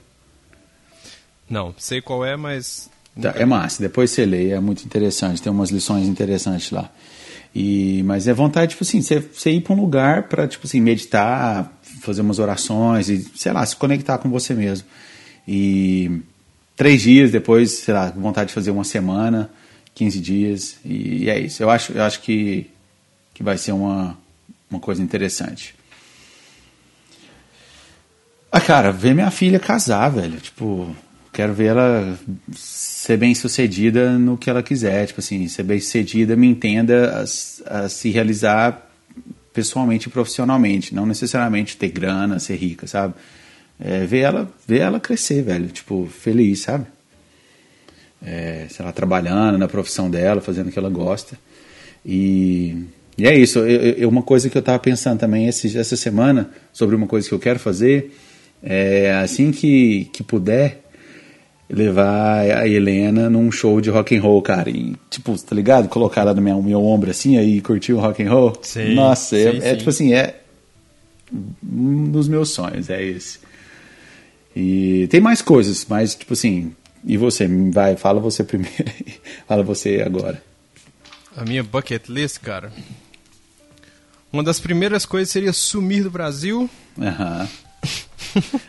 Não, 1.48 1.74
sei 1.78 2.00
qual 2.00 2.24
é, 2.24 2.37
mas. 2.37 2.90
Tá, 3.20 3.35
é 3.37 3.44
massa, 3.44 3.83
depois 3.83 4.11
você 4.11 4.24
lê, 4.24 4.50
é 4.50 4.61
muito 4.61 4.85
interessante, 4.85 5.42
tem 5.42 5.50
umas 5.50 5.70
lições 5.70 6.07
interessantes 6.07 6.70
lá. 6.70 6.90
E, 7.54 8.02
mas 8.04 8.28
é 8.28 8.33
vontade, 8.33 8.72
tipo 8.72 8.85
assim, 8.85 9.02
você, 9.02 9.18
você 9.18 9.50
ir 9.50 9.62
para 9.62 9.72
um 9.72 9.81
lugar 9.81 10.24
para, 10.24 10.46
tipo 10.46 10.66
assim, 10.66 10.81
meditar, 10.81 11.78
fazer 12.01 12.23
umas 12.23 12.39
orações 12.39 13.09
e, 13.09 13.25
sei 13.35 13.53
lá, 13.53 13.65
se 13.65 13.77
conectar 13.77 14.19
com 14.19 14.31
você 14.31 14.55
mesmo. 14.55 14.87
E 15.47 16.21
três 16.77 17.03
dias, 17.03 17.31
depois, 17.31 17.71
sei 17.71 17.95
lá, 17.95 18.11
vontade 18.11 18.49
de 18.49 18.55
fazer 18.55 18.71
uma 18.71 18.85
semana, 18.85 19.51
15 19.95 20.21
dias, 20.21 20.77
e, 20.85 21.25
e 21.25 21.31
é 21.31 21.39
isso. 21.39 21.63
Eu 21.63 21.71
acho, 21.71 21.93
eu 21.93 22.03
acho 22.03 22.21
que, 22.21 22.71
que 23.35 23.43
vai 23.43 23.59
ser 23.59 23.73
uma, 23.73 24.17
uma 24.71 24.81
coisa 24.81 25.03
interessante. 25.03 25.75
Ah, 28.51 28.61
cara, 28.61 28.91
ver 28.91 29.15
minha 29.15 29.31
filha 29.31 29.59
casar, 29.59 30.09
velho. 30.09 30.41
Tipo, 30.41 30.95
quero 31.33 31.53
ver 31.53 31.67
ela 31.67 32.19
ser 32.55 33.17
bem 33.17 33.35
sucedida 33.35 34.19
no 34.19 34.39
que 34.39 34.49
ela 34.49 34.63
quiser. 34.63 35.07
Tipo 35.07 35.21
assim, 35.21 35.47
ser 35.49 35.63
bem 35.65 35.81
sucedida 35.81 36.35
me 36.35 36.47
entenda 36.47 37.25
a, 37.67 37.85
a 37.85 37.89
se 37.89 38.11
realizar 38.11 38.88
pessoalmente 39.53 40.09
e 40.09 40.11
profissionalmente. 40.11 40.95
Não 40.95 41.07
necessariamente 41.07 41.77
ter 41.77 41.89
grana, 41.89 42.39
ser 42.39 42.57
rica, 42.57 42.87
sabe? 42.87 43.15
é, 43.81 44.05
ver, 44.05 44.21
ela, 44.21 44.53
ver 44.67 44.81
ela 44.81 44.99
crescer, 44.99 45.43
velho. 45.43 45.69
Tipo, 45.69 46.07
feliz, 46.07 46.61
sabe? 46.61 46.87
É, 48.23 48.67
sei 48.69 48.85
lá, 48.85 48.93
trabalhando 48.93 49.57
na 49.59 49.69
profissão 49.69 50.11
dela, 50.11 50.41
fazendo 50.41 50.69
o 50.69 50.73
que 50.73 50.79
ela 50.79 50.91
gosta. 50.91 51.39
E, 52.05 52.77
e 53.17 53.27
é 53.27 53.37
isso. 53.37 53.61
Eu, 53.61 53.93
eu, 53.93 54.09
uma 54.09 54.23
coisa 54.23 54.51
que 54.51 54.59
eu 54.59 54.63
tava 54.63 54.79
pensando 54.79 55.21
também 55.21 55.47
esse, 55.47 55.79
essa 55.79 55.97
semana, 55.97 56.51
sobre 56.73 56.97
uma 56.97 57.07
coisa 57.07 57.29
que 57.29 57.35
eu 57.35 57.39
quero 57.39 57.59
fazer, 57.59 58.13
é 58.63 59.13
assim 59.23 59.53
que, 59.53 60.07
que 60.13 60.25
puder, 60.25 60.83
levar 61.68 62.40
a 62.40 62.66
Helena 62.66 63.28
num 63.28 63.52
show 63.52 63.81
de 63.81 63.90
rock 63.90 64.16
and 64.16 64.22
roll, 64.22 64.40
cara. 64.40 64.70
E, 64.70 64.96
tipo, 65.11 65.37
tá 65.38 65.54
ligado? 65.54 65.88
Colocar 65.88 66.22
ela 66.22 66.35
no 66.35 66.40
meu, 66.40 66.62
meu 66.62 66.83
ombro 66.83 67.11
assim, 67.11 67.37
aí 67.37 67.61
curtir 67.61 67.92
o 67.92 68.00
rock 68.00 68.22
and 68.22 68.31
roll. 68.31 68.59
Sim, 68.62 68.94
Nossa, 68.94 69.37
sim, 69.37 69.42
é, 69.44 69.52
sim. 69.52 69.66
é 69.66 69.76
tipo 69.76 69.90
assim, 69.90 70.14
é 70.14 70.40
um 71.62 72.11
dos 72.11 72.26
meus 72.28 72.50
sonhos, 72.50 72.88
é 72.88 73.02
esse. 73.02 73.38
E 74.57 75.07
tem 75.09 75.20
mais 75.20 75.42
coisas, 75.42 75.85
mas 75.88 76.14
tipo 76.14 76.33
assim, 76.33 76.72
e 77.04 77.16
você? 77.16 77.46
Vai, 77.70 77.96
fala 77.96 78.18
você 78.18 78.42
primeiro. 78.42 78.74
fala 79.46 79.62
você 79.62 80.02
agora. 80.04 80.42
A 81.37 81.44
minha 81.44 81.62
bucket 81.62 82.09
list, 82.09 82.40
cara. 82.40 82.72
Uma 84.33 84.42
das 84.42 84.59
primeiras 84.59 85.07
coisas 85.07 85.31
seria 85.31 85.52
sumir 85.52 86.02
do 86.02 86.11
Brasil. 86.11 86.68
Aham. 87.00 87.48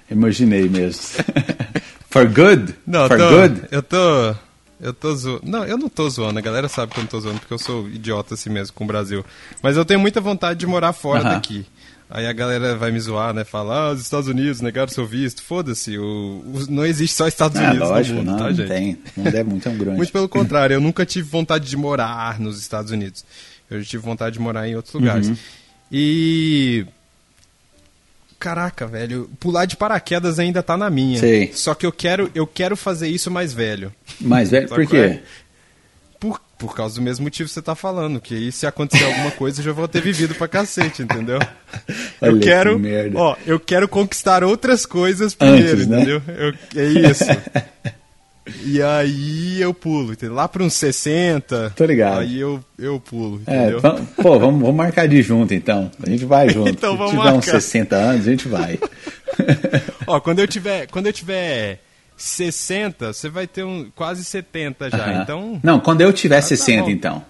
Imaginei 0.09 0.69
mesmo. 0.69 1.01
For 2.09 2.27
good? 2.27 2.75
Não, 2.85 3.07
For 3.07 3.17
tô, 3.17 3.29
good? 3.29 3.61
Eu 3.71 3.83
tô. 3.83 4.35
Eu 4.81 4.93
tô 4.93 5.13
zoando. 5.13 5.41
Não, 5.43 5.65
eu 5.65 5.77
não 5.77 5.89
tô 5.89 6.09
zoando. 6.09 6.39
A 6.39 6.41
galera 6.41 6.69
sabe 6.69 6.93
que 6.93 6.99
eu 6.99 7.03
não 7.03 7.09
tô 7.09 7.19
zoando 7.19 7.39
porque 7.39 7.53
eu 7.53 7.59
sou 7.59 7.87
idiota 7.89 8.33
assim 8.33 8.49
mesmo 8.49 8.73
com 8.73 8.85
o 8.85 8.87
Brasil. 8.87 9.25
Mas 9.61 9.75
eu 9.75 9.83
tenho 9.83 9.99
muita 9.99 10.21
vontade 10.21 10.59
de 10.59 10.65
morar 10.65 10.93
fora 10.93 11.23
daqui. 11.23 11.65
Aí 12.09 12.25
a 12.25 12.33
galera 12.33 12.75
vai 12.75 12.91
me 12.91 12.99
zoar, 12.99 13.33
né? 13.35 13.43
Falar, 13.43 13.89
ah, 13.89 13.91
os 13.91 14.01
Estados 14.01 14.27
Unidos 14.27 14.61
negaram 14.61 14.87
seu 14.87 15.05
visto. 15.05 15.43
Foda-se, 15.43 15.95
o, 15.95 16.03
o, 16.03 16.65
não 16.67 16.83
existe 16.83 17.15
só 17.15 17.27
Estados 17.27 17.61
ah, 17.61 17.69
Unidos 17.69 17.87
lógico, 17.87 18.15
no 18.15 18.23
mundo, 18.23 18.31
não, 18.31 18.37
tá, 18.37 18.43
não 18.45 18.53
gente? 18.53 18.67
tem. 18.67 18.97
Não 19.15 19.27
é 19.27 19.43
muito 19.43 19.69
grande. 19.69 19.97
muito 19.97 20.11
pelo 20.11 20.27
contrário, 20.27 20.73
eu 20.73 20.81
nunca 20.81 21.05
tive 21.05 21.29
vontade 21.29 21.69
de 21.69 21.77
morar 21.77 22.39
nos 22.39 22.59
Estados 22.59 22.91
Unidos. 22.91 23.23
Eu 23.69 23.83
tive 23.83 24.01
vontade 24.01 24.33
de 24.33 24.39
morar 24.39 24.67
em 24.67 24.75
outros 24.75 24.95
lugares. 24.95 25.27
Uhum. 25.27 25.37
E... 25.91 26.85
Caraca, 28.39 28.87
velho, 28.87 29.29
pular 29.39 29.65
de 29.65 29.75
paraquedas 29.75 30.39
ainda 30.39 30.63
tá 30.63 30.77
na 30.77 30.89
minha. 30.89 31.19
Sei. 31.19 31.51
Só 31.53 31.75
que 31.75 31.85
eu 31.85 31.91
quero, 31.91 32.31
eu 32.33 32.47
quero 32.47 32.77
fazer 32.77 33.09
isso 33.09 33.29
mais 33.29 33.51
velho. 33.53 33.93
Mais 34.21 34.49
velho? 34.49 34.69
Sabe 34.69 34.83
Por 34.85 34.89
qual 34.89 35.01
quê? 35.03 35.07
é? 35.09 35.23
Por, 36.19 36.41
por 36.57 36.75
causa 36.75 36.95
do 36.95 37.01
mesmo 37.01 37.23
motivo 37.23 37.47
que 37.49 37.53
você 37.53 37.61
tá 37.61 37.75
falando, 37.75 38.19
que 38.21 38.35
aí 38.35 38.51
se 38.51 38.65
acontecer 38.65 39.03
alguma 39.05 39.31
coisa 39.31 39.59
eu 39.59 39.65
já 39.65 39.71
vou 39.73 39.87
ter 39.87 40.01
vivido 40.01 40.35
pra 40.35 40.47
cacete, 40.47 41.01
entendeu? 41.01 41.39
Olha 42.21 42.29
eu 42.31 42.39
que 42.39 42.45
quero, 42.45 42.79
merda. 42.79 43.17
ó, 43.17 43.35
eu 43.45 43.59
quero 43.59 43.87
conquistar 43.87 44.43
outras 44.43 44.85
coisas 44.85 45.33
primeiro, 45.35 45.71
Antes, 45.73 45.87
né? 45.87 45.97
entendeu? 45.97 46.21
Eu- 46.27 46.53
é 46.81 46.85
isso. 47.11 47.23
E 48.65 48.81
aí 48.81 49.61
eu 49.61 49.73
pulo, 49.73 50.13
entendeu? 50.13 50.35
Lá 50.35 50.47
para 50.47 50.63
uns 50.63 50.73
60, 50.73 51.73
Tô 51.75 51.85
ligado. 51.85 52.19
aí 52.21 52.39
eu, 52.39 52.63
eu 52.77 52.99
pulo, 52.99 53.41
É, 53.47 53.71
pô, 54.21 54.39
vamos, 54.39 54.61
vamos 54.61 54.75
marcar 54.75 55.07
de 55.07 55.21
junto 55.21 55.53
então. 55.53 55.91
A 56.01 56.09
gente 56.09 56.25
vai 56.25 56.47
junto. 56.49 56.69
Então, 56.69 56.91
Se 56.93 56.97
vamos 56.97 57.11
tiver 57.11 57.23
uns 57.29 57.45
marcar. 57.45 57.61
60 57.61 57.95
anos, 57.95 58.27
a 58.27 58.31
gente 58.31 58.47
vai. 58.47 58.79
Ó, 60.07 60.19
quando 60.19 60.39
eu 60.39 60.47
tiver, 60.47 60.87
quando 60.87 61.07
eu 61.07 61.13
tiver 61.13 61.81
60, 62.17 63.13
você 63.13 63.29
vai 63.29 63.47
ter 63.47 63.63
um, 63.63 63.89
quase 63.95 64.23
70 64.25 64.89
já, 64.89 64.97
Aham. 64.97 65.21
então... 65.23 65.59
Não, 65.63 65.79
quando 65.79 66.01
eu 66.01 66.11
tiver 66.11 66.37
Ah, 66.37 66.41
tá 66.41 66.47
60, 66.47 66.83
bom. 66.83 66.89
então. 66.89 67.23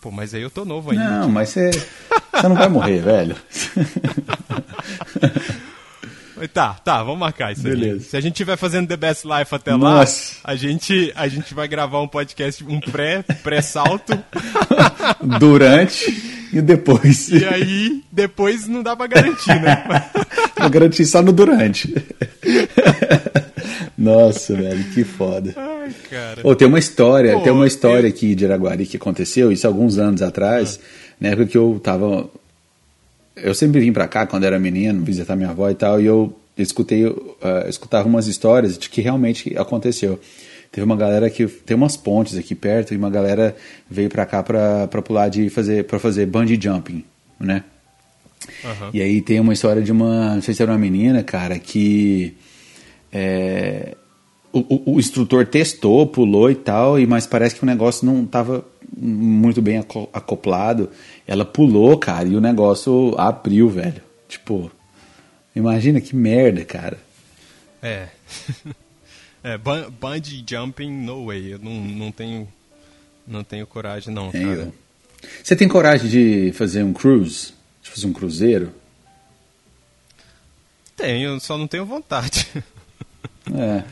Pô, 0.00 0.10
mas 0.10 0.32
aí 0.34 0.42
eu 0.42 0.50
tô 0.50 0.64
novo 0.64 0.92
ainda. 0.92 1.04
Não, 1.20 1.28
mas 1.28 1.48
você, 1.50 1.70
você 1.70 2.48
não 2.48 2.54
vai 2.54 2.68
morrer, 2.68 3.00
velho. 3.00 3.36
Tá, 6.52 6.74
tá, 6.74 7.02
vamos 7.02 7.18
marcar 7.18 7.52
isso 7.52 7.66
aí. 7.66 7.74
Beleza. 7.74 8.04
Se 8.10 8.16
a 8.16 8.20
gente 8.20 8.32
estiver 8.34 8.56
fazendo 8.56 8.86
The 8.88 8.96
Best 8.96 9.24
Life 9.26 9.54
até 9.54 9.76
Nossa. 9.76 10.34
lá, 10.44 10.52
a 10.52 10.54
gente, 10.56 11.12
a 11.16 11.26
gente 11.28 11.54
vai 11.54 11.66
gravar 11.66 12.00
um 12.02 12.08
podcast, 12.08 12.62
um 12.64 12.78
pré, 12.80 13.22
pré-salto, 13.42 14.12
Durante 15.40 16.48
e 16.52 16.60
depois. 16.60 17.28
e 17.30 17.44
aí 17.44 18.02
depois 18.12 18.66
não 18.68 18.82
dá 18.82 18.94
pra 18.94 19.06
garantir, 19.06 19.60
né? 19.60 19.84
Vou 20.58 20.70
garantir 20.70 21.04
só 21.06 21.22
no 21.22 21.32
durante. 21.32 21.94
Nossa, 23.96 24.54
velho, 24.54 24.84
que 24.92 25.04
foda. 25.04 25.52
Ai, 25.56 25.90
cara. 26.10 26.40
Ô, 26.44 26.54
tem 26.54 26.68
uma 26.68 26.78
história, 26.78 27.32
Pô, 27.34 27.40
tem 27.40 27.52
uma 27.52 27.66
história 27.66 28.06
eu- 28.06 28.10
aqui 28.10 28.34
de 28.34 28.44
Araguari 28.44 28.86
que 28.86 28.96
aconteceu, 28.96 29.50
isso 29.50 29.66
alguns 29.66 29.98
anos 29.98 30.22
atrás, 30.22 30.78
na 31.20 31.28
época 31.28 31.46
que 31.46 31.58
eu 31.58 31.80
tava. 31.82 32.28
Eu 33.36 33.54
sempre 33.54 33.80
vim 33.80 33.92
pra 33.92 34.08
cá 34.08 34.26
quando 34.26 34.44
era 34.44 34.58
menino, 34.58 35.04
visitar 35.04 35.36
minha 35.36 35.50
avó 35.50 35.68
e 35.68 35.74
tal, 35.74 36.00
e 36.00 36.06
eu 36.06 36.34
escutei, 36.56 37.06
uh, 37.06 37.24
escutava 37.68 38.08
umas 38.08 38.26
histórias 38.26 38.78
de 38.78 38.88
que 38.88 39.00
realmente 39.00 39.56
aconteceu. 39.58 40.18
Teve 40.72 40.84
uma 40.84 40.96
galera 40.96 41.30
que 41.30 41.46
tem 41.46 41.76
umas 41.76 41.96
pontes 41.96 42.36
aqui 42.36 42.54
perto 42.54 42.92
e 42.92 42.96
uma 42.96 43.10
galera 43.10 43.54
veio 43.90 44.08
para 44.08 44.26
cá 44.26 44.42
para 44.42 45.02
pular 45.02 45.28
de 45.28 45.48
fazer 45.48 45.84
para 45.84 45.98
fazer 45.98 46.26
bungee 46.26 46.58
jumping, 46.60 47.04
né? 47.38 47.64
Uhum. 48.64 48.90
E 48.92 49.00
aí 49.00 49.20
tem 49.20 49.40
uma 49.40 49.52
história 49.52 49.82
de 49.82 49.92
uma, 49.92 50.34
não 50.34 50.42
sei 50.42 50.54
se 50.54 50.62
era 50.62 50.72
uma 50.72 50.78
menina, 50.78 51.22
cara, 51.22 51.58
que 51.58 52.36
é, 53.12 53.96
o, 54.52 54.58
o, 54.58 54.94
o, 54.94 55.00
instrutor 55.00 55.46
testou, 55.46 56.06
pulou 56.06 56.50
e 56.50 56.54
tal, 56.54 56.98
e 56.98 57.06
mas 57.06 57.26
parece 57.26 57.54
que 57.54 57.62
o 57.62 57.66
negócio 57.66 58.06
não 58.06 58.24
estava 58.24 58.64
muito 58.96 59.60
bem 59.60 59.78
acoplado. 60.12 60.90
Ela 61.26 61.44
pulou, 61.44 61.98
cara, 61.98 62.28
e 62.28 62.36
o 62.36 62.40
negócio 62.40 63.14
abriu, 63.18 63.68
velho. 63.68 64.02
Tipo, 64.28 64.70
imagina 65.54 66.00
que 66.00 66.14
merda, 66.14 66.64
cara. 66.64 66.98
É. 67.82 68.08
é 69.42 69.58
bungee 69.58 70.44
jumping, 70.48 70.90
no 70.90 71.26
way. 71.26 71.52
Eu 71.52 71.58
não, 71.58 71.72
não 71.72 72.12
tenho 72.12 72.48
não 73.26 73.42
tenho 73.42 73.66
coragem 73.66 74.14
não, 74.14 74.28
é, 74.28 74.32
cara. 74.32 74.72
Você 75.42 75.56
tem 75.56 75.66
coragem 75.66 76.08
de 76.08 76.52
fazer 76.52 76.82
um 76.84 76.92
cruise? 76.92 77.52
De 77.82 77.90
fazer 77.90 78.06
um 78.06 78.12
cruzeiro? 78.12 78.72
Tenho, 80.96 81.38
só 81.40 81.58
não 81.58 81.66
tenho 81.66 81.84
vontade. 81.84 82.46
É. 83.52 83.82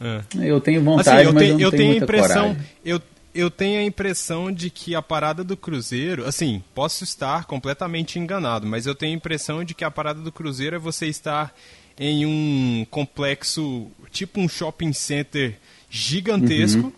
é. 0.00 0.50
Eu 0.50 0.60
tenho 0.60 0.82
vontade, 0.82 1.10
assim, 1.10 1.26
eu 1.26 1.32
mas 1.32 1.42
tenho, 1.42 1.52
eu 1.52 1.58
não 1.58 1.64
eu 1.64 1.70
tenho, 1.70 1.92
tenho 1.92 2.02
impressão, 2.02 2.48
coragem. 2.54 2.66
Eu, 2.84 3.02
eu 3.34 3.50
tenho 3.50 3.80
a 3.80 3.84
impressão 3.84 4.50
de 4.50 4.70
que 4.70 4.94
a 4.94 5.02
parada 5.02 5.44
do 5.44 5.56
Cruzeiro, 5.56 6.26
assim, 6.26 6.62
posso 6.74 7.04
estar 7.04 7.44
completamente 7.44 8.18
enganado, 8.18 8.66
mas 8.66 8.86
eu 8.86 8.94
tenho 8.94 9.12
a 9.12 9.16
impressão 9.16 9.64
de 9.64 9.74
que 9.74 9.84
a 9.84 9.90
parada 9.90 10.20
do 10.20 10.32
Cruzeiro 10.32 10.76
é 10.76 10.78
você 10.78 11.06
estar 11.06 11.54
em 11.98 12.24
um 12.26 12.86
complexo, 12.90 13.90
tipo 14.10 14.40
um 14.40 14.48
shopping 14.48 14.92
center 14.92 15.58
gigantesco, 15.88 16.84
uhum. 16.84 16.92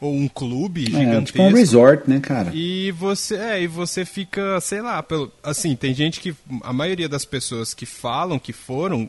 ou 0.00 0.14
um 0.14 0.28
clube 0.28 0.84
gigantesco. 0.84 1.18
É, 1.18 1.24
tipo 1.24 1.42
um 1.42 1.52
resort, 1.52 2.08
né, 2.08 2.20
cara? 2.20 2.50
E 2.54 2.92
você, 2.92 3.36
é, 3.36 3.62
e 3.62 3.66
você 3.66 4.04
fica, 4.04 4.60
sei 4.60 4.80
lá, 4.80 5.02
pelo, 5.02 5.32
assim, 5.42 5.74
tem 5.74 5.92
gente 5.92 6.20
que, 6.20 6.34
a 6.62 6.72
maioria 6.72 7.08
das 7.08 7.24
pessoas 7.24 7.74
que 7.74 7.84
falam 7.84 8.38
que 8.38 8.52
foram, 8.52 9.08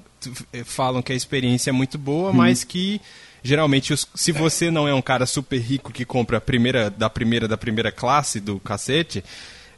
falam 0.66 1.02
que 1.02 1.14
a 1.14 1.16
experiência 1.16 1.70
é 1.70 1.74
muito 1.74 1.98
boa, 1.98 2.32
uhum. 2.32 2.36
mas 2.36 2.64
que 2.64 3.00
geralmente, 3.44 3.94
os, 3.94 4.08
se 4.14 4.32
você 4.32 4.70
não 4.72 4.88
é 4.88 4.94
um 4.94 5.02
cara 5.02 5.26
super 5.26 5.60
rico 5.60 5.92
que 5.92 6.06
compra 6.06 6.38
a 6.38 6.42
primeira 6.42 6.90
da 6.90 7.10
primeira 7.10 7.48
da 7.48 7.58
primeira 7.58 7.92
classe 7.92 8.40
do 8.40 8.60
cacete, 8.60 9.24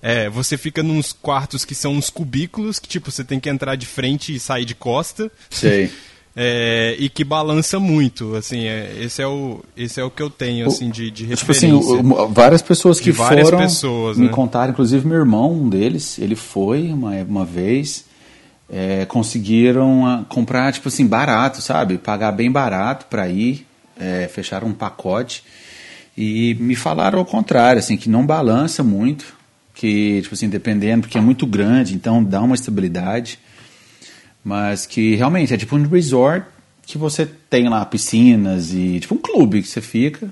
é, 0.01 0.30
você 0.30 0.57
fica 0.57 0.82
nos 0.82 1.14
quartos 1.14 1.64
que 1.64 1.76
são 1.76 1.93
uns 1.93 2.09
cubículos, 2.09 2.80
que 2.80 2.88
tipo, 2.88 3.12
você 3.12 3.24
tem 3.24 3.39
que 3.39 3.49
entrar 3.49 3.76
de 3.76 3.86
frente 3.86 4.34
e 4.34 4.39
sair 4.39 4.66
de 4.66 4.76
costa. 4.76 5.32
Sei. 5.49 5.91
É, 6.34 6.95
e 6.97 7.09
que 7.09 7.26
balança 7.26 7.78
muito, 7.78 8.36
assim, 8.36 8.66
é, 8.66 8.95
esse 9.01 9.22
é 9.22 9.28
o 9.28 9.62
esse 9.76 9.99
é 9.99 10.03
o 10.03 10.09
que 10.09 10.24
eu 10.24 10.30
tenho 10.30 10.66
assim 10.66 10.89
de, 10.89 11.12
de 11.12 11.26
referência. 11.26 11.68
Tipo 11.68 11.93
assim, 11.93 12.34
várias 12.34 12.62
pessoas 12.62 13.01
que 13.01 13.12
foram 13.12 13.57
pessoas, 13.57 14.18
me 14.18 14.28
né? 14.28 14.32
contaram, 14.32 14.72
inclusive 14.72 15.05
meu 15.05 15.18
irmão, 15.18 15.51
um 15.51 15.68
deles, 15.68 16.18
ele 16.18 16.38
foi 16.38 16.88
uma, 16.88 17.12
uma 17.24 17.43
vez 17.43 18.05
é, 18.72 19.05
conseguiram 19.05 20.05
ah, 20.05 20.26
comprar, 20.30 20.72
tipo 20.72 20.88
assim, 20.88 21.05
barato, 21.05 21.61
sabe? 21.61 21.97
Pagar 21.97 22.32
bem 22.32 22.49
barato 22.49 23.05
para 23.07 23.28
ir, 23.28 23.67
é, 23.99 24.30
fecharam 24.34 24.69
um 24.69 24.74
pacote 24.74 25.43
e 26.17 26.55
me 26.59 26.76
falaram 26.76 27.19
ao 27.19 27.26
contrário, 27.26 27.80
assim, 27.80 27.97
que 27.97 28.09
não 28.09 28.26
balança 28.26 28.82
muito, 28.82 29.36
que, 29.74 30.22
tipo 30.22 30.34
assim, 30.34 30.47
dependendo, 30.47 31.01
porque 31.01 31.17
é 31.17 31.22
muito 31.22 31.45
grande, 31.45 31.95
então 31.95 32.24
dá 32.24 32.41
uma 32.41 32.55
estabilidade, 32.55 33.39
mas 34.43 34.86
que 34.86 35.15
realmente 35.15 35.53
é 35.53 35.57
tipo 35.57 35.76
um 35.76 35.88
resort 35.88 36.45
que 36.86 36.97
você 36.97 37.26
tem 37.26 37.69
lá 37.69 37.86
piscinas 37.86 38.74
e, 38.74 38.99
tipo, 38.99 39.15
um 39.15 39.17
clube 39.17 39.61
que 39.61 39.67
você 39.67 39.82
fica, 39.82 40.30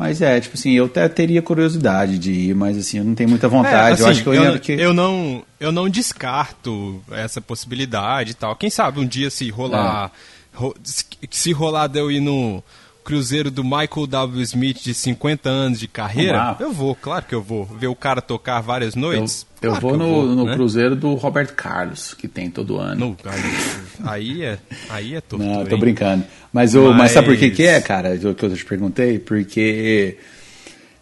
mas 0.00 0.22
é, 0.22 0.40
tipo 0.40 0.56
assim, 0.56 0.70
eu 0.70 0.86
até 0.86 1.06
teria 1.10 1.42
curiosidade 1.42 2.18
de 2.18 2.32
ir, 2.32 2.54
mas 2.54 2.78
assim, 2.78 2.96
eu 2.96 3.04
não 3.04 3.14
tenho 3.14 3.28
muita 3.28 3.48
vontade. 3.48 3.76
É, 3.76 3.92
assim, 3.92 4.02
eu 4.02 4.08
acho 4.08 4.22
que 4.22 4.28
eu, 4.30 4.34
eu, 4.34 4.58
que... 4.58 4.72
eu 4.72 4.94
não 4.94 5.44
eu 5.60 5.70
não 5.70 5.90
descarto 5.90 7.04
essa 7.10 7.38
possibilidade 7.38 8.30
e 8.30 8.34
tal. 8.34 8.56
Quem 8.56 8.70
sabe 8.70 8.98
um 8.98 9.06
dia 9.06 9.28
se 9.28 9.50
rolar. 9.50 10.10
É. 10.54 10.56
Ro, 10.56 10.74
se 11.30 11.52
rolar 11.52 11.86
de 11.86 12.00
eu 12.00 12.10
ir 12.10 12.20
no 12.20 12.64
cruzeiro 13.04 13.50
do 13.50 13.64
Michael 13.64 14.06
W. 14.08 14.42
Smith 14.42 14.82
de 14.82 14.94
50 14.94 15.48
anos 15.48 15.80
de 15.80 15.88
carreira, 15.88 16.56
eu 16.60 16.72
vou, 16.72 16.94
claro 16.94 17.24
que 17.24 17.34
eu 17.34 17.42
vou. 17.42 17.64
Ver 17.64 17.88
o 17.88 17.94
cara 17.94 18.20
tocar 18.20 18.60
várias 18.60 18.94
noites. 18.94 19.46
Eu, 19.60 19.70
claro 19.70 19.76
eu 19.76 19.80
vou 19.80 19.98
no, 19.98 20.06
vou, 20.06 20.26
no 20.26 20.44
né? 20.46 20.54
cruzeiro 20.54 20.94
do 20.94 21.14
Roberto 21.14 21.54
Carlos, 21.54 22.14
que 22.14 22.28
tem 22.28 22.50
todo 22.50 22.78
ano. 22.78 23.08
No, 23.08 23.16
aí 24.08 24.42
é, 24.42 24.58
aí 24.88 25.14
é 25.14 25.20
tortura. 25.20 25.50
Não, 25.50 25.66
tô 25.66 25.74
hein? 25.74 25.80
brincando. 25.80 26.24
Mas, 26.52 26.74
o, 26.74 26.88
mas... 26.88 26.96
mas 26.96 27.12
sabe 27.12 27.28
por 27.28 27.36
que, 27.36 27.50
que 27.50 27.66
é, 27.66 27.80
cara? 27.80 28.14
O 28.14 28.34
que 28.34 28.44
eu 28.44 28.54
te 28.54 28.64
perguntei? 28.64 29.18
Porque 29.18 30.18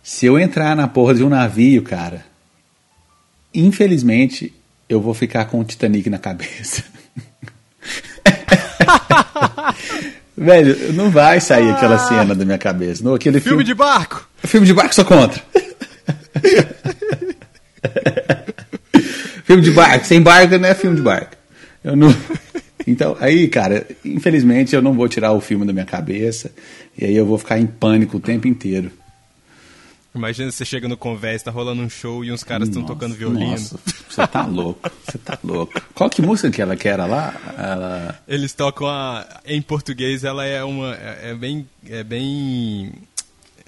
se 0.03 0.26
eu 0.26 0.38
entrar 0.38 0.74
na 0.74 0.88
porra 0.88 1.14
de 1.14 1.22
um 1.22 1.28
navio, 1.28 1.82
cara, 1.82 2.24
infelizmente 3.55 4.53
eu 4.88 5.01
vou 5.01 5.14
ficar 5.14 5.44
com 5.46 5.61
o 5.61 5.64
Titanic 5.64 6.09
na 6.09 6.18
cabeça. 6.18 6.82
Velho, 10.39 10.93
não 10.93 11.11
vai 11.11 11.41
sair 11.41 11.68
aquela 11.70 11.97
ah. 11.97 11.99
cena 11.99 12.32
da 12.34 12.45
minha 12.45 12.59
cabeça. 12.59 13.03
No, 13.03 13.14
aquele 13.14 13.41
filme, 13.41 13.49
filme 13.49 13.64
de 13.64 13.74
barco! 13.74 14.28
Filme 14.45 14.66
de 14.66 14.72
barco, 14.72 14.95
sou 14.95 15.05
contra. 15.05 15.43
filme 19.45 19.62
de 19.62 19.72
barco, 19.72 20.07
sem 20.07 20.22
barco 20.22 20.57
não 20.57 20.68
é 20.68 20.74
filme 20.74 20.97
de 20.97 21.03
barco. 21.03 21.32
Eu 21.82 21.97
não. 21.97 22.14
Então, 22.86 23.16
aí, 23.20 23.49
cara, 23.49 23.86
infelizmente 24.05 24.74
eu 24.74 24.80
não 24.80 24.95
vou 24.95 25.09
tirar 25.09 25.32
o 25.32 25.41
filme 25.41 25.66
da 25.66 25.72
minha 25.72 25.84
cabeça. 25.84 26.51
E 26.97 27.05
aí 27.05 27.16
eu 27.16 27.26
vou 27.26 27.36
ficar 27.36 27.59
em 27.59 27.66
pânico 27.66 28.16
o 28.16 28.20
tempo 28.20 28.49
inteiro. 28.49 28.91
Imagina 30.19 30.51
você 30.51 30.64
chega 30.64 30.89
no 30.89 30.97
Converse, 30.97 31.45
tá 31.45 31.51
rolando 31.51 31.81
um 31.81 31.89
show 31.89 32.25
e 32.25 32.33
uns 32.33 32.43
caras 32.43 32.69
estão 32.69 32.85
tocando 32.85 33.14
violino. 33.14 33.53
Nossa, 33.53 33.79
você 34.09 34.27
tá 34.27 34.45
louco, 34.45 34.91
você 35.05 35.16
tá 35.19 35.39
louco. 35.43 35.81
Qual 35.95 36.11
que 36.11 36.21
música 36.21 36.51
que 36.51 36.61
ela 36.61 36.77
que 36.77 36.89
era 36.89 37.07
lá? 37.07 37.35
Ela... 37.57 38.21
Eles 38.27 38.53
tocam 38.53 38.89
a. 38.89 39.25
Em 39.47 39.62
português 39.62 40.25
ela 40.25 40.45
é 40.45 40.62
uma. 40.64 40.95
É, 40.95 41.31
é 41.31 41.35
bem. 41.35 41.69
É 41.89 42.03
bem 42.03 42.93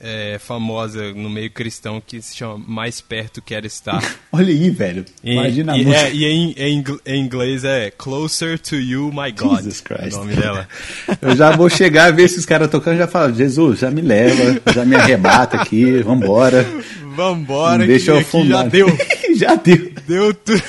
é, 0.01 0.39
famosa 0.39 1.13
no 1.13 1.29
meio 1.29 1.51
cristão 1.51 2.03
que 2.05 2.23
se 2.23 2.35
chama 2.35 2.63
Mais 2.67 3.01
Perto 3.01 3.43
Quero 3.43 3.67
Estar. 3.67 4.03
Olha 4.33 4.49
aí, 4.49 4.71
velho. 4.71 5.05
Imagina 5.23 5.77
e, 5.77 5.81
a 5.81 5.85
música. 5.85 6.07
É, 6.07 6.15
e 6.15 6.25
em, 6.25 6.55
em, 6.57 6.85
em, 7.07 7.21
inglês 7.21 7.65
é 7.65 7.91
Closer 7.91 8.59
to 8.59 8.77
You, 8.77 9.13
My 9.13 9.31
God. 9.31 9.59
Jesus 9.59 9.81
Christ. 9.81 10.15
o 10.15 10.19
nome 10.21 10.35
dela. 10.35 10.67
Eu 11.21 11.37
já 11.37 11.55
vou 11.55 11.69
chegar, 11.69 12.13
ver 12.13 12.25
esses 12.25 12.47
caras 12.47 12.71
tocando 12.71 12.95
e 12.95 12.99
já 12.99 13.07
falo, 13.07 13.35
Jesus, 13.35 13.81
já 13.81 13.91
me 13.91 14.01
leva, 14.01 14.61
já 14.73 14.85
me 14.85 14.97
arrebata 14.97 15.59
aqui, 15.59 16.03
vambora. 16.03 16.67
Vambora, 17.15 17.87
deixa 17.87 18.13
eu 18.13 18.19
afundar. 18.19 18.65
já 18.65 18.69
deu. 18.69 18.99
já 19.37 19.55
deu. 19.57 19.93
Deu 20.07 20.33
tudo. 20.33 20.63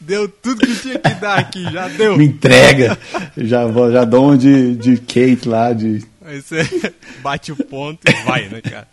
Deu 0.00 0.28
tudo 0.28 0.66
que 0.66 0.74
tinha 0.74 0.98
que 0.98 1.14
dar 1.20 1.38
aqui, 1.38 1.62
já 1.70 1.86
deu. 1.86 2.16
Me 2.16 2.24
entrega. 2.24 2.98
Já, 3.36 3.66
vou, 3.66 3.92
já 3.92 4.04
dou 4.04 4.32
um 4.32 4.36
de, 4.36 4.74
de 4.74 4.96
Kate 4.96 5.46
lá, 5.46 5.72
de 5.72 6.02
Aí 6.30 6.40
você 6.40 6.62
bate 7.22 7.50
o 7.50 7.56
ponto 7.56 8.08
e 8.08 8.12
vai, 8.24 8.48
né, 8.48 8.60
cara? 8.60 8.86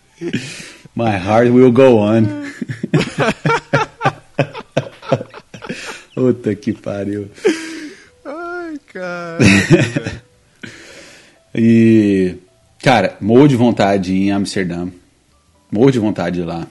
My 0.95 1.11
heart 1.11 1.51
will 1.51 1.71
go 1.71 1.99
on. 1.99 2.23
Puta 6.15 6.55
que 6.55 6.73
pariu. 6.73 7.29
Ai, 8.25 8.79
cara. 8.91 9.37
e, 11.53 12.37
cara, 12.81 13.15
morro 13.21 13.47
de 13.47 13.55
vontade 13.55 14.15
em 14.15 14.31
Amsterdã. 14.31 14.87
Morro 15.71 15.91
de 15.91 15.99
vontade 15.99 16.37
de 16.37 16.41
ir 16.41 16.45
lá. 16.45 16.65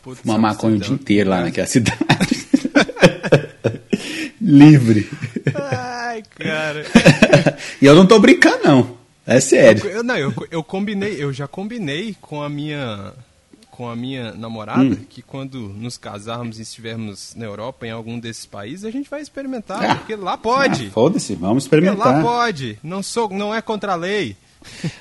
Putz, 0.00 0.20
Fumar 0.20 0.38
maconha 0.38 0.76
o 0.76 0.78
dia 0.78 0.94
inteiro 0.94 1.30
lá 1.30 1.40
naquela 1.40 1.66
cidade. 1.66 2.46
Livre. 4.40 5.10
Ai, 5.56 6.22
cara. 6.38 6.84
e 7.82 7.84
eu 7.84 7.96
não 7.96 8.06
tô 8.06 8.20
brincando, 8.20 8.62
não. 8.62 8.97
É 9.28 9.40
sério. 9.40 9.86
Eu, 9.86 10.02
não, 10.02 10.16
eu, 10.16 10.32
eu 10.50 10.64
combinei, 10.64 11.22
eu 11.22 11.30
já 11.34 11.46
combinei 11.46 12.16
com 12.18 12.42
a 12.42 12.48
minha 12.48 13.12
com 13.70 13.88
a 13.88 13.94
minha 13.94 14.32
namorada 14.32 14.82
hum. 14.82 15.04
que 15.08 15.22
quando 15.22 15.68
nos 15.68 15.96
casarmos 15.96 16.58
e 16.58 16.62
estivermos 16.62 17.34
na 17.36 17.44
Europa, 17.44 17.86
em 17.86 17.92
algum 17.92 18.18
desses 18.18 18.44
países, 18.44 18.84
a 18.84 18.90
gente 18.90 19.08
vai 19.08 19.20
experimentar, 19.20 19.84
ah, 19.84 19.94
porque 19.94 20.16
lá 20.16 20.36
pode. 20.36 20.88
Ah, 20.88 20.90
Foda-se, 20.90 21.36
vamos 21.36 21.62
experimentar. 21.62 21.96
Porque 21.96 22.08
lá 22.16 22.22
pode. 22.22 22.78
Não 22.82 23.04
sou, 23.04 23.28
não 23.28 23.54
é 23.54 23.62
contra 23.62 23.92
a 23.92 23.94
lei. 23.94 24.36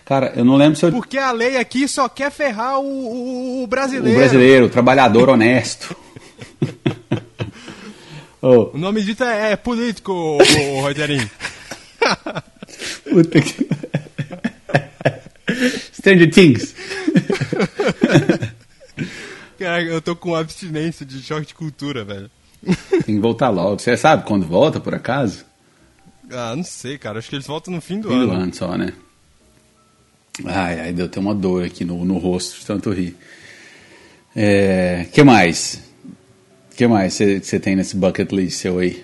Cara, 0.06 0.32
eu 0.36 0.46
não 0.46 0.58
lembro 0.58 0.76
se 0.76 0.86
eu... 0.86 0.92
Porque 0.92 1.18
a 1.18 1.32
lei 1.32 1.58
aqui 1.58 1.88
só 1.88 2.08
quer 2.08 2.30
ferrar 2.30 2.80
o, 2.80 2.86
o, 2.86 3.64
o 3.64 3.68
brasileiro. 3.68 4.16
O 4.16 4.20
brasileiro, 4.20 4.66
o 4.68 4.70
trabalhador 4.70 5.30
honesto. 5.30 5.96
oh. 8.40 8.70
O 8.74 8.78
nome 8.78 9.02
disso 9.02 9.24
é, 9.24 9.54
é 9.54 9.56
político, 9.56 10.38
Rogerinho. 10.82 11.32
Puta 13.10 13.42
que... 13.42 13.68
Stranger 15.94 16.32
Things. 16.32 16.76
Cara, 19.58 19.82
eu 19.82 20.02
tô 20.02 20.16
com 20.16 20.36
abstinência 20.36 21.06
de 21.06 21.22
choque 21.22 21.48
de 21.48 21.56
cultura, 21.56 22.04
velho. 22.04 22.30
Tem 23.06 23.16
que 23.16 23.20
voltar 23.20 23.50
logo. 23.50 23.80
Você 23.80 23.96
sabe 23.98 24.26
quando 24.26 24.46
volta, 24.46 24.80
por 24.80 24.94
acaso? 24.94 25.46
Ah, 26.32 26.56
não 26.56 26.64
sei, 26.64 26.98
cara. 26.98 27.20
Acho 27.20 27.30
que 27.30 27.36
eles 27.36 27.48
voltam 27.48 27.74
no 27.74 27.82
fim 27.82 28.00
do 28.00 28.10
fim 28.10 28.16
ano. 28.16 28.28
do 28.28 28.34
ano 28.34 28.54
só, 28.54 28.78
né? 28.78 28.94
Ai, 30.46 30.80
ai, 30.80 30.94
deu 30.94 31.06
até 31.06 31.20
uma 31.20 31.34
dor 31.34 31.66
aqui 31.66 31.84
no, 31.84 32.06
no 32.06 32.18
rosto 32.18 32.60
de 32.60 32.66
tanto 32.66 32.92
rir. 32.92 33.16
É, 34.36 35.08
que 35.12 35.24
mais? 35.24 35.82
que 36.76 36.86
mais 36.86 37.16
você 37.16 37.60
tem 37.60 37.76
nesse 37.76 37.96
bucket 37.96 38.32
list 38.32 38.60
seu 38.60 38.78
aí? 38.78 39.04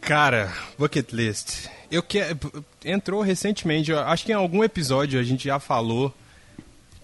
Cara, 0.00 0.52
bucket 0.76 1.12
list. 1.12 1.68
Eu 1.94 2.02
que 2.02 2.18
entrou 2.84 3.22
recentemente, 3.22 3.92
acho 3.92 4.24
que 4.24 4.32
em 4.32 4.34
algum 4.34 4.64
episódio 4.64 5.20
a 5.20 5.22
gente 5.22 5.44
já 5.44 5.60
falou. 5.60 6.12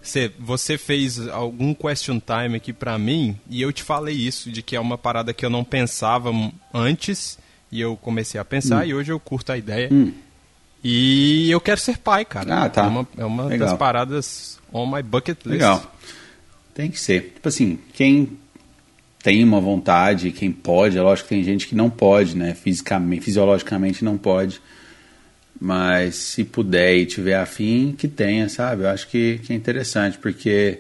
Cê, 0.03 0.33
você 0.39 0.79
fez 0.79 1.29
algum 1.29 1.75
question 1.75 2.19
time 2.19 2.57
aqui 2.57 2.73
pra 2.73 2.99
mim 2.99 3.39
e 3.49 3.61
eu 3.61 3.71
te 3.71 3.83
falei 3.83 4.17
isso, 4.17 4.51
de 4.51 4.63
que 4.63 4.75
é 4.75 4.81
uma 4.81 4.97
parada 4.97 5.33
que 5.35 5.45
eu 5.45 5.51
não 5.51 5.63
pensava 5.63 6.33
antes 6.73 7.39
e 7.71 7.81
eu 7.81 7.97
comecei 7.97 8.41
a 8.41 8.45
pensar 8.45 8.83
hum. 8.83 8.89
e 8.89 8.95
hoje 8.95 9.13
eu 9.13 9.21
curto 9.21 9.53
a 9.53 9.59
ideia. 9.59 9.89
Hum. 9.93 10.13
E 10.83 11.51
eu 11.51 11.61
quero 11.61 11.79
ser 11.79 11.99
pai, 11.99 12.25
cara. 12.25 12.65
Ah, 12.65 12.69
tá. 12.69 12.85
É 12.85 12.89
uma, 12.89 13.09
é 13.19 13.25
uma 13.25 13.59
das 13.59 13.75
paradas 13.75 14.59
on 14.73 14.87
my 14.91 15.03
bucket 15.03 15.37
list. 15.45 15.53
Legal. 15.53 15.95
Tem 16.75 16.91
que 16.91 16.99
ser. 16.99 17.35
Tipo 17.35 17.49
assim, 17.49 17.79
quem 17.93 18.39
tem 19.23 19.45
uma 19.45 19.61
vontade, 19.61 20.33
quem 20.33 20.51
pode, 20.51 20.97
é 20.97 21.03
lógico 21.03 21.29
que 21.29 21.35
tem 21.35 21.45
gente 21.45 21.69
que 21.69 21.75
não 21.75 21.91
pode, 21.91 22.37
né? 22.37 22.55
Fisicamente, 22.55 23.23
fisiologicamente 23.23 24.05
não 24.05 24.17
pode. 24.17 24.61
Mas 25.61 26.15
se 26.17 26.43
puder 26.43 26.97
e 26.97 27.07
tiver 27.07 27.35
afim, 27.35 27.95
que 27.97 28.09
tenha, 28.09 28.49
sabe? 28.49 28.83
Eu 28.83 28.89
acho 28.89 29.07
que, 29.09 29.39
que 29.45 29.53
é 29.53 29.57
interessante, 29.57 30.19
porque. 30.19 30.79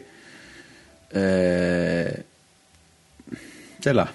É, 1.13 2.21
sei 3.81 3.93
lá. 3.93 4.13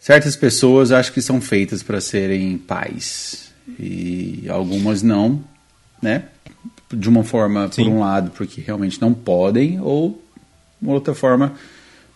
Certas 0.00 0.36
pessoas 0.36 0.90
acho 0.90 1.12
que 1.12 1.20
são 1.20 1.40
feitas 1.40 1.82
para 1.82 2.00
serem 2.00 2.56
pais. 2.56 3.52
E 3.78 4.46
algumas 4.48 5.02
não, 5.02 5.44
né? 6.00 6.24
De 6.90 7.08
uma 7.08 7.22
forma, 7.22 7.70
Sim. 7.70 7.84
por 7.84 7.90
um 7.90 8.00
lado, 8.00 8.30
porque 8.30 8.62
realmente 8.62 8.98
não 9.02 9.12
podem, 9.12 9.78
ou 9.80 10.24
outra 10.82 11.14
forma 11.14 11.54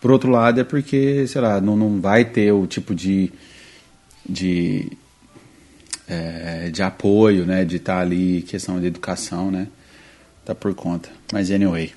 por 0.03 0.11
outro 0.11 0.29
lado, 0.33 0.61
é 0.61 0.65
porque, 0.65 1.29
sei 1.29 1.41
lá, 1.41 1.61
não, 1.61 1.77
não 1.77 2.01
vai 2.01 2.25
ter 2.25 2.51
o 2.51 2.67
tipo 2.67 2.93
de, 2.93 3.33
de, 4.29 4.91
é, 6.13 6.71
de 6.71 6.83
apoio, 6.83 7.45
né? 7.45 7.65
De 7.65 7.77
estar 7.77 7.97
tá 7.97 8.01
ali, 8.01 8.43
questão 8.43 8.81
de 8.81 8.87
educação, 8.87 9.51
né? 9.51 9.69
Tá 10.45 10.55
por 10.55 10.75
conta. 10.75 11.09
Mas, 11.33 11.51
anyway. 11.51 11.93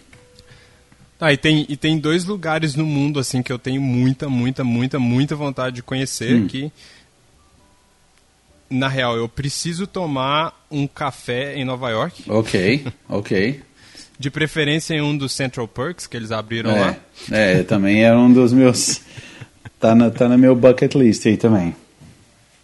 Ah, 1.19 1.33
e 1.33 1.37
tem, 1.37 1.65
e 1.67 1.77
tem 1.77 1.97
dois 1.97 2.25
lugares 2.25 2.75
no 2.75 2.85
mundo, 2.85 3.19
assim, 3.19 3.41
que 3.41 3.51
eu 3.51 3.57
tenho 3.57 3.81
muita, 3.81 4.29
muita, 4.29 4.63
muita, 4.63 4.99
muita 4.99 5.35
vontade 5.35 5.77
de 5.77 5.83
conhecer, 5.83 6.35
hum. 6.35 6.47
que... 6.47 6.71
Na 8.67 8.87
real, 8.87 9.15
eu 9.15 9.29
preciso 9.29 9.85
tomar 9.85 10.65
um 10.71 10.87
café 10.87 11.55
em 11.55 11.63
Nova 11.63 11.89
York. 11.91 12.23
Ok, 12.27 12.85
ok. 13.07 13.61
De 14.17 14.31
preferência 14.31 14.95
em 14.95 15.01
um 15.01 15.15
dos 15.15 15.33
Central 15.33 15.67
Perks 15.67 16.07
que 16.07 16.17
eles 16.17 16.31
abriram 16.31 16.71
é, 16.71 16.79
lá. 16.79 16.97
É, 17.31 17.63
também 17.63 18.03
era 18.03 18.17
um 18.17 18.31
dos 18.33 18.51
meus. 18.51 19.01
tá, 19.79 19.93
na, 19.93 20.09
tá 20.09 20.27
no 20.27 20.37
meu 20.37 20.55
bucket 20.55 20.95
list 20.95 21.27
aí 21.27 21.37
também. 21.37 21.75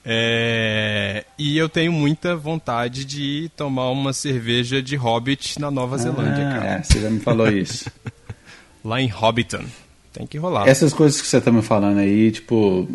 É, 0.03 1.25
e 1.37 1.57
eu 1.57 1.69
tenho 1.69 1.91
muita 1.91 2.35
vontade 2.35 3.05
de 3.05 3.51
tomar 3.55 3.89
uma 3.91 4.13
cerveja 4.13 4.81
de 4.81 4.95
Hobbit 4.95 5.59
na 5.59 5.69
Nova 5.69 5.97
Zelândia, 5.97 6.47
ah, 6.47 6.53
cara. 6.53 6.69
É, 6.69 6.83
você 6.83 6.99
já 6.99 7.09
me 7.09 7.19
falou 7.19 7.47
isso. 7.49 7.89
lá 8.83 8.99
em 8.99 9.07
Hobbiton. 9.07 9.63
Tem 10.11 10.25
que 10.25 10.37
rolar. 10.37 10.67
Essas 10.67 10.91
coisas 10.91 11.21
que 11.21 11.27
você 11.27 11.39
tá 11.39 11.51
me 11.51 11.61
falando 11.61 11.99
aí, 11.99 12.31
tipo, 12.31 12.89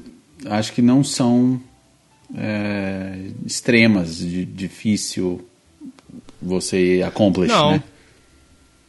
acho 0.47 0.73
que 0.73 0.83
não 0.83 1.03
são 1.03 1.61
é, 2.35 3.19
extremas, 3.45 4.19
de 4.19 4.45
difícil 4.45 5.47
você 6.43 7.03
accomplish, 7.07 7.49
não. 7.49 7.73
né? 7.73 7.83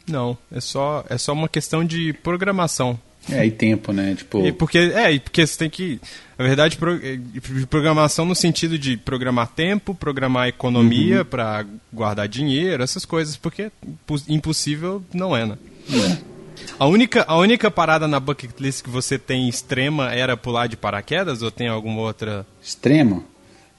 Não, 0.06 0.38
é 0.50 0.60
só, 0.60 1.04
é 1.08 1.18
só 1.18 1.32
uma 1.32 1.48
questão 1.48 1.84
de 1.84 2.12
programação. 2.12 2.98
É, 3.30 3.44
e 3.44 3.50
tempo, 3.50 3.92
né? 3.92 4.14
Tipo... 4.14 4.46
E 4.46 4.52
porque, 4.52 4.78
é, 4.78 5.12
e 5.12 5.20
porque 5.20 5.46
você 5.46 5.58
tem 5.58 5.70
que. 5.70 6.00
Na 6.38 6.44
verdade, 6.44 6.76
pro, 6.76 6.94
é, 6.94 7.18
programação 7.68 8.24
no 8.24 8.34
sentido 8.34 8.78
de 8.78 8.96
programar 8.96 9.48
tempo, 9.48 9.92
programar 9.92 10.46
economia 10.46 11.18
uhum. 11.18 11.24
para 11.24 11.66
guardar 11.92 12.28
dinheiro, 12.28 12.80
essas 12.80 13.04
coisas, 13.04 13.36
porque 13.36 13.72
impossível 14.28 15.02
não 15.12 15.36
é, 15.36 15.44
né? 15.44 15.58
É. 15.90 16.18
A 16.78 16.86
única, 16.86 17.24
a 17.26 17.36
única 17.36 17.70
parada 17.70 18.06
na 18.06 18.20
bucket 18.20 18.50
list 18.60 18.84
que 18.84 18.90
você 18.90 19.18
tem 19.18 19.48
extrema 19.48 20.12
era 20.12 20.36
pular 20.36 20.68
de 20.68 20.76
paraquedas 20.76 21.42
ou 21.42 21.50
tem 21.50 21.66
alguma 21.66 22.00
outra. 22.02 22.46
Extremo? 22.62 23.24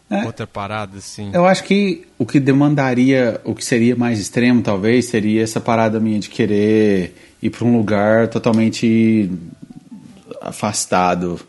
É. 0.09 0.25
Outra 0.25 0.47
parada, 0.47 0.97
assim. 0.97 1.29
Eu 1.33 1.45
acho 1.45 1.63
que 1.63 2.07
o 2.17 2.25
que 2.25 2.39
demandaria, 2.39 3.39
o 3.43 3.53
que 3.53 3.63
seria 3.63 3.95
mais 3.95 4.19
extremo, 4.19 4.61
talvez, 4.61 5.05
seria 5.05 5.43
essa 5.43 5.61
parada 5.61 5.99
minha 5.99 6.19
de 6.19 6.29
querer 6.29 7.15
ir 7.41 7.49
para 7.51 7.65
um 7.65 7.77
lugar 7.77 8.27
totalmente 8.27 9.29
afastado. 10.41 11.39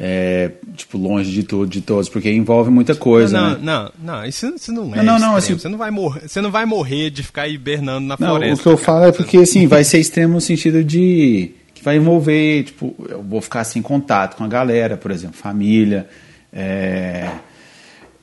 É, 0.00 0.52
tipo, 0.76 0.96
longe 0.96 1.32
de 1.32 1.42
tudo, 1.42 1.66
de 1.66 1.80
todos, 1.80 2.08
porque 2.08 2.30
envolve 2.30 2.70
muita 2.70 2.94
coisa, 2.94 3.36
não, 3.36 3.50
né? 3.50 3.58
Não, 3.60 4.14
não, 4.14 4.24
isso, 4.24 4.46
isso 4.54 4.70
não 4.70 4.94
é 4.94 5.02
não, 5.02 5.18
não, 5.18 5.34
assim, 5.34 5.54
você 5.54 5.68
não 5.68 5.76
vai 5.76 5.90
morrer, 5.90 6.28
você 6.28 6.40
não 6.40 6.52
vai 6.52 6.64
morrer 6.64 7.10
de 7.10 7.24
ficar 7.24 7.48
hibernando 7.48 8.06
na 8.06 8.16
não, 8.16 8.28
floresta. 8.28 8.54
O 8.54 8.62
que 8.62 8.68
eu 8.68 8.76
cara. 8.76 8.84
falo 8.84 9.04
é 9.06 9.12
porque, 9.12 9.38
assim, 9.38 9.66
vai 9.66 9.82
ser 9.82 9.98
extremo 9.98 10.34
no 10.34 10.40
sentido 10.40 10.84
de 10.84 11.50
que 11.74 11.82
vai 11.82 11.96
envolver, 11.96 12.62
tipo, 12.62 12.94
eu 13.08 13.22
vou 13.24 13.40
ficar 13.40 13.64
sem 13.64 13.82
contato 13.82 14.36
com 14.36 14.44
a 14.44 14.48
galera, 14.48 14.96
por 14.96 15.10
exemplo, 15.10 15.36
família, 15.36 16.08
é, 16.52 17.28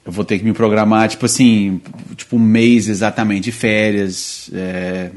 eu 0.05 0.11
vou 0.11 0.23
ter 0.23 0.37
que 0.37 0.45
me 0.45 0.53
programar, 0.53 1.09
tipo 1.09 1.25
assim, 1.25 1.81
tipo 2.15 2.35
um 2.35 2.39
mês 2.39 2.87
exatamente 2.87 3.45
de 3.45 3.51
férias. 3.51 4.51
É... 4.53 5.09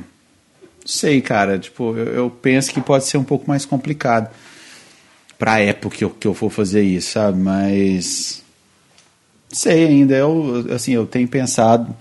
Sei, 0.85 1.21
cara, 1.21 1.59
tipo, 1.59 1.95
eu, 1.95 2.07
eu, 2.07 2.31
penso 2.31 2.73
que 2.73 2.81
pode 2.81 3.05
ser 3.05 3.19
um 3.19 3.25
pouco 3.25 3.47
mais 3.47 3.67
complicado 3.67 4.31
pra 5.39 5.61
época 5.61 5.97
que 5.97 6.05
eu, 6.05 6.11
que 6.11 6.27
eu 6.27 6.35
for 6.35 6.51
fazer 6.51 6.83
isso, 6.83 7.13
sabe? 7.13 7.39
Mas. 7.39 8.43
Sei 9.51 9.87
ainda, 9.87 10.15
eu, 10.15 10.67
assim, 10.75 10.93
eu 10.93 11.07
tenho 11.07 11.27
pensado, 11.27 11.97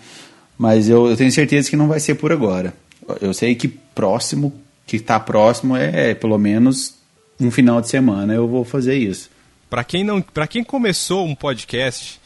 mas 0.57 0.89
eu, 0.89 1.07
eu 1.07 1.15
tenho 1.15 1.31
certeza 1.31 1.69
que 1.69 1.77
não 1.77 1.87
vai 1.87 1.99
ser 1.99 2.15
por 2.15 2.31
agora. 2.31 2.73
Eu 3.21 3.33
sei 3.33 3.55
que 3.55 3.69
próximo, 3.69 4.53
que 4.85 4.99
tá 4.99 5.17
próximo 5.17 5.77
é, 5.77 6.11
é 6.11 6.13
pelo 6.13 6.37
menos 6.37 6.95
um 7.39 7.49
final 7.49 7.79
de 7.79 7.87
semana 7.87 8.33
eu 8.33 8.47
vou 8.47 8.65
fazer 8.65 8.97
isso. 8.97 9.29
Para 9.69 9.83
quem 9.83 10.03
não, 10.03 10.21
para 10.21 10.47
quem 10.47 10.63
começou 10.63 11.25
um 11.25 11.35
podcast, 11.35 12.19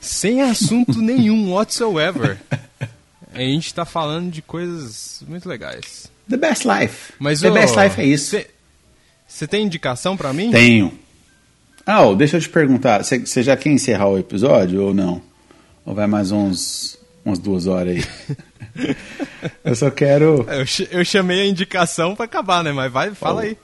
sem 0.00 0.42
assunto 0.42 1.00
nenhum 1.00 1.52
whatsoever. 1.52 2.38
A 3.32 3.40
gente 3.40 3.66
está 3.66 3.84
falando 3.84 4.30
de 4.30 4.42
coisas 4.42 5.22
muito 5.28 5.48
legais. 5.48 6.10
The 6.28 6.36
Best 6.36 6.66
Life. 6.66 7.12
Mas, 7.18 7.40
The 7.40 7.50
oh, 7.50 7.54
Best 7.54 7.76
Life 7.78 8.00
é 8.00 8.04
isso. 8.04 8.36
Você 9.28 9.46
tem 9.46 9.66
indicação 9.66 10.16
para 10.16 10.32
mim? 10.32 10.50
Tenho. 10.50 10.90
Ah, 11.84 12.02
oh, 12.02 12.16
deixa 12.16 12.38
eu 12.38 12.40
te 12.40 12.48
perguntar. 12.48 13.04
Você 13.04 13.42
já 13.42 13.56
quer 13.56 13.70
encerrar 13.70 14.08
o 14.08 14.18
episódio 14.18 14.82
ou 14.82 14.94
não? 14.94 15.20
Ou 15.84 15.94
vai 15.94 16.06
mais 16.06 16.32
uns, 16.32 16.98
umas 17.24 17.38
duas 17.38 17.66
horas 17.66 17.96
aí? 17.96 18.96
eu 19.64 19.74
só 19.76 19.90
quero. 19.90 20.46
Eu, 20.90 21.04
chamei 21.04 21.42
a 21.42 21.46
indicação 21.46 22.14
para 22.14 22.24
acabar, 22.24 22.64
né? 22.64 22.72
Mas 22.72 22.90
vai, 22.90 23.14
fala 23.14 23.42
oh. 23.42 23.44
aí. 23.44 23.56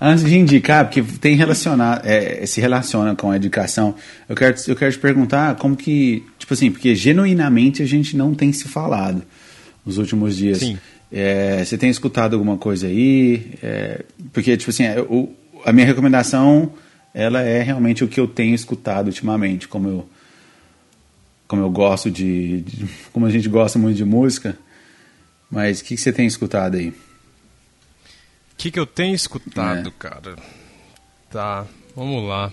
Antes 0.00 0.24
de 0.24 0.38
indicar, 0.38 0.86
porque 0.86 1.02
tem 1.02 1.36
relacionar, 1.36 2.00
é, 2.04 2.44
se 2.46 2.60
relaciona 2.60 3.14
com 3.14 3.30
a 3.30 3.36
indicação, 3.36 3.94
eu 4.28 4.34
quero, 4.34 4.56
eu 4.66 4.76
quero 4.76 4.92
te 4.92 4.98
perguntar 4.98 5.54
como 5.56 5.76
que. 5.76 6.24
Tipo 6.38 6.54
assim, 6.54 6.70
porque 6.70 6.94
genuinamente 6.94 7.82
a 7.82 7.86
gente 7.86 8.16
não 8.16 8.34
tem 8.34 8.52
se 8.52 8.68
falado 8.68 9.22
nos 9.84 9.98
últimos 9.98 10.36
dias. 10.36 10.58
Sim. 10.58 10.78
É, 11.16 11.64
você 11.64 11.78
tem 11.78 11.88
escutado 11.88 12.34
alguma 12.34 12.58
coisa 12.58 12.88
aí? 12.88 13.52
É, 13.62 14.04
porque, 14.32 14.56
tipo 14.56 14.70
assim, 14.70 14.82
eu, 14.82 15.32
a 15.64 15.72
minha 15.72 15.86
recomendação 15.86 16.72
ela 17.14 17.40
é 17.40 17.62
realmente 17.62 18.02
o 18.02 18.08
que 18.08 18.18
eu 18.18 18.26
tenho 18.26 18.52
escutado 18.52 19.06
ultimamente, 19.06 19.68
como 19.68 19.88
eu 19.88 20.08
como 21.46 21.62
eu 21.62 21.70
gosto 21.70 22.10
de, 22.10 22.62
de, 22.62 22.88
como 23.12 23.26
a 23.26 23.30
gente 23.30 23.48
gosta 23.48 23.78
muito 23.78 23.96
de 23.96 24.04
música. 24.04 24.58
Mas 25.48 25.80
o 25.80 25.84
que, 25.84 25.94
que, 25.94 26.00
você 26.00 26.12
tem 26.12 26.26
escutado 26.26 26.76
aí? 26.76 26.88
O 26.88 26.94
que, 28.56 28.72
que 28.72 28.80
eu 28.80 28.86
tenho 28.86 29.14
escutado, 29.14 29.88
é. 29.88 29.92
cara? 29.96 30.36
Tá, 31.30 31.64
vamos 31.94 32.26
lá. 32.26 32.50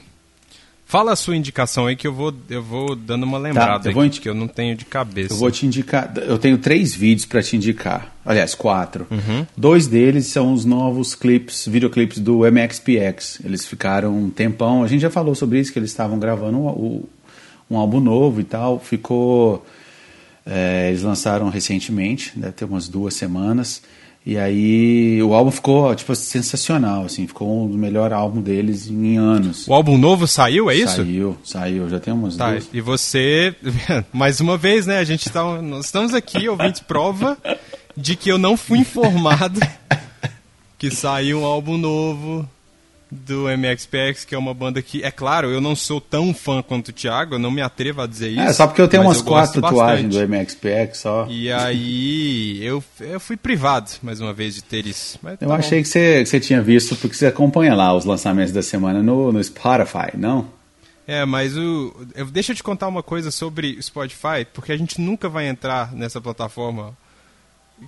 Fala 0.92 1.14
a 1.14 1.16
sua 1.16 1.38
indicação 1.38 1.88
aí 1.88 1.96
que 1.96 2.06
eu 2.06 2.14
vou, 2.14 2.34
eu 2.50 2.62
vou 2.62 2.98
dando 2.98 3.24
uma 3.24 3.38
tá, 3.38 3.44
lembrada 3.44 3.84
tá, 3.84 3.90
eu 3.90 3.94
vou 3.94 4.10
que 4.10 4.28
eu 4.28 4.34
não 4.34 4.46
tenho 4.46 4.76
de 4.76 4.84
cabeça. 4.84 5.34
Eu 5.34 5.38
vou 5.38 5.50
te 5.50 5.66
indicar. 5.66 6.12
Eu 6.18 6.38
tenho 6.38 6.58
três 6.58 6.94
vídeos 6.94 7.26
para 7.26 7.42
te 7.42 7.56
indicar. 7.56 8.14
Aliás, 8.26 8.54
quatro. 8.54 9.08
Uhum. 9.10 9.48
Dois 9.56 9.88
deles 9.88 10.28
são 10.28 10.52
os 10.52 10.66
novos 10.66 11.16
clipes, 11.16 11.66
videoclipes 11.66 12.20
do 12.20 12.40
MXPX. 12.40 13.40
Eles 13.46 13.66
ficaram 13.66 14.14
um 14.14 14.30
tempão. 14.30 14.84
A 14.84 14.88
gente 14.90 15.00
já 15.00 15.10
falou 15.10 15.34
sobre 15.34 15.62
isso, 15.62 15.72
que 15.72 15.80
eles 15.80 15.92
estavam 15.92 16.20
gravando 16.20 16.58
o, 16.58 17.08
um 17.70 17.78
álbum 17.78 18.02
novo 18.02 18.42
e 18.42 18.44
tal. 18.44 18.78
Ficou. 18.78 19.66
É, 20.46 20.90
eles 20.90 21.04
lançaram 21.04 21.48
recentemente, 21.48 22.34
deve 22.36 22.52
ter 22.52 22.66
umas 22.66 22.90
duas 22.90 23.14
semanas. 23.14 23.82
E 24.24 24.38
aí 24.38 25.22
o 25.24 25.34
álbum 25.34 25.50
ficou, 25.50 25.96
tipo, 25.96 26.16
sensacional, 26.16 27.06
assim, 27.06 27.26
ficou 27.26 27.64
um 27.64 27.68
dos 27.68 27.76
melhores 27.76 28.16
álbuns 28.16 28.44
deles 28.44 28.88
em 28.88 29.18
anos. 29.18 29.68
O 29.68 29.74
álbum 29.74 29.98
novo 29.98 30.28
saiu, 30.28 30.70
é 30.70 30.76
isso? 30.76 30.98
Saiu, 30.98 31.38
saiu, 31.44 31.90
já 31.90 32.00
tem 32.00 32.14
umas 32.14 32.36
tá, 32.36 32.52
duas. 32.52 32.70
E 32.72 32.80
você, 32.82 33.56
mais 34.14 34.40
uma 34.40 34.58
vez, 34.58 34.86
né, 34.86 35.00
a 35.00 35.04
gente 35.04 35.28
tá, 35.30 35.60
nós 35.62 35.86
estamos 35.86 36.14
aqui, 36.14 36.48
ouvintes, 36.48 36.82
prova 36.82 37.36
de 37.98 38.16
que 38.16 38.32
eu 38.32 38.38
não 38.38 38.56
fui 38.56 38.80
informado 38.80 39.60
que 40.78 40.92
saiu 40.92 41.42
um 41.42 41.46
álbum 41.46 41.78
novo 41.78 42.48
do 43.12 43.48
MXPX, 43.50 44.24
que 44.24 44.34
é 44.34 44.38
uma 44.38 44.54
banda 44.54 44.82
que, 44.82 45.04
é 45.04 45.12
claro, 45.12 45.52
eu 45.52 45.60
não 45.60 45.76
sou 45.76 46.00
tão 46.00 46.34
fã 46.34 46.62
quanto 46.62 46.88
o 46.88 46.94
Thiago, 46.94 47.36
eu 47.36 47.40
não 47.40 47.52
me 47.52 47.62
atrevo 47.62 48.02
a 48.02 48.08
dizer 48.08 48.30
isso. 48.30 48.40
É, 48.40 48.54
só 48.54 48.66
porque 48.66 48.82
eu 48.82 48.88
tenho 48.88 49.04
umas 49.04 49.18
eu 49.18 49.26
quatro 49.26 49.62
tatuagens 49.62 50.16
do 50.16 50.28
MXPX 50.28 50.98
só. 50.98 51.28
E 51.30 51.52
aí 51.52 52.64
eu, 52.64 52.82
eu 53.02 53.20
fui 53.20 53.36
privado, 53.36 53.92
mais 54.02 54.22
uma 54.22 54.32
vez, 54.32 54.56
de 54.56 54.64
ter 54.64 54.88
isso. 54.88 55.20
Mas 55.22 55.38
eu 55.42 55.50
tá 55.50 55.56
achei 55.56 55.82
que 55.82 55.90
você, 55.90 56.24
que 56.24 56.30
você 56.30 56.40
tinha 56.40 56.62
visto, 56.62 56.96
porque 56.96 57.14
você 57.14 57.26
acompanha 57.26 57.76
lá 57.76 57.94
os 57.94 58.06
lançamentos 58.06 58.54
da 58.54 58.62
semana 58.62 59.04
no, 59.04 59.34
no 59.34 59.44
Spotify, 59.44 60.16
não? 60.16 60.48
É, 61.06 61.26
mas 61.26 61.58
o. 61.58 61.94
Eu, 62.16 62.28
deixa 62.28 62.54
eu 62.54 62.56
te 62.56 62.64
contar 62.64 62.88
uma 62.88 63.04
coisa 63.04 63.30
sobre 63.30 63.74
o 63.74 63.84
Spotify, 63.84 64.46
porque 64.54 64.72
a 64.72 64.78
gente 64.78 65.02
nunca 65.02 65.28
vai 65.28 65.48
entrar 65.48 65.92
nessa 65.92 66.22
plataforma 66.22 66.96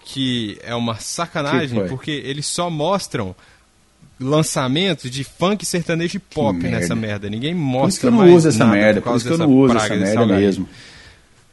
que 0.03 0.57
é 0.63 0.75
uma 0.75 0.95
sacanagem, 0.95 1.87
porque 1.87 2.11
eles 2.11 2.45
só 2.45 2.69
mostram 2.69 3.35
lançamentos 4.23 5.11
de 5.11 5.23
funk 5.23 5.65
sertanejo 5.65 6.17
e 6.17 6.19
pop 6.19 6.57
merda. 6.57 6.79
nessa 6.79 6.95
merda. 6.95 7.29
Ninguém 7.29 7.53
mostra 7.53 7.81
por 7.81 7.89
isso 7.89 7.99
que 7.99 8.05
eu 8.05 8.11
não 8.11 8.35
uso 8.35 8.47
essa 8.47 8.65
merda, 8.65 9.01
por, 9.01 9.09
por 9.09 9.17
isso 9.17 9.27
que 9.27 9.33
eu 9.33 9.37
não 9.37 9.51
uso 9.51 9.77
essa 9.77 9.95
merda 9.95 10.25
mesmo. 10.25 10.69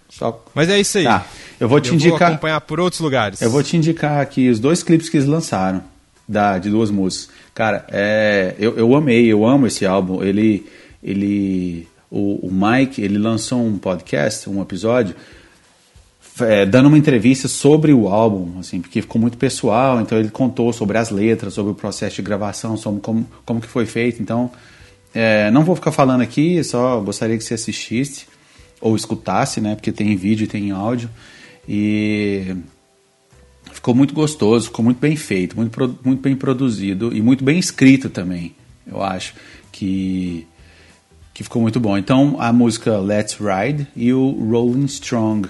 Só... 0.09 0.45
Mas 0.55 0.69
é 0.69 0.81
isso 0.81 0.99
aí. 0.99 1.05
Tá, 1.05 1.27
eu 1.59 1.69
vou 1.69 1.81
te 1.81 1.89
eu 1.89 1.95
indicar. 1.95 2.19
Vou 2.19 2.29
acompanhar 2.29 2.61
por 2.63 2.81
outros 2.81 3.01
lugares. 3.01 3.41
Eu 3.41 3.51
vou 3.51 3.63
te 3.63 3.77
indicar 3.77 4.21
aqui 4.21 4.49
os 4.49 4.59
dois 4.59 4.83
clipes 4.83 5.09
que 5.09 5.17
eles 5.17 5.29
lançaram 5.29 5.83
da, 6.29 6.59
de 6.59 6.71
duas 6.71 6.91
músicas. 6.91 7.35
Cara, 7.55 7.87
é, 7.91 8.55
eu, 8.59 8.77
eu 8.77 8.95
amei, 8.95 9.27
eu 9.27 9.47
amo 9.47 9.67
esse 9.67 9.85
álbum. 9.85 10.23
Ele, 10.23 10.67
ele, 11.03 11.89
o, 12.11 12.47
o 12.47 12.51
Mike, 12.53 13.03
ele 13.03 13.19
lançou 13.19 13.65
um 13.65 13.79
podcast, 13.79 14.49
um 14.49 14.63
episódio 14.63 15.15
é, 16.43 16.67
dando 16.67 16.87
uma 16.87 16.99
entrevista 16.99 17.49
sobre 17.49 17.93
o 17.93 18.09
álbum, 18.09 18.59
assim, 18.59 18.81
porque 18.81 19.01
ficou 19.03 19.21
muito 19.21 19.37
pessoal, 19.37 20.01
então 20.01 20.19
ele 20.19 20.31
contou 20.31 20.73
sobre 20.73 20.99
as 20.99 21.11
letras, 21.11 21.55
sobre 21.55 21.73
o 21.73 21.75
processo 21.75 22.17
de 22.17 22.23
gravação, 22.23 22.77
sobre 22.77 23.01
como, 23.01 23.27
como 23.45 23.61
que 23.61 23.67
foi 23.67 23.87
feito, 23.87 24.23
então 24.23 24.51
é, 25.15 25.51
não 25.51 25.65
vou 25.65 25.75
ficar 25.75 25.93
falando 25.93 26.21
aqui, 26.21 26.63
só 26.65 27.01
gostaria 27.01 27.37
que 27.37 27.45
você 27.45 27.55
assistisse 27.55 28.27
ou 28.81 28.97
escutasse, 28.97 29.61
né, 29.61 29.75
porque 29.75 29.93
tem 29.93 30.17
vídeo 30.17 30.45
e 30.45 30.47
tem 30.47 30.71
áudio, 30.71 31.11
e 31.69 32.57
ficou 33.73 33.95
muito 33.95 34.15
gostoso, 34.15 34.67
ficou 34.67 34.85
muito 34.85 34.99
bem 34.99 35.17
feito, 35.17 35.57
muito, 35.57 35.99
muito 36.05 36.21
bem 36.21 36.37
produzido 36.37 37.15
e 37.15 37.21
muito 37.21 37.45
bem 37.45 37.59
escrito 37.59 38.09
também, 38.09 38.55
eu 38.87 39.03
acho 39.03 39.35
que 39.71 40.47
que 41.33 41.45
ficou 41.45 41.63
muito 41.63 41.81
bom. 41.81 41.97
Então 41.97 42.37
a 42.39 42.53
música 42.53 42.99
Let's 42.99 43.39
Ride 43.41 43.87
e 43.97 44.13
o 44.13 44.31
Rolling 44.31 44.85
Strong 44.85 45.49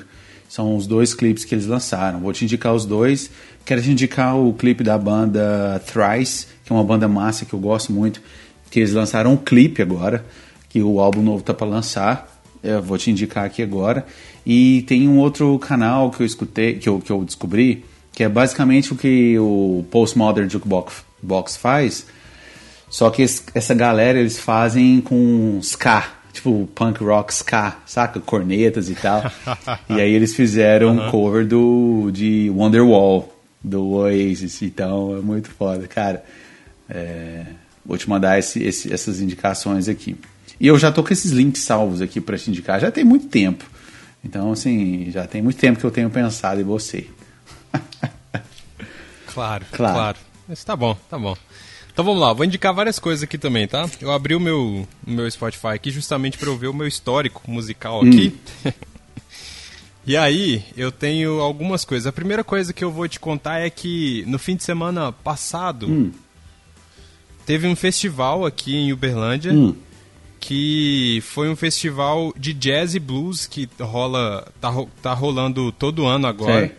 são 0.51 0.74
os 0.74 0.84
dois 0.84 1.14
clipes 1.14 1.44
que 1.44 1.55
eles 1.55 1.66
lançaram. 1.66 2.18
Vou 2.18 2.32
te 2.32 2.44
indicar 2.44 2.74
os 2.74 2.84
dois. 2.84 3.30
Quero 3.64 3.80
te 3.80 3.88
indicar 3.88 4.36
o 4.36 4.53
clipe 4.53 4.82
da 4.82 4.98
banda 4.98 5.80
Thrice, 5.86 6.48
que 6.64 6.72
é 6.72 6.74
uma 6.74 6.82
banda 6.82 7.07
massa 7.07 7.44
que 7.44 7.55
eu 7.55 7.59
gosto 7.61 7.92
muito, 7.92 8.20
que 8.68 8.80
eles 8.80 8.92
lançaram 8.92 9.34
um 9.34 9.36
clipe 9.36 9.80
agora, 9.80 10.26
que 10.68 10.82
o 10.82 10.98
álbum 10.98 11.22
novo 11.22 11.44
tá 11.44 11.55
para 11.55 11.68
lançar. 11.68 12.42
Eu 12.64 12.82
vou 12.82 12.98
te 12.98 13.12
indicar 13.12 13.44
aqui 13.44 13.62
agora. 13.62 14.05
E 14.44 14.82
tem 14.88 15.09
um 15.09 15.18
outro 15.18 15.57
canal 15.61 16.11
que 16.11 16.20
eu 16.20 16.26
escutei, 16.26 16.74
que 16.74 16.88
eu, 16.88 16.98
que 16.98 17.12
eu 17.12 17.24
descobri, 17.24 17.84
que 18.12 18.24
é 18.24 18.28
basicamente 18.28 18.92
o 18.92 18.96
que 18.96 19.38
o 19.38 19.84
Postmodern 19.88 20.51
Jukebox 20.51 21.05
Box 21.22 21.57
faz. 21.57 22.07
Só 22.88 23.09
que 23.09 23.22
essa 23.22 23.72
galera 23.72 24.18
eles 24.18 24.36
fazem 24.36 25.01
com 25.01 25.61
ska 25.62 26.19
tipo 26.32 26.68
punk 26.74 27.02
rock 27.02 27.32
ska, 27.32 27.76
saca? 27.86 28.20
Cornetas 28.20 28.88
e 28.88 28.94
tal. 28.94 29.22
e 29.88 29.94
aí 29.94 30.12
eles 30.12 30.34
fizeram 30.34 30.90
um 30.90 31.10
cover 31.10 31.46
do, 31.46 32.10
de 32.12 32.50
Wonderwall, 32.50 33.34
do 33.62 33.86
Oasis. 33.90 34.62
Então 34.62 35.16
é 35.16 35.20
muito 35.20 35.50
foda, 35.50 35.86
cara. 35.86 36.24
É, 36.88 37.44
vou 37.84 37.96
te 37.96 38.08
mandar 38.08 38.38
esse, 38.38 38.62
esse, 38.62 38.92
essas 38.92 39.20
indicações 39.20 39.88
aqui. 39.88 40.16
E 40.58 40.66
eu 40.66 40.78
já 40.78 40.92
tô 40.92 41.02
com 41.02 41.12
esses 41.12 41.32
links 41.32 41.62
salvos 41.62 42.02
aqui 42.02 42.20
para 42.20 42.36
te 42.36 42.50
indicar. 42.50 42.80
Já 42.80 42.90
tem 42.90 43.04
muito 43.04 43.28
tempo. 43.28 43.64
Então, 44.22 44.52
assim, 44.52 45.10
já 45.10 45.26
tem 45.26 45.40
muito 45.40 45.58
tempo 45.58 45.80
que 45.80 45.86
eu 45.86 45.90
tenho 45.90 46.10
pensado 46.10 46.60
em 46.60 46.64
você. 46.64 47.06
claro, 49.26 49.64
claro. 49.72 49.94
claro. 49.94 50.18
Mas 50.46 50.62
tá 50.62 50.76
bom, 50.76 50.94
tá 51.08 51.18
bom. 51.18 51.36
Então 52.01 52.14
vamos 52.14 52.22
lá, 52.22 52.32
vou 52.32 52.46
indicar 52.46 52.72
várias 52.72 52.98
coisas 52.98 53.22
aqui 53.22 53.36
também, 53.36 53.68
tá? 53.68 53.86
Eu 54.01 54.11
abri 54.11 54.34
o 54.34 54.40
meu, 54.40 54.88
o 55.07 55.11
meu 55.11 55.30
Spotify 55.30 55.66
aqui 55.74 55.90
justamente 55.90 56.38
para 56.38 56.48
eu 56.48 56.57
ver 56.57 56.68
o 56.68 56.72
meu 56.72 56.86
histórico 56.86 57.42
musical 57.46 58.01
aqui. 58.01 58.34
Hum. 58.64 58.72
e 60.07 60.16
aí, 60.16 60.64
eu 60.78 60.90
tenho 60.90 61.40
algumas 61.40 61.84
coisas. 61.84 62.07
A 62.07 62.12
primeira 62.12 62.42
coisa 62.42 62.72
que 62.72 62.82
eu 62.82 62.90
vou 62.90 63.07
te 63.07 63.20
contar 63.20 63.59
é 63.59 63.68
que 63.68 64.24
no 64.26 64.38
fim 64.38 64.57
de 64.57 64.64
semana 64.64 65.12
passado 65.12 65.90
hum. 65.90 66.11
teve 67.44 67.66
um 67.66 67.76
festival 67.76 68.46
aqui 68.46 68.74
em 68.74 68.94
Uberlândia. 68.94 69.53
Hum. 69.53 69.76
Que 70.40 71.22
foi 71.22 71.51
um 71.51 71.55
festival 71.55 72.32
de 72.34 72.55
jazz 72.55 72.94
e 72.94 72.98
blues 72.98 73.46
que 73.46 73.68
rola. 73.78 74.51
tá, 74.59 74.72
tá 75.03 75.12
rolando 75.12 75.70
todo 75.70 76.07
ano 76.07 76.26
agora. 76.26 76.68
Sei. 76.68 76.76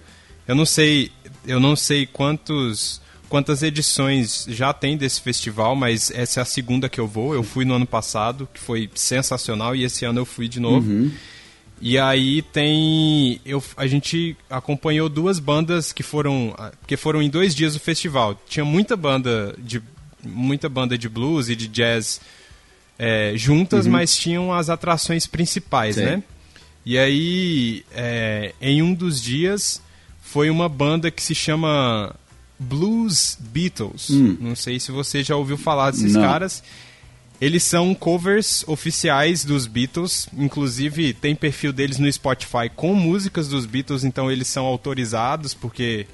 Eu 0.47 0.55
não 0.55 0.65
sei. 0.65 1.11
Eu 1.45 1.59
não 1.59 1.76
sei 1.76 2.07
quantos 2.07 2.99
quantas 3.32 3.63
edições 3.63 4.45
já 4.49 4.73
tem 4.73 4.97
desse 4.97 5.21
festival, 5.21 5.73
mas 5.73 6.11
essa 6.11 6.41
é 6.41 6.43
a 6.43 6.45
segunda 6.45 6.89
que 6.89 6.99
eu 6.99 7.07
vou. 7.07 7.34
Eu 7.34 7.43
fui 7.43 7.63
no 7.63 7.73
ano 7.73 7.88
passado, 7.88 8.45
que 8.53 8.59
foi 8.59 8.89
sensacional, 8.93 9.73
e 9.73 9.86
esse 9.86 10.03
ano 10.03 10.19
eu 10.19 10.25
fui 10.25 10.49
de 10.49 10.59
novo. 10.59 10.91
Uhum. 10.91 11.09
E 11.79 11.97
aí 11.97 12.41
tem. 12.41 13.39
Eu, 13.45 13.63
a 13.77 13.88
gente 13.88 14.36
acompanhou 14.49 15.07
duas 15.07 15.39
bandas 15.39 15.93
que 15.93 16.03
foram. 16.03 16.53
que 16.86 16.97
foram 16.97 17.21
em 17.21 17.29
dois 17.29 17.55
dias 17.55 17.73
do 17.73 17.79
festival. 17.79 18.38
Tinha 18.49 18.65
muita 18.65 18.97
banda 18.97 19.55
de. 19.57 19.82
muita 20.21 20.67
banda 20.67 20.97
de 20.97 21.07
blues 21.07 21.47
e 21.47 21.55
de 21.55 21.69
jazz 21.69 22.19
é, 22.99 23.32
juntas, 23.38 23.86
uhum. 23.86 23.93
mas 23.93 24.13
tinham 24.13 24.51
as 24.51 24.69
atrações 24.69 25.25
principais, 25.25 25.95
Sim. 25.95 26.03
né? 26.03 26.23
E 26.86 26.97
aí, 26.97 27.86
é, 27.95 28.53
em 28.59 28.82
um 28.82 28.93
dos 28.93 29.21
dias, 29.21 29.82
foi 30.21 30.49
uma 30.49 30.67
banda 30.67 31.09
que 31.09 31.23
se 31.23 31.34
chama 31.34 32.13
Blues 32.62 33.38
Beatles. 33.39 34.12
Hum. 34.12 34.38
Não 34.39 34.55
sei 34.55 34.80
se 34.80 34.91
você 34.91 35.24
já 35.24 35.36
ouviu 35.36 35.57
falar 35.57 35.91
desses 35.91 36.14
Não. 36.14 36.22
caras. 36.22 36.64
Eles 37.39 37.64
são 37.64 37.95
covers 37.95 38.64
oficiais 38.68 39.43
dos 39.43 39.66
Beatles, 39.66 40.30
inclusive 40.38 41.12
tem 41.12 41.34
perfil 41.34 41.74
deles 41.74 41.97
no 41.97 42.12
Spotify 42.12 42.70
com 42.76 42.93
músicas 42.93 43.47
dos 43.47 43.66
Beatles, 43.66 44.03
então 44.03 44.32
eles 44.32 44.47
são 44.47 44.68
autorizados 44.68 45.55
porque 45.55 46.05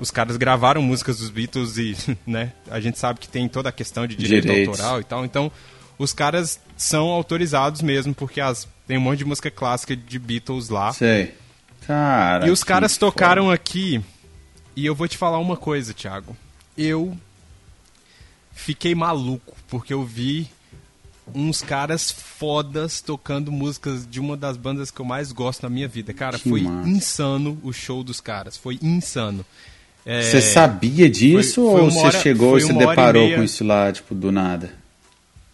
os 0.00 0.10
caras 0.10 0.38
gravaram 0.38 0.80
músicas 0.80 1.18
dos 1.18 1.28
Beatles 1.28 1.76
e, 1.76 1.94
né, 2.26 2.52
a 2.70 2.80
gente 2.80 2.98
sabe 2.98 3.20
que 3.20 3.28
tem 3.28 3.46
toda 3.48 3.68
a 3.68 3.72
questão 3.72 4.06
de 4.06 4.16
direito 4.16 4.44
Direitos. 4.46 4.80
autoral 4.80 5.00
e 5.02 5.04
tal, 5.04 5.26
então 5.26 5.52
os 5.98 6.14
caras 6.14 6.58
são 6.74 7.10
autorizados 7.10 7.82
mesmo 7.82 8.14
porque 8.14 8.40
as, 8.40 8.66
tem 8.88 8.96
um 8.96 9.02
monte 9.02 9.18
de 9.18 9.24
música 9.26 9.50
clássica 9.50 9.94
de 9.94 10.18
Beatles 10.18 10.70
lá. 10.70 10.90
Sei. 10.94 11.34
Cara, 11.86 12.48
e 12.48 12.50
os 12.50 12.64
caras 12.64 12.96
tocaram 12.96 13.44
foda. 13.44 13.54
aqui 13.56 14.00
e 14.74 14.86
eu 14.86 14.94
vou 14.94 15.08
te 15.08 15.16
falar 15.16 15.38
uma 15.38 15.56
coisa, 15.56 15.92
Thiago. 15.92 16.36
Eu 16.76 17.16
fiquei 18.52 18.94
maluco 18.94 19.54
porque 19.68 19.92
eu 19.92 20.04
vi 20.04 20.48
uns 21.34 21.62
caras 21.62 22.10
fodas 22.10 23.00
tocando 23.00 23.52
músicas 23.52 24.06
de 24.06 24.20
uma 24.20 24.36
das 24.36 24.56
bandas 24.56 24.90
que 24.90 25.00
eu 25.00 25.04
mais 25.04 25.32
gosto 25.32 25.62
na 25.62 25.68
minha 25.68 25.88
vida. 25.88 26.12
Cara, 26.12 26.38
que 26.38 26.48
foi 26.48 26.62
massa. 26.62 26.88
insano 26.88 27.58
o 27.62 27.72
show 27.72 28.02
dos 28.02 28.20
caras. 28.20 28.56
Foi 28.56 28.78
insano. 28.82 29.44
É, 30.04 30.22
você 30.22 30.40
sabia 30.40 31.08
disso 31.08 31.62
foi, 31.62 31.72
foi 31.72 31.80
ou 31.82 31.90
você 31.90 32.06
hora, 32.06 32.20
chegou 32.20 32.58
e 32.58 32.62
se 32.62 32.72
deparou 32.72 33.28
e 33.28 33.36
com 33.36 33.42
isso 33.42 33.62
lá, 33.62 33.92
tipo, 33.92 34.14
do 34.14 34.32
nada? 34.32 34.74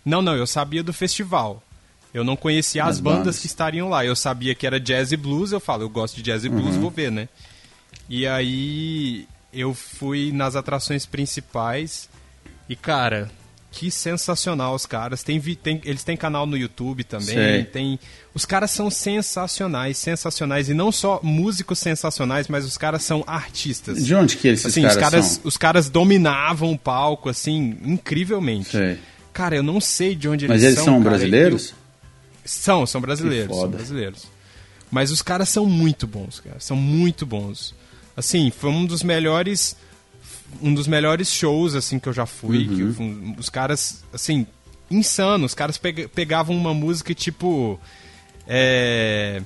Não, 0.05 0.23
não, 0.23 0.35
eu 0.35 0.47
sabia 0.47 0.83
do 0.83 0.93
festival. 0.93 1.63
Eu 2.15 2.25
não 2.25 2.35
conhecia 2.35 2.83
as, 2.85 2.91
as 2.91 3.01
bandas, 3.01 3.19
bandas, 3.19 3.39
que 3.41 3.47
estariam 3.47 3.91
lá. 3.91 4.05
Eu 4.05 4.17
sabia 4.17 4.55
que 4.55 4.67
era 4.67 4.81
jazz 4.81 5.13
e 5.13 5.17
blues, 5.17 5.53
eu 5.53 5.61
falo, 5.61 5.83
eu 5.83 5.91
gosto 5.91 6.17
de 6.17 6.23
jazz 6.23 6.45
e 6.45 6.49
blues, 6.49 6.77
uhum. 6.77 6.81
vou 6.81 6.91
ver, 6.91 7.13
né? 7.13 7.29
E 8.09 8.27
aí 8.27 9.27
eu 9.53 9.75
fui 9.75 10.33
nas 10.33 10.57
atrações 10.57 11.07
principais 11.07 12.09
e, 12.69 12.77
cara, 12.77 13.31
que 13.71 13.91
sensacional 13.91 14.75
os 14.75 14.87
caras. 14.87 15.23
Tem, 15.23 15.41
tem, 15.41 15.81
eles 15.85 16.03
têm 16.03 16.17
canal 16.17 16.47
no 16.47 16.57
YouTube 16.57 17.05
também. 17.05 17.65
Tem, 17.65 17.99
os 18.35 18.45
caras 18.45 18.71
são 18.71 18.91
sensacionais, 18.91 19.99
sensacionais. 19.99 20.69
E 20.69 20.75
não 20.75 20.91
só 20.91 21.21
músicos 21.23 21.79
sensacionais, 21.79 22.49
mas 22.49 22.65
os 22.65 22.79
caras 22.79 23.03
são 23.03 23.23
artistas. 23.27 24.05
De 24.05 24.15
onde 24.15 24.37
que 24.37 24.49
eles 24.49 24.65
assim, 24.65 24.83
caras, 24.83 24.97
os 24.97 25.01
caras 25.01 25.27
são? 25.27 25.41
Os 25.45 25.57
caras 25.57 25.91
dominavam 25.91 26.73
o 26.73 26.79
palco, 26.79 27.29
assim, 27.29 27.77
incrivelmente. 27.85 28.71
Sei. 28.71 28.99
Cara, 29.33 29.55
eu 29.55 29.63
não 29.63 29.81
sei 29.81 30.15
de 30.15 30.29
onde 30.29 30.49
mas 30.49 30.63
eles 30.63 30.75
são. 30.77 30.85
Mas 30.85 30.89
eles 30.89 30.95
são 30.95 31.03
brasileiros? 31.03 31.71
Eu... 31.71 31.77
São, 32.45 32.87
são 32.87 33.01
brasileiros. 33.01 33.57
São 33.57 33.69
brasileiros. 33.69 34.38
Mas 34.91 35.11
os 35.11 35.23
caras 35.23 35.49
são 35.49 35.67
muito 35.67 36.07
bons, 36.07 36.41
cara. 36.41 36.59
São 36.61 36.77
muito 36.77 37.27
bons. 37.27 37.75
Assim, 38.17 38.51
foi 38.51 38.71
um 38.71 38.87
dos 38.87 39.03
melhores 39.03 39.77
um 40.63 40.73
dos 40.73 40.87
melhores 40.87 41.31
shows, 41.31 41.75
assim, 41.75 41.99
que 41.99 42.09
eu 42.09 42.13
já 42.13 42.27
fui. 42.27 42.67
Uhum. 42.67 42.93
Que, 43.35 43.41
os 43.41 43.49
caras, 43.49 44.03
assim, 44.13 44.47
insanos. 44.91 45.53
Os 45.53 45.55
caras 45.55 45.79
pegavam 45.79 46.57
uma 46.57 46.75
música 46.75 47.15
tipo. 47.15 47.79
É. 48.47 49.43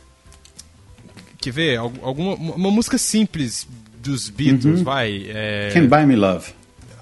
Quer 1.38 1.50
ver? 1.50 1.76
Alguma, 1.78 2.34
uma 2.34 2.70
música 2.70 2.96
simples 2.96 3.66
dos 4.00 4.28
Beatles, 4.28 4.78
uhum. 4.78 4.84
vai. 4.84 5.26
É... 5.28 5.70
Can't 5.72 5.88
Buy 5.88 6.06
Me 6.06 6.16
Love. 6.16 6.52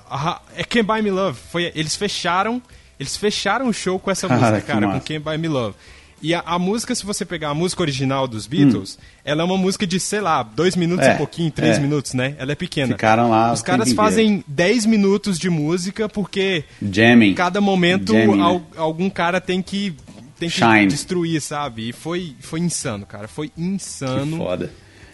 Ah, 0.09 0.41
é 0.57 0.65
Can't 0.65 0.87
Buy 0.87 1.03
Me 1.03 1.11
Love. 1.11 1.39
Foi, 1.51 1.71
eles 1.75 1.95
fecharam. 1.97 2.63
Eles 2.99 3.17
fecharam 3.17 3.69
o 3.69 3.73
show 3.73 3.99
com 3.99 4.11
essa 4.11 4.29
música, 4.29 4.61
cara, 4.61 4.87
com 4.87 5.01
Can't 5.01 5.21
Buy 5.21 5.39
Me 5.39 5.49
Love. 5.49 5.75
E 6.23 6.35
a, 6.35 6.41
a, 6.41 6.59
música, 6.59 6.95
se 6.95 7.05
você 7.05 7.25
pegar 7.25 7.51
a 7.51 7.55
música 7.55 7.81
original 7.83 8.29
dos 8.29 8.47
Beatles, 8.47 8.99
hum. 8.99 9.05
ela 9.25 9.43
é 9.43 9.45
uma 9.45 9.57
música 9.57 9.87
de, 9.87 9.99
sei 9.99 10.21
lá, 10.21 10.43
dois 10.43 10.77
minutos 10.77 11.07
é, 11.07 11.15
e 11.15 11.17
pouquinho, 11.17 11.51
três 11.51 11.79
é. 11.79 11.81
minutos, 11.81 12.13
né? 12.13 12.35
Ela 12.39 12.53
é 12.53 12.55
pequena. 12.55 12.93
Ficaram 12.93 13.31
lá. 13.31 13.53
Os 13.53 13.63
caras 13.63 13.93
fazem 13.93 14.45
dez 14.47 14.85
minutos 14.85 15.39
de 15.39 15.49
música 15.49 16.09
porque 16.09 16.65
Jamming. 16.83 17.35
cada 17.35 17.61
momento 17.61 18.13
Jamming, 18.13 18.41
al, 18.41 18.55
né? 18.55 18.63
algum 18.77 19.09
cara 19.09 19.41
tem 19.41 19.63
que 19.63 19.95
tem 20.39 20.49
que 20.49 20.57
Shine. 20.57 20.87
destruir, 20.87 21.41
sabe? 21.41 21.91
E 21.91 21.93
foi, 21.93 22.35
foi 22.41 22.61
insano, 22.61 23.05
cara. 23.05 23.29
Foi 23.29 23.51
insano. 23.57 24.39
Que 24.39 24.45
foda. 24.45 24.73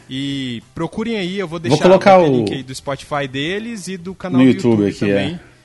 E 0.09 0.63
procurem 0.73 1.17
aí, 1.17 1.39
eu 1.39 1.49
vou 1.49 1.59
deixar 1.59 1.77
vou 1.77 1.83
colocar 1.83 2.19
o 2.19 2.27
link 2.27 2.53
aí 2.53 2.63
do 2.63 2.73
Spotify 2.73 3.27
deles 3.29 3.89
e 3.89 3.97
do 3.97 4.15
canal 4.15 4.41
no 4.41 4.47
do 4.47 4.53
YouTube, 4.53 4.71
YouTube 4.71 4.89
aqui, 4.89 5.01
também. 5.01 5.35
É. 5.35 5.57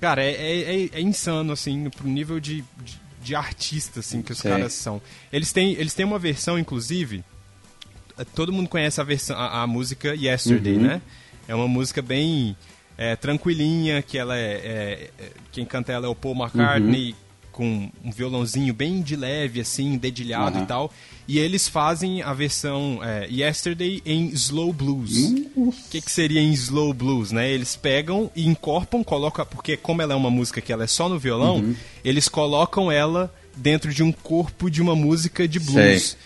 Cara, 0.00 0.22
é, 0.22 0.30
é, 0.30 0.84
é, 0.84 0.88
é 0.94 1.00
insano, 1.00 1.52
assim, 1.52 1.90
pro 1.90 2.06
nível 2.06 2.38
de, 2.38 2.64
de 2.84 3.01
de 3.22 3.34
artista 3.34 4.00
assim 4.00 4.20
que 4.22 4.32
os 4.32 4.42
caras 4.42 4.72
são. 4.72 5.00
Eles 5.32 5.52
têm, 5.52 5.72
eles 5.72 5.94
têm 5.94 6.04
uma 6.04 6.18
versão, 6.18 6.58
inclusive. 6.58 7.24
Todo 8.34 8.52
mundo 8.52 8.68
conhece 8.68 9.00
a 9.00 9.04
versão, 9.04 9.36
a, 9.36 9.62
a 9.62 9.66
música 9.66 10.14
Yesterday, 10.14 10.76
uhum. 10.76 10.82
né? 10.82 11.02
É 11.48 11.54
uma 11.54 11.68
música 11.68 12.02
bem 12.02 12.56
é, 12.96 13.16
tranquilinha, 13.16 14.02
que 14.02 14.18
ela 14.18 14.36
é, 14.36 14.52
é, 14.52 15.10
é, 15.18 15.30
quem 15.50 15.64
canta 15.64 15.92
ela 15.92 16.06
é 16.06 16.08
o 16.08 16.14
Paul 16.14 16.36
McCartney 16.36 17.10
uhum. 17.10 17.16
Com 17.52 17.90
um 18.02 18.10
violãozinho 18.10 18.72
bem 18.72 19.02
de 19.02 19.14
leve, 19.14 19.60
assim, 19.60 19.96
dedilhado 19.96 20.56
uhum. 20.56 20.64
e 20.64 20.66
tal. 20.66 20.92
E 21.28 21.38
eles 21.38 21.68
fazem 21.68 22.22
a 22.22 22.32
versão 22.32 22.98
é, 23.02 23.28
Yesterday 23.30 24.02
em 24.04 24.28
slow 24.30 24.72
blues. 24.72 25.12
O 25.54 25.72
que, 25.90 26.00
que 26.00 26.10
seria 26.10 26.40
em 26.40 26.52
slow 26.52 26.92
blues, 26.92 27.30
né? 27.30 27.50
Eles 27.50 27.76
pegam 27.76 28.30
e 28.34 28.46
incorporam, 28.46 29.04
colocam, 29.04 29.46
porque 29.46 29.76
como 29.76 30.02
ela 30.02 30.14
é 30.14 30.16
uma 30.16 30.30
música 30.30 30.60
que 30.60 30.72
ela 30.72 30.84
é 30.84 30.88
só 30.88 31.08
no 31.08 31.18
violão, 31.18 31.56
uhum. 31.56 31.76
eles 32.04 32.28
colocam 32.28 32.90
ela 32.90 33.32
dentro 33.54 33.92
de 33.92 34.02
um 34.02 34.10
corpo 34.10 34.70
de 34.70 34.80
uma 34.82 34.96
música 34.96 35.46
de 35.46 35.60
blues. 35.60 36.02
Sei. 36.02 36.18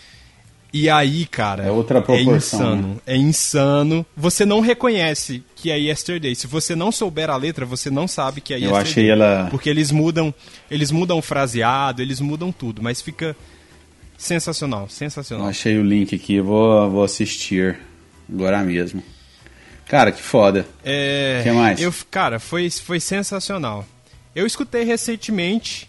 E 0.73 0.89
aí, 0.89 1.25
cara, 1.25 1.63
é, 1.63 1.71
outra 1.71 2.01
proporção, 2.01 2.33
é 2.33 2.37
insano. 2.37 2.87
Né? 2.87 2.95
É 3.07 3.17
insano. 3.17 4.05
Você 4.15 4.45
não 4.45 4.59
reconhece 4.59 5.43
que 5.55 5.71
é 5.71 5.79
Yesterday. 5.79 6.35
Se 6.35 6.45
você 6.45 6.75
não 6.75 6.91
souber 6.91 7.29
a 7.29 7.37
letra, 7.37 7.65
você 7.65 7.89
não 7.89 8.07
sabe 8.07 8.41
que 8.41 8.53
é 8.53 8.57
Yesterday. 8.57 8.77
Eu 8.77 8.81
achei 8.81 9.09
ela. 9.09 9.47
Porque 9.49 9.69
eles 9.69 9.91
mudam, 9.91 10.33
eles 10.69 10.91
mudam 10.91 11.17
o 11.17 11.21
fraseado, 11.21 12.01
eles 12.01 12.19
mudam 12.19 12.51
tudo, 12.51 12.83
mas 12.83 13.01
fica 13.01 13.35
Sensacional, 14.17 14.89
sensacional. 14.89 15.47
Achei 15.47 15.77
o 15.77 15.83
link 15.83 16.15
aqui, 16.15 16.41
vou, 16.41 16.89
vou 16.89 17.03
assistir 17.03 17.77
agora 18.27 18.63
mesmo. 18.63 19.03
Cara, 19.87 20.11
que 20.11 20.21
foda. 20.21 20.65
É, 20.83 21.41
que 21.43 21.51
mais? 21.51 21.79
Eu, 21.79 21.93
cara, 22.09 22.39
foi, 22.39 22.69
foi 22.69 22.99
sensacional. 22.99 23.85
Eu 24.35 24.47
escutei 24.47 24.83
recentemente 24.83 25.87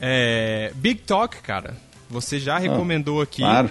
é, 0.00 0.72
Big 0.76 1.00
Talk, 1.00 1.36
cara. 1.42 1.76
Você 2.10 2.38
já 2.38 2.56
ah, 2.56 2.58
recomendou 2.58 3.20
aqui. 3.20 3.42
Claro. 3.42 3.70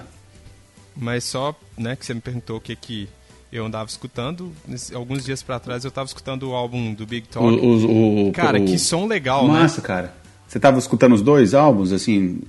Mas 0.95 1.23
só, 1.25 1.53
né, 1.77 1.95
que 1.95 2.05
você 2.05 2.13
me 2.13 2.21
perguntou 2.21 2.57
o 2.57 2.61
que 2.61 2.75
que 2.75 3.09
eu 3.51 3.65
andava 3.65 3.89
escutando. 3.89 4.51
Alguns 4.93 5.25
dias 5.25 5.41
para 5.41 5.59
trás 5.59 5.86
eu 5.86 5.91
tava 5.91 6.07
escutando 6.07 6.49
o 6.49 6.53
álbum 6.53 6.93
do 6.93 7.05
Big 7.05 7.27
Talk. 7.27 7.47
O, 7.47 7.67
o, 7.67 8.29
o 8.29 8.31
cara, 8.31 8.59
o, 8.59 8.65
que 8.65 8.77
som 8.77 9.07
legal, 9.07 9.43
massa, 9.43 9.53
né? 9.53 9.63
Massa, 9.63 9.81
cara. 9.81 10.13
Você 10.47 10.59
tava 10.59 10.77
escutando 10.77 11.13
os 11.13 11.21
dois 11.21 11.53
álbuns, 11.53 11.91
assim, 11.91 12.41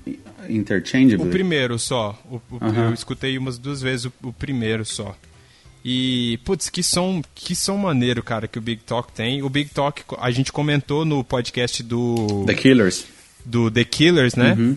interchangeably? 0.49 1.28
O 1.28 1.30
primeiro 1.30 1.78
só. 1.78 2.18
O, 2.30 2.37
o, 2.37 2.57
uh 2.57 2.59
-huh. 2.59 2.89
Eu 2.89 2.95
escutei 2.95 3.39
umas 3.39 3.59
duas 3.59 3.80
vezes 3.80 4.11
o, 4.22 4.32
primeiro 4.32 4.84
só. 4.84 5.14
E, 5.84 6.39
putz, 6.45 6.68
que 6.68 6.82
som, 6.82 7.22
que 7.34 7.55
som 7.55 7.76
maneiro, 7.76 8.22
cara, 8.22 8.49
que 8.49 8.59
o 8.59 8.62
Big 8.62 8.82
Talk 8.82 9.12
tem. 9.12 9.43
O 9.43 9.49
Big 9.49 9.70
Talk, 9.70 10.03
a 10.18 10.30
gente 10.30 10.53
comentou 10.53 11.05
no 11.05 11.22
podcast 11.22 11.82
do... 11.82 12.45
The 12.45 12.55
Killers. 12.55 13.07
Do 13.45 13.70
The 13.70 13.84
Killers, 13.84 14.34
né? 14.34 14.55
Uhum. 14.59 14.76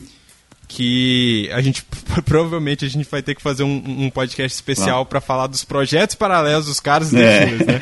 Que 0.69 1.49
a 1.51 1.61
gente, 1.61 1.83
provavelmente, 2.23 2.85
a 2.85 2.87
gente 2.87 3.09
vai 3.09 3.21
ter 3.21 3.35
que 3.35 3.41
fazer 3.41 3.63
um, 3.63 3.83
um 4.05 4.09
podcast 4.09 4.55
especial 4.55 5.05
para 5.05 5.19
falar 5.19 5.47
dos 5.47 5.65
projetos 5.65 6.15
paralelos 6.15 6.67
dos 6.67 6.79
caras 6.79 7.13
é. 7.13 7.47
Né? 7.47 7.81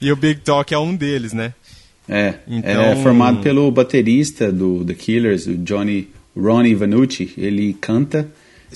E 0.00 0.10
o 0.10 0.16
Big 0.16 0.40
Talk 0.40 0.74
é 0.74 0.78
um 0.78 0.96
deles, 0.96 1.32
né? 1.32 1.54
É, 2.08 2.34
então... 2.48 2.82
é 2.82 2.96
formado 2.96 3.40
pelo 3.40 3.70
baterista 3.70 4.50
do 4.50 4.84
The 4.84 4.94
Killers, 4.94 5.46
o 5.46 5.56
Johnny 5.58 6.08
Ronnie 6.36 6.74
Vanucci, 6.74 7.32
ele 7.36 7.74
canta, 7.74 8.28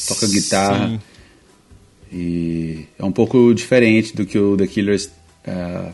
toca 0.07 0.28
guitarra. 0.28 0.88
Sim. 0.88 1.00
E 2.12 2.86
é 2.98 3.04
um 3.04 3.11
pouco 3.11 3.52
diferente 3.52 4.14
do 4.14 4.24
que 4.24 4.38
o 4.38 4.57
The 4.57 4.66
Killers 4.66 5.07
uh, 5.46 5.92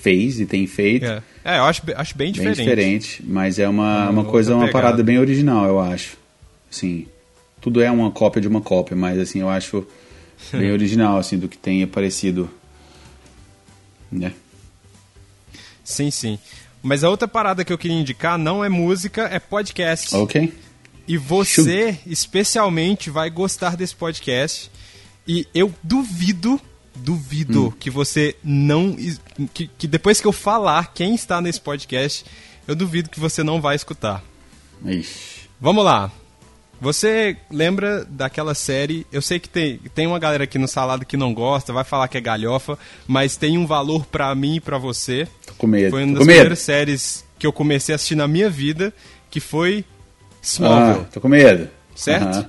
fez 0.00 0.40
e 0.40 0.46
tem 0.46 0.66
feito. 0.66 1.04
É, 1.04 1.22
é 1.44 1.58
eu 1.58 1.64
acho, 1.64 1.82
acho 1.94 2.16
bem 2.16 2.32
diferente. 2.32 2.56
Bem 2.56 2.66
diferente, 2.66 3.22
mas 3.24 3.58
é 3.58 3.68
uma, 3.68 4.10
uma, 4.10 4.22
uma 4.22 4.24
coisa, 4.24 4.54
uma 4.54 4.68
parada 4.68 5.02
bem 5.02 5.18
original, 5.18 5.66
eu 5.66 5.78
acho. 5.78 6.18
Assim, 6.70 7.06
tudo 7.60 7.80
é 7.80 7.90
uma 7.90 8.10
cópia 8.10 8.40
de 8.40 8.48
uma 8.48 8.60
cópia, 8.60 8.96
mas 8.96 9.18
assim, 9.18 9.40
eu 9.40 9.48
acho 9.48 9.86
bem 10.52 10.70
original, 10.72 11.18
assim, 11.18 11.38
do 11.38 11.48
que 11.48 11.58
tem 11.58 11.82
aparecido. 11.82 12.50
Né? 14.10 14.32
Sim, 15.84 16.10
sim. 16.10 16.38
Mas 16.82 17.04
a 17.04 17.10
outra 17.10 17.28
parada 17.28 17.64
que 17.64 17.72
eu 17.72 17.78
queria 17.78 17.98
indicar 17.98 18.38
não 18.38 18.64
é 18.64 18.68
música, 18.68 19.22
é 19.22 19.38
podcast. 19.38 20.14
Ok. 20.16 20.52
E 21.06 21.16
você, 21.16 21.92
Shoot. 21.92 22.02
especialmente, 22.06 23.10
vai 23.10 23.28
gostar 23.28 23.76
desse 23.76 23.94
podcast. 23.94 24.70
E 25.26 25.46
eu 25.54 25.74
duvido, 25.82 26.60
duvido 26.94 27.66
hum. 27.66 27.70
que 27.72 27.90
você 27.90 28.36
não. 28.42 28.96
Que, 29.52 29.68
que 29.76 29.86
depois 29.86 30.20
que 30.20 30.26
eu 30.26 30.32
falar 30.32 30.92
quem 30.94 31.14
está 31.14 31.40
nesse 31.40 31.60
podcast, 31.60 32.24
eu 32.66 32.74
duvido 32.74 33.10
que 33.10 33.20
você 33.20 33.42
não 33.42 33.60
vai 33.60 33.76
escutar. 33.76 34.24
Ixi. 34.84 35.48
Vamos 35.60 35.84
lá. 35.84 36.10
Você 36.80 37.36
lembra 37.50 38.06
daquela 38.08 38.54
série? 38.54 39.06
Eu 39.12 39.20
sei 39.20 39.38
que 39.38 39.48
tem, 39.48 39.78
tem 39.94 40.06
uma 40.06 40.18
galera 40.18 40.44
aqui 40.44 40.58
no 40.58 40.66
Salado 40.66 41.04
que 41.04 41.16
não 41.16 41.34
gosta, 41.34 41.72
vai 41.72 41.84
falar 41.84 42.08
que 42.08 42.16
é 42.16 42.20
galhofa, 42.20 42.78
mas 43.06 43.36
tem 43.36 43.58
um 43.58 43.66
valor 43.66 44.06
para 44.06 44.34
mim 44.34 44.56
e 44.56 44.60
pra 44.60 44.78
você. 44.78 45.28
Tô 45.46 45.52
com 45.54 45.66
medo. 45.66 45.90
Foi 45.90 46.04
uma 46.04 46.14
das 46.14 46.26
primeiras 46.26 46.58
séries 46.60 47.24
que 47.38 47.46
eu 47.46 47.52
comecei 47.52 47.94
a 47.94 47.96
assistir 47.96 48.14
na 48.14 48.26
minha 48.26 48.48
vida, 48.48 48.94
que 49.30 49.40
foi 49.40 49.84
Smallville. 50.42 51.04
Ah, 51.06 51.12
tô 51.12 51.20
com 51.20 51.28
medo. 51.28 51.68
Certo? 51.94 52.46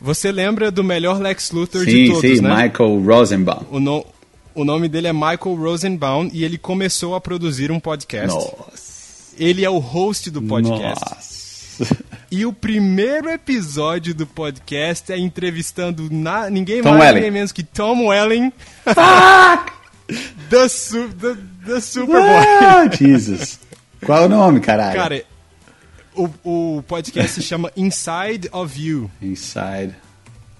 Você 0.00 0.32
lembra 0.32 0.72
do 0.72 0.82
melhor 0.82 1.20
Lex 1.20 1.52
Luthor 1.52 1.84
sim, 1.84 1.90
de 1.90 2.08
todos, 2.08 2.22
sim, 2.22 2.40
né? 2.40 2.64
Michael 2.64 3.00
Rosenbaum. 3.04 3.64
O, 3.70 3.78
no, 3.78 4.04
o 4.52 4.64
nome 4.64 4.88
dele 4.88 5.06
é 5.06 5.12
Michael 5.12 5.54
Rosenbaum 5.54 6.28
e 6.32 6.44
ele 6.44 6.58
começou 6.58 7.14
a 7.14 7.20
produzir 7.20 7.70
um 7.70 7.78
podcast. 7.78 8.34
Nossa. 8.34 8.92
Ele 9.38 9.64
é 9.64 9.70
o 9.70 9.78
host 9.78 10.28
do 10.28 10.42
podcast. 10.42 11.04
Nossa. 11.78 12.04
E 12.34 12.46
o 12.46 12.52
primeiro 12.54 13.28
episódio 13.28 14.14
do 14.14 14.26
podcast 14.26 15.12
é 15.12 15.18
entrevistando 15.18 16.08
na, 16.10 16.48
ninguém 16.48 16.80
Tom 16.80 16.92
mais, 16.92 17.02
Welling. 17.02 17.14
ninguém 17.16 17.30
menos 17.30 17.52
que 17.52 17.62
Tom 17.62 18.06
Welling. 18.06 18.50
Fuck! 18.84 19.70
the, 20.48 20.66
su 20.66 21.10
the 21.66 21.78
Superboy. 21.78 22.24
Ah, 22.24 22.88
Jesus. 22.90 23.60
Qual 24.02 24.22
é 24.22 24.24
o 24.24 24.28
nome, 24.30 24.60
caralho? 24.60 24.96
Cara, 24.96 25.24
o, 26.14 26.30
o 26.42 26.82
podcast 26.84 27.32
se 27.32 27.42
chama 27.42 27.70
Inside 27.76 28.48
of 28.50 28.80
You. 28.82 29.10
Inside. 29.20 29.94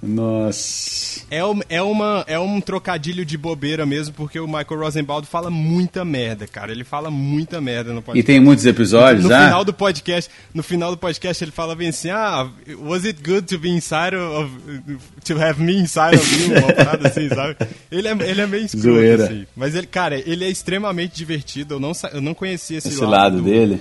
Nossa. 0.03 1.21
É, 1.31 1.39
é, 1.69 1.83
uma, 1.83 2.25
é 2.27 2.37
um 2.37 2.61
trocadilho 2.61 3.25
de 3.25 3.39
bobeira 3.39 3.87
mesmo, 3.87 4.13
porque 4.15 4.41
o 4.41 4.47
Michael 4.49 4.81
Rosenbaum 4.81 5.23
fala 5.23 5.49
muita 5.49 6.05
merda, 6.05 6.45
cara. 6.45 6.73
Ele 6.73 6.83
fala 6.83 7.09
muita 7.09 7.61
merda 7.61 7.93
no 7.93 8.03
podcast. 8.03 8.19
E 8.19 8.23
tem 8.25 8.41
muitos 8.41 8.67
episódios, 8.67 9.23
no, 9.23 9.29
no 9.29 9.35
ah? 9.37 9.45
final 9.45 9.65
do 9.65 9.73
podcast, 9.73 10.29
No 10.53 10.63
final 10.63 10.91
do 10.91 10.97
podcast 10.97 11.45
ele 11.45 11.53
fala 11.53 11.77
bem 11.77 11.89
assim, 11.89 12.11
ah, 12.11 12.51
was 12.81 13.05
it 13.05 13.23
good 13.23 13.47
to 13.47 13.59
be 13.59 13.71
inside 13.71 14.17
of... 14.17 14.51
to 15.25 15.41
have 15.41 15.63
me 15.63 15.77
inside 15.77 16.17
of 16.17 16.43
you? 16.43 16.59
Uma 16.59 16.73
parada 16.73 17.09
assim, 17.09 17.29
sabe? 17.31 17.57
Ele 17.91 18.09
é, 18.09 18.13
ele 18.29 18.41
é 18.41 18.47
meio 18.47 18.65
escuro, 18.65 19.23
assim. 19.23 19.47
Mas 19.55 19.77
ele, 19.77 19.87
cara, 19.87 20.19
ele 20.19 20.45
é 20.45 20.51
extremamente 20.51 21.15
divertido. 21.15 21.75
Eu 21.75 21.81
não, 21.81 21.93
eu 22.13 22.21
não 22.21 22.35
conhecia 22.35 22.79
esse, 22.79 22.89
esse 22.89 23.01
lado, 23.01 23.11
lado 23.11 23.37
do, 23.37 23.43
dele 23.45 23.81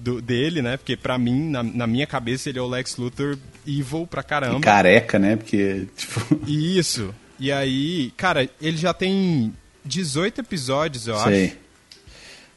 do, 0.00 0.20
dele, 0.20 0.62
né? 0.62 0.76
Porque 0.76 0.96
pra 0.96 1.18
mim, 1.18 1.50
na, 1.50 1.62
na, 1.62 1.86
minha 1.86 2.06
cabeça, 2.06 2.48
ele 2.48 2.58
é 2.58 2.62
o 2.62 2.68
Lex 2.68 2.96
Luthor 2.96 3.38
evil 3.66 4.06
pra 4.06 4.22
caramba. 4.22 4.58
E 4.58 4.62
careca, 4.62 5.18
né? 5.18 5.36
Porque, 5.36 5.86
tipo... 5.96 6.40
Isso. 6.50 7.14
E 7.38 7.50
aí, 7.52 8.12
cara, 8.16 8.48
ele 8.60 8.76
já 8.76 8.92
tem 8.92 9.52
18 9.84 10.40
episódios, 10.40 11.06
eu 11.06 11.18
Sei. 11.20 11.44
acho. 11.44 11.56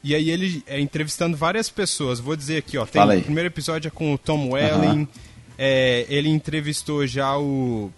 E 0.02 0.14
aí 0.14 0.28
ele 0.28 0.62
é 0.66 0.78
entrevistando 0.78 1.36
várias 1.36 1.70
pessoas. 1.70 2.20
Vou 2.20 2.36
dizer 2.36 2.58
aqui, 2.58 2.76
ó. 2.76 2.84
Tem, 2.84 3.00
Fala 3.00 3.14
aí. 3.14 3.20
O 3.20 3.24
primeiro 3.24 3.46
episódio 3.46 3.88
é 3.88 3.90
com 3.90 4.12
o 4.12 4.18
Tom 4.18 4.50
Welling. 4.50 5.08
É, 5.56 6.04
ele 6.08 6.28
entrevistou 6.28 7.06
já 7.06 7.38
o 7.38 7.90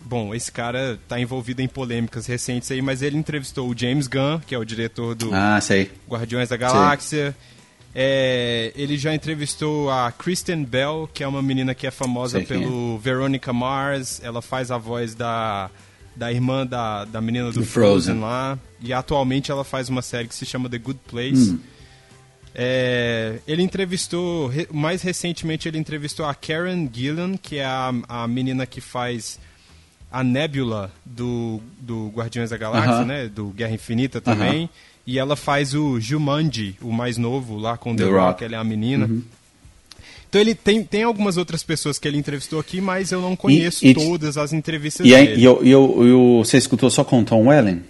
bom, 0.00 0.34
esse 0.34 0.50
cara 0.50 0.98
tá 1.06 1.20
envolvido 1.20 1.60
em 1.60 1.68
polêmicas 1.68 2.26
recentes 2.26 2.70
aí, 2.70 2.80
mas 2.80 3.02
ele 3.02 3.16
entrevistou 3.16 3.68
o 3.68 3.76
James 3.76 4.06
Gunn, 4.06 4.40
que 4.40 4.54
é 4.54 4.58
o 4.58 4.64
diretor 4.64 5.14
do 5.14 5.30
ah, 5.34 5.60
sei. 5.60 5.90
Guardiões 6.08 6.48
da 6.48 6.56
Galáxia. 6.56 7.36
É, 8.00 8.72
ele 8.76 8.96
já 8.96 9.12
entrevistou 9.12 9.90
a 9.90 10.12
Kristen 10.12 10.62
Bell, 10.62 11.10
que 11.12 11.24
é 11.24 11.26
uma 11.26 11.42
menina 11.42 11.74
que 11.74 11.84
é 11.84 11.90
famosa 11.90 12.38
sei 12.38 12.46
pelo 12.46 12.94
é. 12.94 12.98
Veronica 13.00 13.52
Mars. 13.52 14.20
Ela 14.22 14.40
faz 14.40 14.70
a 14.70 14.78
voz 14.78 15.16
da, 15.16 15.68
da 16.14 16.30
irmã 16.30 16.64
da, 16.64 17.04
da 17.04 17.20
menina 17.20 17.46
do, 17.46 17.54
do 17.58 17.66
Frozen. 17.66 18.14
Frozen. 18.14 18.20
lá. 18.20 18.56
E 18.80 18.92
atualmente 18.92 19.50
ela 19.50 19.64
faz 19.64 19.88
uma 19.88 20.00
série 20.00 20.28
que 20.28 20.34
se 20.36 20.46
chama 20.46 20.68
The 20.68 20.78
Good 20.78 21.00
Place. 21.08 21.50
Hum. 21.50 21.58
É, 22.54 23.40
ele 23.48 23.64
entrevistou, 23.64 24.48
mais 24.72 25.02
recentemente 25.02 25.66
ele 25.66 25.76
entrevistou 25.76 26.24
a 26.24 26.32
Karen 26.36 26.88
Gillan, 26.92 27.36
que 27.36 27.56
é 27.56 27.64
a, 27.64 27.92
a 28.08 28.28
menina 28.28 28.64
que 28.64 28.80
faz 28.80 29.40
a 30.10 30.22
Nebula 30.22 30.92
do, 31.04 31.60
do 31.80 32.12
Guardiões 32.14 32.50
da 32.50 32.56
Galáxia, 32.56 32.92
uh 32.92 33.00
-huh. 33.00 33.06
né? 33.06 33.26
Do 33.28 33.48
Guerra 33.48 33.74
Infinita 33.74 34.20
também. 34.20 34.66
Uh 34.66 34.68
-huh. 34.68 34.97
E 35.10 35.18
ela 35.18 35.36
faz 35.36 35.72
o 35.72 35.98
Jumanji, 35.98 36.76
o 36.82 36.92
mais 36.92 37.16
novo, 37.16 37.56
lá 37.56 37.78
com 37.78 37.96
The, 37.96 38.04
The 38.04 38.10
Rock. 38.10 38.26
Rock, 38.26 38.44
ela 38.44 38.56
é 38.56 38.58
a 38.58 38.64
menina. 38.64 39.06
Uh 39.06 39.08
uhum. 39.08 39.22
Então 40.28 40.38
ele 40.38 40.54
tem, 40.54 40.84
tem 40.84 41.02
algumas 41.02 41.38
outras 41.38 41.62
pessoas 41.62 41.98
que 41.98 42.06
ele 42.06 42.18
entrevistou 42.18 42.60
aqui, 42.60 42.78
mas 42.78 43.10
eu 43.10 43.22
não 43.22 43.34
conheço 43.34 43.86
e, 43.86 43.88
e, 43.88 43.94
todas 43.94 44.36
as 44.36 44.52
entrevistas 44.52 45.06
e, 45.06 45.08
dele. 45.08 45.40
E, 45.40 45.44
eu, 45.44 45.64
eu, 45.64 46.06
eu, 46.06 46.42
você 46.44 46.58
escutou 46.58 46.90
só 46.90 47.02
com 47.02 47.24
Tom 47.24 47.46
Welling? 47.46 47.80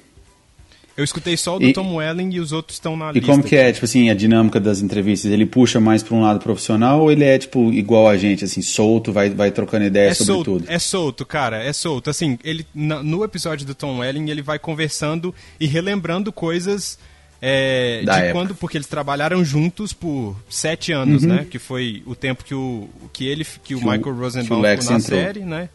Eu 0.97 1.03
escutei 1.03 1.37
só 1.37 1.57
o 1.57 1.59
do 1.59 1.73
Tom 1.73 1.97
Welling 1.97 2.31
e 2.35 2.41
os 2.41 2.53
outros 2.53 2.77
estão 2.77 2.97
na 2.97 3.11
e 3.11 3.15
lista. 3.15 3.27
E 3.27 3.31
como 3.31 3.43
que 3.43 3.57
é, 3.57 3.73
tipo 3.73 3.85
assim, 3.85 4.11
a 4.11 4.15
dinâmica 4.15 4.61
das 4.61 4.81
entrevistas? 4.81 5.33
Ele 5.33 5.47
puxa 5.47 5.81
mais 5.81 6.05
para 6.05 6.15
um 6.15 6.23
lado 6.23 6.39
profissional 6.39 7.01
ou 7.01 7.11
ele 7.11 7.25
é, 7.25 7.37
tipo, 7.39 7.73
igual 7.73 8.09
a 8.09 8.17
gente, 8.17 8.45
assim, 8.45 8.63
solto, 8.63 9.13
vai, 9.13 9.31
vai 9.31 9.51
trocando 9.51 9.85
ideia 9.85 10.11
é 10.11 10.15
sobre 10.15 10.33
solto, 10.35 10.53
tudo? 10.53 10.65
É 10.69 10.79
solto, 10.79 11.27
cara, 11.27 11.63
é 11.63 11.73
solto. 11.73 12.11
Assim, 12.11 12.39
ele, 12.45 12.65
na, 12.73 13.03
no 13.03 13.25
episódio 13.25 13.67
do 13.67 13.75
Tom 13.75 13.99
Welling, 13.99 14.31
ele 14.31 14.43
vai 14.43 14.59
conversando 14.59 15.35
e 15.59 15.67
relembrando 15.67 16.33
coisas 16.33 16.99
é, 17.41 18.03
de 18.03 18.11
época. 18.11 18.33
quando, 18.33 18.55
porque 18.55 18.77
eles 18.77 18.87
trabalharam 18.87 19.45
juntos 19.45 19.93
por 19.93 20.37
sete 20.49 20.93
anos, 20.93 21.23
uhum. 21.23 21.29
né? 21.29 21.47
Que 21.49 21.59
foi 21.59 22.03
o 22.05 22.15
tempo 22.15 22.45
que 22.45 22.55
o 22.55 22.89
que 23.13 23.27
ele, 23.27 23.45
que, 23.45 23.59
que 23.61 23.75
o 23.75 23.79
Michael 23.79 24.17
Rosenbaum 24.17 24.63
ficou 24.63 24.63
na 24.63 24.73
entrou. 24.75 25.01
série, 25.01 25.41
né? 25.41 25.69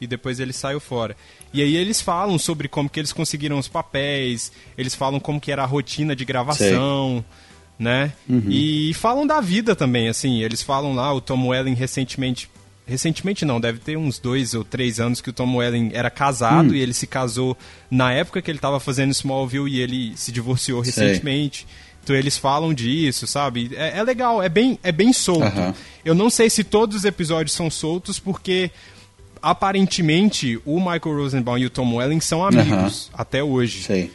E 0.00 0.06
depois 0.06 0.40
ele 0.40 0.52
saiu 0.52 0.80
fora. 0.80 1.16
E 1.52 1.62
aí 1.62 1.76
eles 1.76 2.00
falam 2.00 2.36
sobre 2.36 2.66
como 2.66 2.90
que 2.90 2.98
eles 2.98 3.12
conseguiram 3.12 3.58
os 3.58 3.68
papéis, 3.68 4.50
eles 4.76 4.94
falam 4.94 5.20
como 5.20 5.40
que 5.40 5.52
era 5.52 5.62
a 5.62 5.66
rotina 5.66 6.16
de 6.16 6.24
gravação, 6.24 7.24
Sei. 7.78 7.84
né? 7.84 8.12
Uhum. 8.28 8.42
E 8.48 8.92
falam 8.94 9.24
da 9.24 9.40
vida 9.40 9.76
também, 9.76 10.08
assim, 10.08 10.42
eles 10.42 10.62
falam 10.62 10.94
lá, 10.94 11.14
o 11.14 11.20
Tom 11.20 11.48
Welling 11.48 11.74
recentemente 11.74 12.50
recentemente 12.86 13.44
não, 13.44 13.60
deve 13.60 13.78
ter 13.78 13.96
uns 13.96 14.18
dois 14.18 14.54
ou 14.54 14.64
três 14.64 15.00
anos 15.00 15.20
que 15.20 15.30
o 15.30 15.32
Tom 15.32 15.56
Welling 15.56 15.90
era 15.92 16.10
casado 16.10 16.70
hum. 16.70 16.74
e 16.74 16.80
ele 16.80 16.92
se 16.92 17.06
casou 17.06 17.56
na 17.90 18.12
época 18.12 18.42
que 18.42 18.50
ele 18.50 18.58
estava 18.58 18.78
fazendo 18.78 19.10
Smallville 19.12 19.70
e 19.70 19.80
ele 19.80 20.12
se 20.16 20.30
divorciou 20.30 20.80
recentemente. 20.80 21.66
Sei. 21.66 21.84
Então 22.04 22.14
eles 22.14 22.36
falam 22.36 22.74
disso, 22.74 23.26
sabe? 23.26 23.70
É, 23.74 23.98
é, 23.98 24.02
legal, 24.02 24.42
é 24.42 24.48
bem, 24.48 24.78
é 24.82 24.92
bem 24.92 25.12
solto. 25.12 25.58
Uhum. 25.58 25.74
Eu 26.04 26.14
não 26.14 26.28
sei 26.28 26.50
se 26.50 26.62
todos 26.62 26.98
os 26.98 27.04
episódios 27.06 27.56
são 27.56 27.70
soltos 27.70 28.18
porque 28.18 28.70
aparentemente 29.40 30.60
o 30.66 30.78
Michael 30.78 31.16
Rosenbaum 31.16 31.58
e 31.58 31.66
o 31.66 31.70
Tom 31.70 31.96
Welling 31.96 32.20
são 32.20 32.44
amigos 32.44 33.10
até 33.14 33.42
hoje. 33.42 33.82
Sei. 33.82 34.12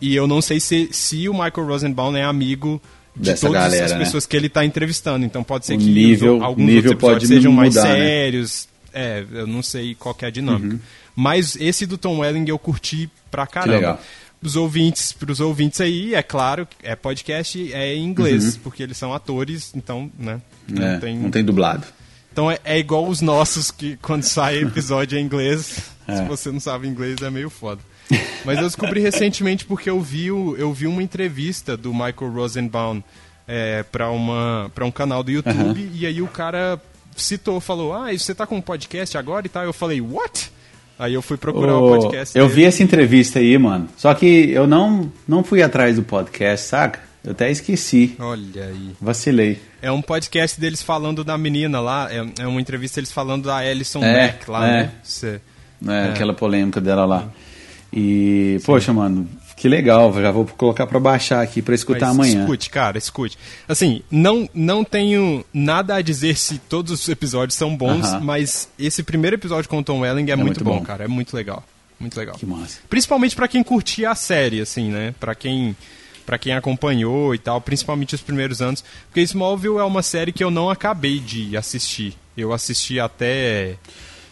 E 0.00 0.14
eu 0.14 0.26
não 0.26 0.42
sei 0.42 0.58
se, 0.58 0.88
se 0.92 1.28
o 1.28 1.32
Michael 1.32 1.66
Rosenbaum 1.66 2.16
é 2.16 2.24
amigo 2.24 2.82
de 3.16 3.30
Dessa 3.30 3.46
todas 3.46 3.62
galera, 3.62 3.84
as 3.86 3.92
né? 3.92 3.98
pessoas 3.98 4.24
né? 4.24 4.28
que 4.30 4.36
ele 4.36 4.46
está 4.46 4.64
entrevistando. 4.64 5.24
Então 5.24 5.42
pode 5.42 5.66
ser 5.66 5.74
o 5.74 5.78
que 5.78 5.84
nível, 5.84 6.44
alguns 6.44 6.66
nível 6.66 6.92
episódios 6.92 7.28
sejam 7.28 7.50
mudar, 7.50 7.62
mais 7.62 7.74
né? 7.74 7.82
sérios. 7.82 8.68
Né? 8.92 9.00
É, 9.00 9.24
eu 9.32 9.46
não 9.46 9.62
sei 9.62 9.94
qual 9.94 10.16
é 10.20 10.26
a 10.26 10.30
dinâmica. 10.30 10.74
Uhum. 10.74 10.80
Mas 11.14 11.56
esse 11.56 11.86
do 11.86 11.96
Tom 11.96 12.18
Welling 12.18 12.44
eu 12.48 12.58
curti 12.58 13.10
pra 13.30 13.46
caramba. 13.46 13.98
Os 14.42 14.54
ouvintes, 14.54 15.12
pros 15.12 15.40
ouvintes 15.40 15.80
aí, 15.80 16.14
é 16.14 16.22
claro, 16.22 16.68
é 16.82 16.94
podcast, 16.94 17.72
é 17.72 17.94
em 17.94 18.04
inglês, 18.04 18.54
uhum. 18.54 18.60
porque 18.62 18.82
eles 18.82 18.96
são 18.96 19.12
atores, 19.12 19.72
então, 19.74 20.10
né? 20.16 20.40
Não, 20.68 20.86
é, 20.86 20.98
tem... 20.98 21.18
não 21.18 21.30
tem 21.30 21.42
dublado. 21.42 21.86
Então 22.30 22.50
é, 22.50 22.58
é, 22.62 22.78
igual 22.78 23.08
os 23.08 23.22
nossos, 23.22 23.70
que 23.70 23.96
quando 23.96 24.22
sai 24.22 24.58
episódio 24.58 25.18
em 25.18 25.22
inglês, 25.22 25.90
é. 26.06 26.16
se 26.16 26.24
você 26.24 26.52
não 26.52 26.60
sabe 26.60 26.86
inglês 26.86 27.20
é 27.22 27.30
meio 27.30 27.48
foda. 27.48 27.80
Mas 28.44 28.58
eu 28.58 28.64
descobri 28.64 29.00
recentemente 29.00 29.64
porque 29.64 29.90
eu 29.90 30.00
vi, 30.00 30.26
eu 30.26 30.72
vi 30.72 30.86
uma 30.86 31.02
entrevista 31.02 31.76
do 31.76 31.92
Michael 31.92 32.32
Rosenbaum 32.32 33.02
é, 33.46 33.84
para 33.84 34.10
um 34.10 34.90
canal 34.92 35.22
do 35.22 35.30
YouTube 35.30 35.82
uhum. 35.82 35.90
e 35.92 36.06
aí 36.06 36.22
o 36.22 36.28
cara 36.28 36.80
citou, 37.16 37.60
falou, 37.60 37.94
ah, 37.94 38.12
você 38.12 38.34
tá 38.34 38.46
com 38.46 38.56
um 38.56 38.60
podcast 38.60 39.16
agora 39.16 39.46
e 39.46 39.48
tal? 39.48 39.64
Eu 39.64 39.72
falei, 39.72 40.00
what? 40.00 40.50
Aí 40.98 41.12
eu 41.12 41.20
fui 41.20 41.36
procurar 41.36 41.76
o 41.76 41.88
podcast. 41.88 42.36
Eu 42.36 42.46
dele. 42.46 42.56
vi 42.56 42.64
essa 42.64 42.82
entrevista 42.82 43.38
aí, 43.38 43.56
mano. 43.58 43.88
Só 43.96 44.14
que 44.14 44.50
eu 44.50 44.66
não, 44.66 45.12
não 45.28 45.44
fui 45.44 45.62
atrás 45.62 45.96
do 45.96 46.02
podcast, 46.02 46.68
saca? 46.68 47.00
Eu 47.22 47.32
até 47.32 47.50
esqueci. 47.50 48.14
Olha 48.18 48.64
aí. 48.64 48.92
Vacilei. 49.00 49.60
É 49.82 49.90
um 49.90 50.00
podcast 50.00 50.58
deles 50.60 50.80
falando 50.80 51.24
da 51.24 51.36
menina 51.36 51.80
lá. 51.80 52.08
É, 52.10 52.24
é 52.42 52.46
uma 52.46 52.60
entrevista 52.60 52.96
deles 52.96 53.12
falando 53.12 53.46
da 53.46 53.56
Alison 53.56 54.02
é, 54.02 54.12
Beck 54.12 54.50
lá, 54.50 54.66
é. 54.68 54.72
né? 54.72 54.92
Cê, 55.02 55.40
é, 55.86 55.92
é, 55.92 56.10
aquela 56.10 56.32
polêmica 56.32 56.80
dela 56.80 57.04
lá. 57.04 57.28
E, 57.98 58.58
Sim. 58.60 58.66
poxa, 58.66 58.92
mano, 58.92 59.26
que 59.56 59.68
legal. 59.68 60.12
Já 60.12 60.30
vou 60.30 60.44
colocar 60.44 60.86
para 60.86 61.00
baixar 61.00 61.40
aqui 61.40 61.62
para 61.62 61.74
escutar 61.74 62.12
Mas 62.12 62.28
amanhã. 62.28 62.40
Escute, 62.42 62.68
cara, 62.68 62.98
escute. 62.98 63.38
Assim, 63.66 64.02
não, 64.10 64.46
não 64.52 64.84
tenho 64.84 65.42
nada 65.52 65.94
a 65.94 66.02
dizer 66.02 66.36
se 66.36 66.58
todos 66.58 66.92
os 66.92 67.08
episódios 67.08 67.56
são 67.56 67.74
bons, 67.74 68.06
uh 68.06 68.16
-huh. 68.16 68.20
mas 68.20 68.68
esse 68.78 69.02
primeiro 69.02 69.36
episódio 69.36 69.68
com 69.70 69.78
o 69.78 69.82
Tom 69.82 70.00
Welling 70.00 70.28
é, 70.28 70.32
é 70.32 70.36
muito, 70.36 70.46
muito 70.46 70.64
bom, 70.64 70.78
bom, 70.78 70.84
cara. 70.84 71.04
É 71.04 71.08
muito 71.08 71.34
legal. 71.34 71.64
Muito 71.98 72.18
legal. 72.18 72.36
Que 72.36 72.44
massa. 72.44 72.80
Principalmente 72.90 73.34
para 73.34 73.48
quem 73.48 73.62
curtia 73.62 74.10
a 74.10 74.14
série, 74.14 74.60
assim, 74.60 74.90
né? 74.90 75.14
Para 75.18 75.34
quem 75.34 75.74
para 76.26 76.38
quem 76.38 76.52
acompanhou 76.52 77.34
e 77.34 77.38
tal, 77.38 77.60
principalmente 77.60 78.14
os 78.14 78.20
primeiros 78.20 78.60
anos. 78.60 78.84
Porque 79.06 79.20
Smallville 79.22 79.78
é 79.78 79.84
uma 79.84 80.02
série 80.02 80.32
que 80.32 80.42
eu 80.42 80.50
não 80.50 80.68
acabei 80.68 81.20
de 81.20 81.56
assistir. 81.56 82.14
Eu 82.36 82.52
assisti 82.52 83.00
até. 83.00 83.76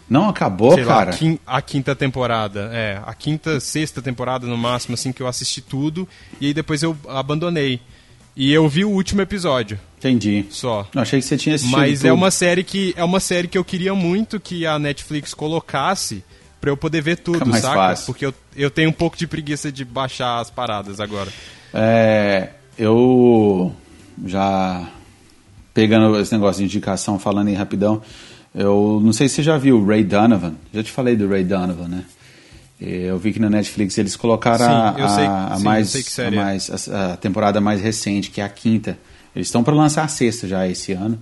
Não 0.08 0.28
acabou, 0.28 0.76
cara? 0.84 1.10
Lá, 1.10 1.38
a 1.46 1.62
quinta 1.62 1.94
temporada. 1.96 2.70
É, 2.72 3.00
a 3.04 3.14
quinta, 3.14 3.58
sexta 3.58 4.02
temporada 4.02 4.46
no 4.46 4.56
máximo, 4.56 4.94
assim, 4.94 5.12
que 5.12 5.22
eu 5.22 5.26
assisti 5.26 5.60
tudo. 5.60 6.08
E 6.40 6.48
aí 6.48 6.54
depois 6.54 6.82
eu 6.82 6.96
abandonei. 7.08 7.80
E 8.36 8.52
eu 8.52 8.68
vi 8.68 8.84
o 8.84 8.90
último 8.90 9.22
episódio. 9.22 9.78
Entendi. 9.98 10.44
Só. 10.50 10.86
Eu 10.94 11.00
achei 11.00 11.20
que 11.20 11.26
você 11.26 11.36
tinha 11.36 11.54
assistido. 11.54 11.78
Mas 11.78 12.00
tudo. 12.00 12.08
é 12.08 12.12
uma 12.12 12.30
série 12.30 12.64
que 12.64 12.92
é 12.96 13.04
uma 13.04 13.20
série 13.20 13.48
que 13.48 13.56
eu 13.56 13.64
queria 13.64 13.94
muito 13.94 14.38
que 14.40 14.66
a 14.66 14.78
Netflix 14.78 15.32
colocasse 15.32 16.22
para 16.60 16.70
eu 16.70 16.76
poder 16.76 17.00
ver 17.00 17.18
tudo, 17.18 17.46
mais 17.46 17.62
saca? 17.62 17.74
Fácil. 17.74 18.06
Porque 18.06 18.26
eu, 18.26 18.34
eu 18.56 18.70
tenho 18.70 18.90
um 18.90 18.92
pouco 18.92 19.16
de 19.16 19.26
preguiça 19.26 19.70
de 19.70 19.84
baixar 19.84 20.40
as 20.40 20.50
paradas 20.50 20.98
agora. 20.98 21.30
É, 21.72 22.50
eu 22.76 23.74
já 24.26 24.88
pegando 25.72 26.18
esse 26.18 26.32
negócio 26.32 26.60
de 26.60 26.64
indicação, 26.64 27.18
falando 27.18 27.48
aí 27.48 27.54
rapidão, 27.54 28.00
eu 28.54 29.00
não 29.02 29.12
sei 29.12 29.28
se 29.28 29.36
você 29.36 29.42
já 29.42 29.58
viu 29.58 29.78
o 29.78 29.86
Ray 29.86 30.04
Donovan. 30.04 30.54
Já 30.72 30.82
te 30.82 30.90
falei 30.90 31.16
do 31.16 31.28
Ray 31.28 31.44
Donovan, 31.44 31.88
né? 31.88 32.04
Eu 32.80 33.18
vi 33.18 33.32
que 33.32 33.40
na 33.40 33.48
Netflix 33.48 33.96
eles 33.98 34.14
colocaram 34.14 34.64
sim, 34.64 35.02
a, 35.02 35.08
sei, 35.08 35.26
a, 35.26 35.56
sim, 35.56 35.64
mais, 35.64 36.18
a, 36.18 36.22
é. 36.22 36.30
mais 36.30 36.88
a, 36.88 37.12
a, 37.12 37.16
temporada 37.16 37.60
mais 37.60 37.80
recente, 37.80 38.30
que 38.30 38.40
é 38.40 38.44
a 38.44 38.48
quinta. 38.48 38.98
Eles 39.34 39.48
estão 39.48 39.64
para 39.64 39.74
lançar 39.74 40.04
a 40.04 40.08
sexta 40.08 40.46
já 40.46 40.68
esse 40.68 40.92
ano, 40.92 41.18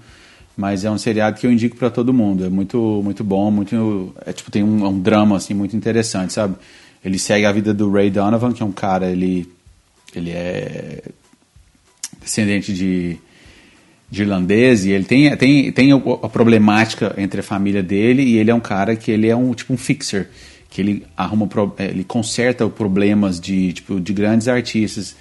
mas 0.57 0.85
é 0.85 0.91
um 0.91 0.99
seriado 0.99 1.39
que 1.39 1.47
eu 1.47 1.53
indico 1.53 1.77
para 1.77 1.91
todo 1.91 2.13
mundo. 2.13 2.45
É 2.45 2.49
muito 2.49 3.01
muito 3.05 3.23
bom, 3.23 3.51
muito 3.51 4.15
é 4.27 4.33
tipo 4.33 4.51
tem 4.51 4.63
um, 4.63 4.87
um 4.87 5.01
drama 5.01 5.37
assim 5.37 5.55
muito 5.55 5.77
interessante, 5.77 6.33
sabe? 6.33 6.57
Ele 7.05 7.19
segue 7.19 7.47
a 7.47 7.53
vida 7.53 7.73
do 7.73 7.91
Ray 7.91 8.11
Donovan, 8.11 8.53
que 8.53 8.63
é 8.63 8.67
um 8.67 8.73
cara 8.73 9.11
ele 9.11 9.49
ele 10.15 10.31
é 10.31 11.03
descendente 12.21 12.73
de, 12.73 13.19
de 14.13 14.21
irlandês 14.21 14.85
e 14.85 14.91
ele 14.91 15.05
tem, 15.05 15.35
tem, 15.39 15.73
tem 15.73 15.91
a 15.91 16.29
problemática 16.29 17.15
entre 17.17 17.41
a 17.41 17.43
família 17.43 17.83
dele 17.83 18.23
e 18.23 18.37
ele 18.37 18.51
é 18.51 18.55
um 18.55 18.61
cara 18.61 18.95
que 18.95 19.11
ele 19.11 19.27
é 19.27 19.35
um 19.35 19.55
tipo 19.55 19.73
um 19.73 19.77
fixer 19.79 20.29
que 20.69 20.83
ele 20.83 21.07
arruma 21.17 21.49
é, 21.79 21.87
ele 21.87 22.05
conserta 22.05 22.69
problemas 22.69 23.41
de 23.41 23.73
tipo 23.73 23.99
de 23.99 24.13
grandes 24.13 24.49
artistas 24.49 25.17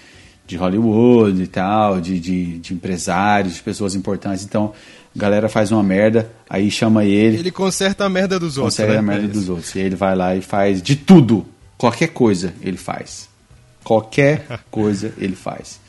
de 0.45 0.57
Hollywood 0.57 1.41
e 1.41 1.47
tal 1.47 2.01
de, 2.01 2.19
de, 2.19 2.57
de 2.59 2.73
empresários 2.73 3.55
de 3.55 3.61
pessoas 3.61 3.95
importantes. 3.95 4.43
Então 4.43 4.73
a 5.15 5.19
galera 5.19 5.47
faz 5.47 5.71
uma 5.71 5.81
merda 5.81 6.29
aí 6.49 6.69
chama 6.69 7.05
ele. 7.05 7.37
Ele 7.37 7.51
conserta 7.51 8.03
a 8.03 8.09
merda 8.09 8.37
dos 8.37 8.57
outros 8.57 8.75
conserta 8.75 8.91
né? 8.91 8.99
a 8.99 9.01
merda 9.01 9.23
é 9.23 9.29
dos 9.29 9.47
outros. 9.47 9.73
E 9.73 9.79
ele 9.79 9.95
vai 9.95 10.17
lá 10.17 10.35
e 10.35 10.41
faz 10.41 10.81
de 10.81 10.97
tudo. 10.97 11.45
Qualquer 11.77 12.09
coisa 12.09 12.53
ele 12.61 12.75
faz. 12.75 13.29
Qualquer 13.85 14.45
coisa 14.69 15.13
ele 15.17 15.37
faz. 15.37 15.79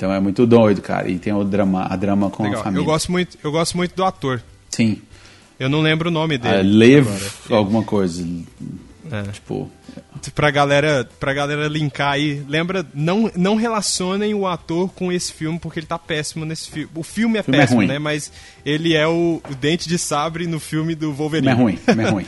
Então 0.00 0.10
é 0.10 0.18
muito 0.18 0.46
doido, 0.46 0.80
cara. 0.80 1.10
E 1.10 1.18
tem 1.18 1.30
o 1.30 1.44
drama, 1.44 1.84
a 1.84 1.94
drama 1.94 2.30
com 2.30 2.44
Legal. 2.44 2.62
a 2.62 2.64
família. 2.64 2.80
Eu 2.80 2.86
gosto 2.86 3.12
muito, 3.12 3.36
eu 3.44 3.52
gosto 3.52 3.76
muito 3.76 3.94
do 3.94 4.02
ator. 4.02 4.42
Sim. 4.70 5.02
Eu 5.58 5.68
não 5.68 5.82
lembro 5.82 6.08
o 6.08 6.10
nome 6.10 6.38
dele. 6.38 6.66
Uh, 6.66 6.78
Lev, 6.78 7.06
alguma 7.50 7.82
coisa. 7.82 8.26
É. 9.12 9.24
Tipo. 9.30 9.70
Pra 10.34 10.50
galera, 10.50 11.06
pra 11.18 11.34
galera 11.34 11.68
linkar 11.68 12.12
aí, 12.12 12.42
lembra, 12.48 12.86
não, 12.94 13.30
não 13.36 13.56
relacionem 13.56 14.32
o 14.32 14.46
ator 14.46 14.88
com 14.94 15.12
esse 15.12 15.34
filme, 15.34 15.58
porque 15.58 15.80
ele 15.80 15.86
tá 15.86 15.98
péssimo 15.98 16.46
nesse 16.46 16.70
filme. 16.70 16.88
O 16.94 17.02
filme 17.02 17.36
é 17.36 17.42
o 17.42 17.44
filme 17.44 17.58
é 17.58 17.60
péssimo, 17.60 17.82
é 17.82 17.86
né? 17.86 17.98
Mas 17.98 18.32
ele 18.64 18.94
é 18.94 19.06
o, 19.06 19.42
o 19.50 19.54
Dente 19.54 19.86
de 19.86 19.98
Sabre 19.98 20.46
no 20.46 20.58
filme 20.58 20.94
do 20.94 21.12
Wolverine. 21.12 21.52
Não 21.52 21.52
é 21.52 21.62
ruim, 21.62 21.78
é 21.86 21.92
ruim. 22.08 22.26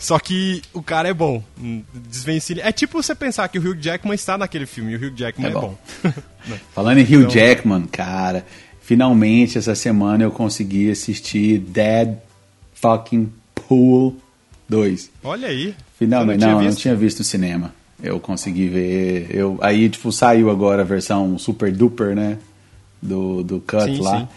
Só 0.00 0.18
que 0.18 0.62
o 0.72 0.82
cara 0.82 1.10
é 1.10 1.14
bom. 1.14 1.44
Desvencilha. 2.08 2.62
É 2.64 2.72
tipo 2.72 3.00
você 3.00 3.14
pensar 3.14 3.46
que 3.48 3.58
o 3.58 3.62
Hugh 3.62 3.78
Jackman 3.78 4.14
está 4.14 4.38
naquele 4.38 4.64
filme 4.64 4.92
e 4.92 4.96
o 4.96 4.98
Hugh 4.98 5.14
Jackman 5.14 5.48
é, 5.48 5.50
é 5.50 5.54
bom. 5.54 5.78
bom. 6.02 6.12
Falando 6.74 6.98
em 6.98 7.04
Hugh 7.04 7.20
então, 7.20 7.30
Jackman, 7.30 7.82
cara, 7.82 8.46
finalmente 8.80 9.58
essa 9.58 9.74
semana 9.74 10.24
eu 10.24 10.30
consegui 10.30 10.90
assistir 10.90 11.58
Dead 11.58 12.16
Fucking 12.72 13.30
Pool 13.54 14.16
2. 14.70 15.10
Olha 15.22 15.48
aí. 15.48 15.74
Finalmente, 15.98 16.40
não, 16.40 16.52
não, 16.52 16.62
não 16.62 16.74
tinha 16.74 16.96
visto 16.96 17.18
no 17.18 17.24
cinema. 17.24 17.74
Eu 18.02 18.18
consegui 18.18 18.68
ver. 18.68 19.26
Eu, 19.30 19.58
aí, 19.60 19.90
tipo, 19.90 20.10
saiu 20.10 20.48
agora 20.48 20.80
a 20.80 20.84
versão 20.84 21.36
super 21.36 21.70
duper, 21.70 22.16
né? 22.16 22.38
Do, 23.02 23.42
do 23.42 23.60
Cut 23.60 23.96
sim, 23.96 24.00
lá. 24.00 24.20
Sim. 24.20 24.28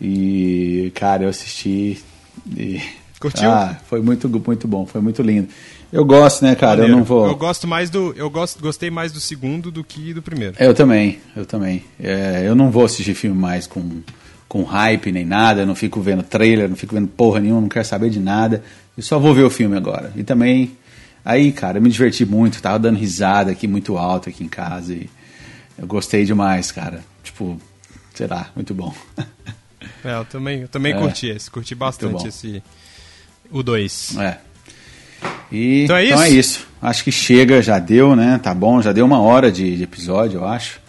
E, 0.00 0.92
cara, 0.94 1.24
eu 1.24 1.28
assisti. 1.28 2.02
E... 2.56 2.80
Curtiu? 3.20 3.50
Ah, 3.50 3.76
foi 3.88 4.00
muito, 4.00 4.28
muito 4.28 4.68
bom, 4.68 4.86
foi 4.86 5.00
muito 5.00 5.22
lindo. 5.22 5.48
Eu 5.92 6.04
gosto, 6.04 6.44
né, 6.44 6.54
cara? 6.54 6.82
Maneiro. 6.82 6.92
Eu 6.92 6.96
não 6.98 7.04
vou. 7.04 7.26
Eu 7.26 7.36
gosto 7.36 7.66
mais 7.66 7.90
do. 7.90 8.14
Eu 8.16 8.30
gosto, 8.30 8.60
gostei 8.60 8.90
mais 8.90 9.10
do 9.10 9.20
segundo 9.20 9.70
do 9.70 9.82
que 9.82 10.14
do 10.14 10.22
primeiro. 10.22 10.54
Eu 10.58 10.74
também, 10.74 11.18
eu 11.36 11.44
também. 11.44 11.84
É, 11.98 12.42
eu 12.46 12.54
não 12.54 12.70
vou 12.70 12.84
assistir 12.84 13.14
filme 13.14 13.36
mais 13.36 13.66
com, 13.66 14.02
com 14.48 14.62
hype 14.62 15.10
nem 15.10 15.24
nada, 15.24 15.62
eu 15.62 15.66
não 15.66 15.74
fico 15.74 16.00
vendo 16.00 16.22
trailer, 16.22 16.68
não 16.68 16.76
fico 16.76 16.94
vendo 16.94 17.08
porra 17.08 17.40
nenhuma, 17.40 17.62
não 17.62 17.68
quero 17.68 17.84
saber 17.84 18.10
de 18.10 18.20
nada. 18.20 18.62
Eu 18.96 19.02
só 19.02 19.18
vou 19.18 19.34
ver 19.34 19.42
o 19.42 19.50
filme 19.50 19.76
agora. 19.76 20.12
E 20.14 20.22
também 20.22 20.76
Aí, 21.28 21.52
cara, 21.52 21.76
eu 21.76 21.82
me 21.82 21.90
diverti 21.90 22.24
muito, 22.24 22.62
tava 22.62 22.78
dando 22.78 22.96
risada 22.96 23.50
aqui 23.50 23.68
muito 23.68 23.98
alto 23.98 24.30
aqui 24.30 24.42
em 24.42 24.48
casa 24.48 24.94
e 24.94 25.10
eu 25.76 25.86
gostei 25.86 26.24
demais, 26.24 26.72
cara. 26.72 27.04
Tipo, 27.22 27.60
sei 28.14 28.26
lá, 28.26 28.50
muito 28.54 28.74
bom. 28.74 28.94
É, 30.04 30.14
eu 30.14 30.24
também, 30.24 30.60
eu 30.62 30.68
também 30.68 30.92
é, 30.92 30.96
curti 30.96 31.26
esse, 31.26 31.50
curti 31.50 31.74
bastante 31.74 32.28
esse 32.28 32.62
o 33.50 33.62
2. 33.62 34.16
É. 34.18 34.36
E, 35.50 35.84
então, 35.84 35.96
é, 35.96 36.06
então 36.06 36.22
é, 36.22 36.30
isso? 36.30 36.66
Acho 36.80 37.04
que 37.04 37.12
chega, 37.12 37.60
já 37.60 37.78
deu, 37.78 38.14
né? 38.14 38.38
Tá 38.42 38.54
bom, 38.54 38.80
já 38.80 38.92
deu 38.92 39.04
uma 39.04 39.20
hora 39.20 39.50
de, 39.50 39.76
de 39.76 39.82
episódio, 39.82 40.40
eu 40.40 40.46
acho. 40.46 40.80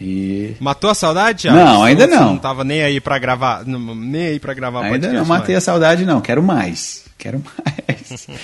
E... 0.00 0.54
Matou 0.60 0.90
a 0.90 0.94
saudade? 0.94 1.44
Já? 1.44 1.52
Não, 1.52 1.82
ainda 1.82 2.06
não. 2.06 2.30
não 2.30 2.38
tava 2.38 2.62
nem 2.62 2.82
aí 2.82 3.00
para 3.00 3.18
gravar, 3.18 3.64
nem 3.66 4.26
aí 4.26 4.38
para 4.38 4.54
gravar 4.54 4.84
Ainda 4.84 5.12
não 5.12 5.24
matei 5.24 5.54
mais. 5.54 5.64
a 5.64 5.66
saudade 5.66 6.04
não, 6.04 6.20
quero 6.20 6.42
mais. 6.42 7.04
Quero 7.16 7.42
mais. 7.42 8.26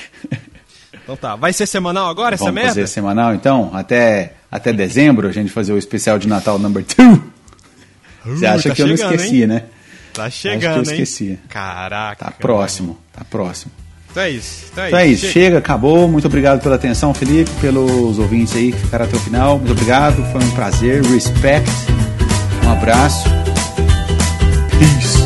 Então 1.04 1.16
tá. 1.16 1.36
Vai 1.36 1.52
ser 1.52 1.66
semanal 1.66 2.08
agora 2.08 2.34
Vamos 2.34 2.48
essa 2.48 2.52
merda? 2.52 2.68
fazer 2.70 2.86
semanal 2.86 3.34
então? 3.34 3.70
Até, 3.74 4.32
até 4.50 4.72
dezembro 4.72 5.28
a 5.28 5.32
gente 5.32 5.50
fazer 5.50 5.74
o 5.74 5.78
especial 5.78 6.18
de 6.18 6.26
Natal 6.26 6.58
number 6.58 6.82
2. 6.82 7.20
Você 8.24 8.46
acha 8.46 8.70
tá 8.70 8.74
que 8.74 8.80
eu 8.80 8.86
não 8.86 8.94
esqueci, 8.94 9.42
hein? 9.42 9.46
né? 9.46 9.64
Tá 10.14 10.30
chegando, 10.30 10.80
Acho 10.80 10.90
que 10.90 10.90
eu 10.90 11.02
esqueci. 11.02 11.30
Hein? 11.32 11.38
Caraca. 11.48 12.26
Tá 12.26 12.30
próximo, 12.30 12.96
tá 13.12 13.24
próximo. 13.28 13.72
Então 14.10 14.22
é 14.22 14.30
isso. 14.30 14.66
Então 14.70 14.84
é, 14.84 14.86
então 14.86 14.98
é 15.00 15.06
isso. 15.08 15.26
Chega. 15.26 15.32
Chega. 15.32 15.58
acabou. 15.58 16.06
Muito 16.06 16.26
obrigado 16.26 16.62
pela 16.62 16.76
atenção, 16.76 17.12
Felipe, 17.12 17.50
pelos 17.60 18.16
ouvintes 18.18 18.54
aí 18.54 18.70
que 18.70 18.78
ficaram 18.78 19.06
até 19.06 19.16
o 19.16 19.20
final. 19.20 19.58
Muito 19.58 19.72
obrigado, 19.72 20.24
foi 20.30 20.40
um 20.40 20.50
prazer. 20.52 21.02
Respect. 21.02 21.68
Um 22.64 22.70
abraço. 22.70 23.28
Peace. 24.78 25.23